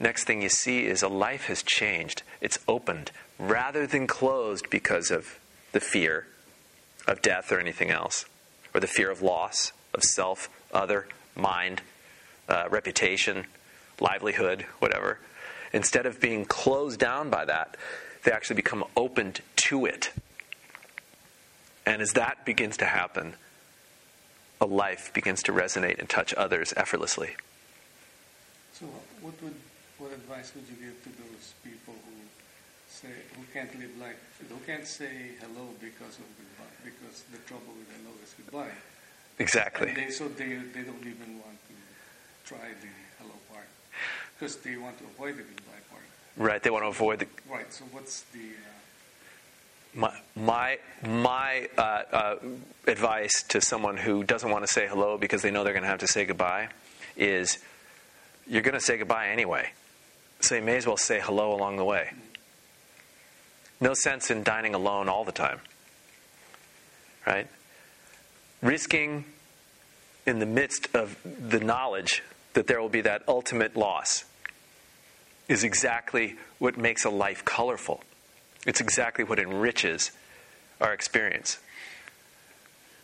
Next 0.00 0.24
thing 0.24 0.40
you 0.40 0.48
see 0.48 0.86
is 0.86 1.02
a 1.02 1.08
life 1.08 1.44
has 1.46 1.62
changed. 1.62 2.22
It's 2.40 2.58
opened 2.66 3.12
rather 3.38 3.86
than 3.86 4.06
closed 4.06 4.70
because 4.70 5.10
of 5.10 5.38
the 5.72 5.80
fear 5.80 6.26
of 7.06 7.20
death 7.20 7.52
or 7.52 7.60
anything 7.60 7.90
else, 7.90 8.24
or 8.74 8.80
the 8.80 8.86
fear 8.86 9.10
of 9.10 9.20
loss, 9.20 9.72
of 9.92 10.02
self, 10.02 10.48
other, 10.72 11.06
mind, 11.36 11.82
uh, 12.48 12.66
reputation, 12.70 13.44
livelihood, 14.00 14.64
whatever. 14.78 15.18
Instead 15.72 16.06
of 16.06 16.20
being 16.20 16.46
closed 16.46 16.98
down 16.98 17.28
by 17.28 17.44
that, 17.44 17.76
they 18.24 18.32
actually 18.32 18.56
become 18.56 18.84
opened 18.96 19.40
to 19.56 19.84
it. 19.84 20.12
And 21.84 22.00
as 22.00 22.12
that 22.12 22.44
begins 22.44 22.76
to 22.78 22.86
happen, 22.86 23.34
a 24.60 24.66
life 24.66 25.12
begins 25.12 25.42
to 25.44 25.52
resonate 25.52 25.98
and 25.98 26.08
touch 26.08 26.34
others 26.34 26.72
effortlessly. 26.76 27.36
So, 28.72 28.86
what 29.20 29.34
would 29.42 29.54
advice 30.30 30.52
would 30.54 30.64
you 30.70 30.86
give 30.86 31.02
to 31.02 31.10
those 31.22 31.54
people 31.64 31.94
who 32.06 32.14
say 32.86 33.08
who 33.34 33.42
can't 33.52 33.72
live 33.80 33.90
life, 33.98 34.16
who 34.48 34.56
can't 34.64 34.86
say 34.86 35.34
hello 35.40 35.66
because 35.80 36.18
of 36.18 36.28
goodbye, 36.38 36.76
because 36.84 37.24
the 37.32 37.38
trouble 37.48 37.74
with 37.76 37.90
hello 37.98 38.14
is 38.22 38.34
goodbye. 38.38 38.74
Exactly. 39.40 39.92
They, 39.92 40.10
so 40.10 40.28
they 40.28 40.54
they 40.72 40.82
don't 40.82 41.02
even 41.02 41.40
want 41.42 41.58
to 41.66 41.74
try 42.44 42.68
the 42.80 42.92
hello 43.18 43.34
part 43.52 43.66
because 44.38 44.56
they 44.58 44.76
want 44.76 44.98
to 44.98 45.04
avoid 45.04 45.36
the 45.36 45.42
goodbye 45.42 45.82
part. 45.90 46.02
Right, 46.36 46.62
they 46.62 46.70
want 46.70 46.84
to 46.84 46.88
avoid 46.88 47.18
the. 47.18 47.26
Right. 47.50 47.72
So, 47.72 47.84
what's 47.90 48.22
the 48.32 48.38
uh, 48.38 48.78
My 49.94 50.12
my 50.36 50.78
my 51.04 51.68
uh, 51.76 52.02
uh, 52.12 52.36
advice 52.86 53.42
to 53.48 53.60
someone 53.60 53.96
who 53.96 54.22
doesn't 54.22 54.50
want 54.50 54.64
to 54.64 54.72
say 54.72 54.86
hello 54.86 55.18
because 55.18 55.42
they 55.42 55.50
know 55.50 55.64
they're 55.64 55.72
going 55.72 55.82
to 55.82 55.88
have 55.88 56.00
to 56.00 56.06
say 56.06 56.24
goodbye 56.24 56.68
is 57.16 57.58
you're 58.46 58.62
going 58.62 58.74
to 58.74 58.80
say 58.80 58.96
goodbye 58.96 59.28
anyway, 59.28 59.70
so 60.40 60.54
you 60.54 60.62
may 60.62 60.76
as 60.76 60.86
well 60.86 60.96
say 60.96 61.20
hello 61.20 61.54
along 61.54 61.76
the 61.76 61.84
way. 61.84 62.10
No 63.80 63.94
sense 63.94 64.30
in 64.30 64.42
dining 64.42 64.74
alone 64.74 65.08
all 65.08 65.24
the 65.24 65.32
time, 65.32 65.60
right? 67.26 67.46
Risking 68.62 69.24
in 70.26 70.38
the 70.38 70.46
midst 70.46 70.94
of 70.94 71.16
the 71.24 71.60
knowledge 71.60 72.22
that 72.52 72.66
there 72.66 72.80
will 72.80 72.88
be 72.88 73.00
that 73.02 73.22
ultimate 73.26 73.76
loss 73.76 74.24
is 75.48 75.64
exactly 75.64 76.36
what 76.58 76.76
makes 76.76 77.04
a 77.04 77.10
life 77.10 77.44
colorful. 77.44 78.02
It's 78.66 78.80
exactly 78.80 79.24
what 79.24 79.38
enriches 79.38 80.10
our 80.80 80.92
experience. 80.92 81.58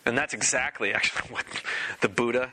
And 0.04 0.16
that's 0.16 0.34
exactly 0.34 0.92
actually 0.92 1.28
what 1.30 1.44
the 2.00 2.08
Buddha, 2.08 2.52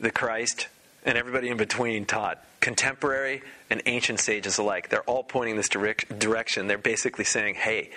the 0.00 0.10
Christ, 0.10 0.68
and 1.04 1.18
everybody 1.18 1.48
in 1.48 1.56
between 1.56 2.04
taught. 2.04 2.44
Contemporary 2.60 3.42
and 3.70 3.82
ancient 3.86 4.20
sages 4.20 4.58
alike. 4.58 4.88
They're 4.88 5.02
all 5.02 5.24
pointing 5.24 5.56
this 5.56 5.68
direct, 5.68 6.18
direction. 6.18 6.68
They're 6.68 6.78
basically 6.78 7.24
saying, 7.24 7.56
hey, 7.56 7.90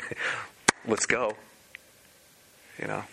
let's 0.86 1.06
go. 1.06 1.36
You 2.80 2.86
know? 2.86 3.04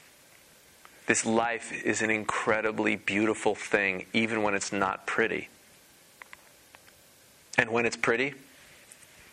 This 1.07 1.25
life 1.25 1.71
is 1.85 2.01
an 2.01 2.11
incredibly 2.11 2.95
beautiful 2.95 3.55
thing, 3.55 4.05
even 4.13 4.43
when 4.43 4.53
it's 4.53 4.71
not 4.71 5.07
pretty. 5.07 5.49
And 7.57 7.71
when 7.71 7.85
it's 7.85 7.97
pretty, 7.97 8.35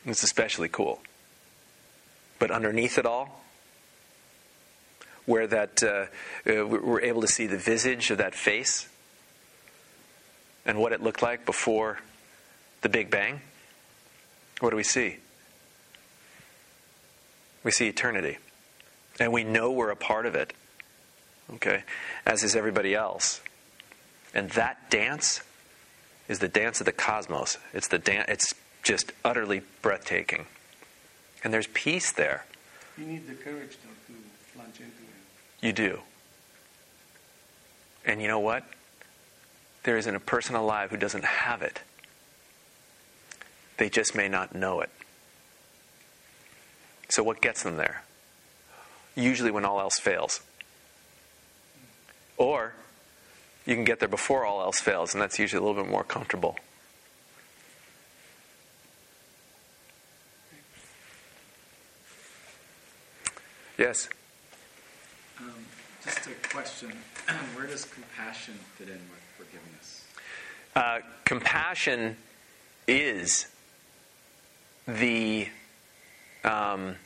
it's 0.06 0.22
especially 0.22 0.68
cool. 0.68 1.00
But 2.38 2.50
underneath 2.50 2.96
it 2.96 3.04
all, 3.04 3.42
where 5.26 5.46
that 5.46 5.82
uh, 5.82 6.06
uh, 6.50 6.66
we're 6.66 7.00
able 7.00 7.20
to 7.20 7.28
see 7.28 7.46
the 7.46 7.58
visage 7.58 8.10
of 8.10 8.18
that 8.18 8.34
face 8.34 8.88
and 10.66 10.78
what 10.78 10.92
it 10.92 11.02
looked 11.02 11.22
like 11.22 11.44
before 11.46 11.98
the 12.82 12.88
Big 12.88 13.10
Bang, 13.10 13.40
what 14.60 14.70
do 14.70 14.76
we 14.76 14.82
see? 14.82 15.16
We 17.62 17.70
see 17.70 17.88
eternity. 17.88 18.38
And 19.18 19.32
we 19.32 19.44
know 19.44 19.70
we're 19.70 19.90
a 19.90 19.96
part 19.96 20.26
of 20.26 20.34
it. 20.34 20.52
Okay? 21.54 21.82
As 22.26 22.42
is 22.42 22.56
everybody 22.56 22.94
else. 22.94 23.40
And 24.34 24.50
that 24.50 24.90
dance 24.90 25.42
is 26.28 26.38
the 26.38 26.48
dance 26.48 26.80
of 26.80 26.86
the 26.86 26.92
cosmos. 26.92 27.58
It's 27.72 27.88
the 27.88 27.98
dance 27.98 28.26
it's 28.28 28.54
just 28.82 29.12
utterly 29.24 29.62
breathtaking. 29.82 30.46
And 31.42 31.52
there's 31.52 31.66
peace 31.68 32.12
there. 32.12 32.44
You 32.98 33.06
need 33.06 33.26
the 33.26 33.34
courage, 33.34 33.76
though, 33.82 34.14
to 34.14 34.20
plunge 34.54 34.76
into 34.76 34.86
it. 34.86 35.66
You 35.66 35.72
do. 35.72 36.00
And 38.04 38.20
you 38.20 38.28
know 38.28 38.40
what? 38.40 38.64
There 39.84 39.96
isn't 39.98 40.14
a 40.14 40.20
person 40.20 40.54
alive 40.56 40.90
who 40.90 40.96
doesn't 40.96 41.24
have 41.24 41.62
it. 41.62 41.80
They 43.76 43.88
just 43.88 44.14
may 44.14 44.28
not 44.28 44.54
know 44.54 44.80
it. 44.80 44.90
So, 47.10 47.22
what 47.22 47.40
gets 47.40 47.62
them 47.62 47.76
there? 47.76 48.02
Usually, 49.14 49.50
when 49.50 49.64
all 49.64 49.78
else 49.80 49.98
fails. 49.98 50.40
Or 52.36 52.72
you 53.66 53.74
can 53.74 53.84
get 53.84 54.00
there 54.00 54.08
before 54.08 54.44
all 54.44 54.62
else 54.62 54.80
fails, 54.80 55.14
and 55.14 55.22
that's 55.22 55.38
usually 55.38 55.62
a 55.62 55.66
little 55.66 55.82
bit 55.82 55.90
more 55.90 56.02
comfortable. 56.02 56.56
Yes? 63.76 64.08
Um, 65.38 65.52
just 66.04 66.26
a 66.26 66.48
question. 66.48 66.92
Where 67.54 67.66
does 67.66 67.84
compassion 67.84 68.54
fit 68.76 68.88
in 68.88 68.94
with 68.94 69.23
forgiveness? 69.36 70.04
Uh, 70.74 70.98
compassion 71.24 72.16
is 72.86 73.46
the, 74.86 75.48
um, 76.44 76.96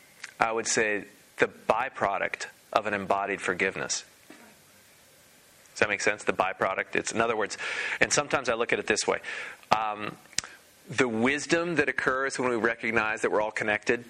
I 0.40 0.52
would 0.52 0.66
say, 0.66 1.04
the 1.38 1.48
byproduct 1.68 2.46
of 2.72 2.86
an 2.86 2.94
embodied 2.94 3.40
forgiveness. 3.40 4.04
Does 5.72 5.80
that 5.80 5.88
make 5.88 6.00
sense? 6.00 6.24
The 6.24 6.32
byproduct. 6.32 6.96
It's 6.96 7.12
in 7.12 7.20
other 7.20 7.36
words, 7.36 7.56
and 8.00 8.12
sometimes 8.12 8.48
I 8.48 8.54
look 8.54 8.72
at 8.72 8.80
it 8.80 8.88
this 8.88 9.06
way: 9.06 9.20
um, 9.70 10.16
the 10.90 11.08
wisdom 11.08 11.76
that 11.76 11.88
occurs 11.88 12.38
when 12.38 12.48
we 12.48 12.56
recognize 12.56 13.22
that 13.22 13.30
we're 13.30 13.40
all 13.40 13.52
connected, 13.52 14.04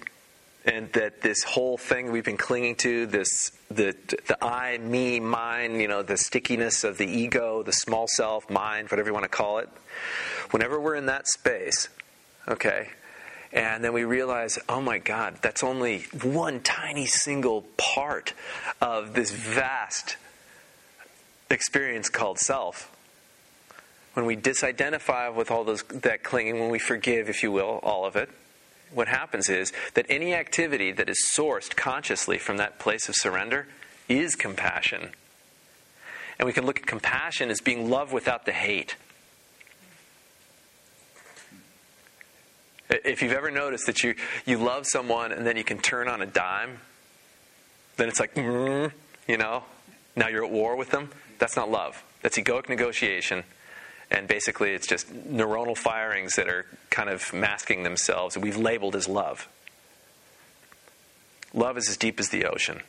and 0.65 0.91
that 0.93 1.21
this 1.21 1.43
whole 1.43 1.77
thing 1.77 2.11
we've 2.11 2.25
been 2.25 2.37
clinging 2.37 2.75
to, 2.75 3.05
this 3.05 3.51
the 3.69 3.95
the 4.27 4.43
I, 4.43 4.77
me, 4.77 5.19
mine, 5.19 5.79
you 5.79 5.87
know, 5.87 6.01
the 6.01 6.17
stickiness 6.17 6.83
of 6.83 6.97
the 6.97 7.07
ego, 7.07 7.63
the 7.63 7.71
small 7.71 8.07
self, 8.07 8.49
mind, 8.49 8.89
whatever 8.89 9.09
you 9.09 9.13
want 9.13 9.23
to 9.23 9.29
call 9.29 9.59
it. 9.59 9.69
Whenever 10.51 10.79
we're 10.79 10.95
in 10.95 11.05
that 11.05 11.27
space, 11.27 11.89
okay, 12.47 12.89
and 13.51 13.83
then 13.83 13.93
we 13.93 14.03
realize, 14.03 14.59
oh 14.67 14.81
my 14.81 14.97
God, 14.97 15.37
that's 15.41 15.63
only 15.63 16.01
one 16.21 16.59
tiny 16.59 17.05
single 17.05 17.63
part 17.77 18.33
of 18.81 19.13
this 19.13 19.31
vast 19.31 20.17
experience 21.49 22.09
called 22.09 22.37
self. 22.37 22.95
When 24.13 24.25
we 24.25 24.35
disidentify 24.35 25.33
with 25.33 25.51
all 25.51 25.63
those 25.63 25.83
that 25.83 26.23
clinging, 26.23 26.59
when 26.59 26.69
we 26.69 26.79
forgive, 26.79 27.29
if 27.29 27.41
you 27.41 27.51
will, 27.51 27.79
all 27.81 28.05
of 28.05 28.15
it, 28.15 28.29
what 28.93 29.07
happens 29.07 29.49
is 29.49 29.71
that 29.93 30.05
any 30.09 30.33
activity 30.33 30.91
that 30.91 31.09
is 31.09 31.31
sourced 31.35 31.75
consciously 31.75 32.37
from 32.37 32.57
that 32.57 32.79
place 32.79 33.07
of 33.09 33.15
surrender 33.15 33.67
is 34.07 34.35
compassion. 34.35 35.09
And 36.37 36.45
we 36.45 36.53
can 36.53 36.65
look 36.65 36.79
at 36.79 36.85
compassion 36.85 37.49
as 37.51 37.61
being 37.61 37.89
love 37.89 38.13
without 38.13 38.45
the 38.45 38.51
hate. 38.51 38.95
If 42.89 43.21
you've 43.21 43.33
ever 43.33 43.51
noticed 43.51 43.85
that 43.85 44.03
you, 44.03 44.15
you 44.45 44.57
love 44.57 44.87
someone 44.87 45.31
and 45.31 45.45
then 45.45 45.57
you 45.57 45.63
can 45.63 45.77
turn 45.77 46.07
on 46.07 46.21
a 46.21 46.25
dime, 46.25 46.79
then 47.97 48.09
it's 48.09 48.19
like, 48.19 48.33
mm, 48.33 48.91
you 49.27 49.37
know, 49.37 49.63
now 50.15 50.27
you're 50.27 50.43
at 50.43 50.51
war 50.51 50.75
with 50.75 50.89
them. 50.89 51.11
That's 51.37 51.55
not 51.55 51.69
love. 51.69 52.03
That's 52.23 52.37
egoic 52.37 52.67
negotiation. 52.67 53.43
And 54.11 54.27
basically, 54.27 54.71
it's 54.71 54.87
just 54.87 55.11
neuronal 55.13 55.77
firings 55.77 56.35
that 56.35 56.47
are 56.47 56.65
kind 56.89 57.09
of 57.09 57.31
masking 57.31 57.83
themselves, 57.83 58.37
we've 58.37 58.57
labeled 58.57 58.95
as 58.95 59.07
love. 59.07 59.47
Love 61.53 61.77
is 61.77 61.89
as 61.89 61.97
deep 61.97 62.19
as 62.19 62.29
the 62.29 62.45
ocean. 62.45 62.81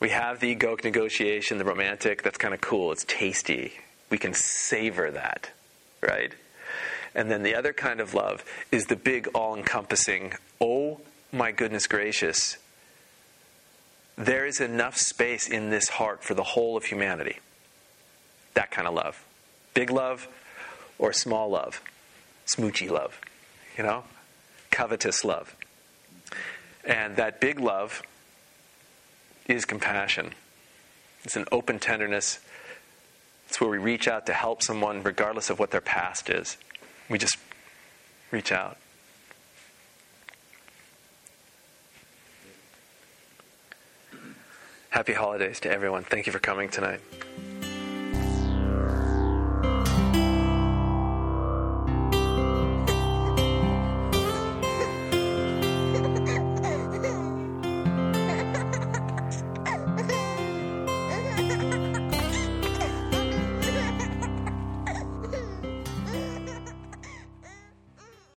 We 0.00 0.10
have 0.10 0.40
the 0.40 0.54
egoic 0.54 0.82
negotiation, 0.82 1.58
the 1.58 1.64
romantic, 1.64 2.22
that's 2.22 2.38
kind 2.38 2.54
of 2.54 2.60
cool, 2.60 2.90
it's 2.90 3.04
tasty. 3.04 3.74
We 4.08 4.18
can 4.18 4.32
savor 4.34 5.10
that, 5.10 5.50
right? 6.00 6.32
And 7.14 7.30
then 7.30 7.42
the 7.42 7.54
other 7.54 7.72
kind 7.72 8.00
of 8.00 8.14
love 8.14 8.44
is 8.72 8.86
the 8.86 8.96
big, 8.96 9.28
all 9.34 9.54
encompassing, 9.54 10.34
oh 10.60 11.00
my 11.32 11.52
goodness 11.52 11.86
gracious, 11.86 12.56
there 14.16 14.46
is 14.46 14.60
enough 14.60 14.96
space 14.96 15.48
in 15.48 15.70
this 15.70 15.88
heart 15.88 16.22
for 16.22 16.34
the 16.34 16.42
whole 16.42 16.76
of 16.76 16.84
humanity. 16.84 17.38
That 18.54 18.70
kind 18.70 18.88
of 18.88 18.94
love. 18.94 19.24
Big 19.80 19.90
love 19.90 20.28
or 20.98 21.10
small 21.10 21.48
love. 21.48 21.80
Smoochy 22.54 22.90
love. 22.90 23.18
You 23.78 23.84
know? 23.84 24.04
Covetous 24.70 25.24
love. 25.24 25.56
And 26.84 27.16
that 27.16 27.40
big 27.40 27.58
love 27.58 28.02
is 29.46 29.64
compassion. 29.64 30.34
It's 31.24 31.34
an 31.34 31.46
open 31.50 31.78
tenderness. 31.78 32.40
It's 33.48 33.58
where 33.58 33.70
we 33.70 33.78
reach 33.78 34.06
out 34.06 34.26
to 34.26 34.34
help 34.34 34.62
someone 34.62 35.02
regardless 35.02 35.48
of 35.48 35.58
what 35.58 35.70
their 35.70 35.80
past 35.80 36.28
is. 36.28 36.58
We 37.08 37.16
just 37.16 37.38
reach 38.30 38.52
out. 38.52 38.76
Happy 44.90 45.14
holidays 45.14 45.58
to 45.60 45.70
everyone. 45.70 46.04
Thank 46.04 46.26
you 46.26 46.32
for 46.34 46.38
coming 46.38 46.68
tonight. 46.68 47.00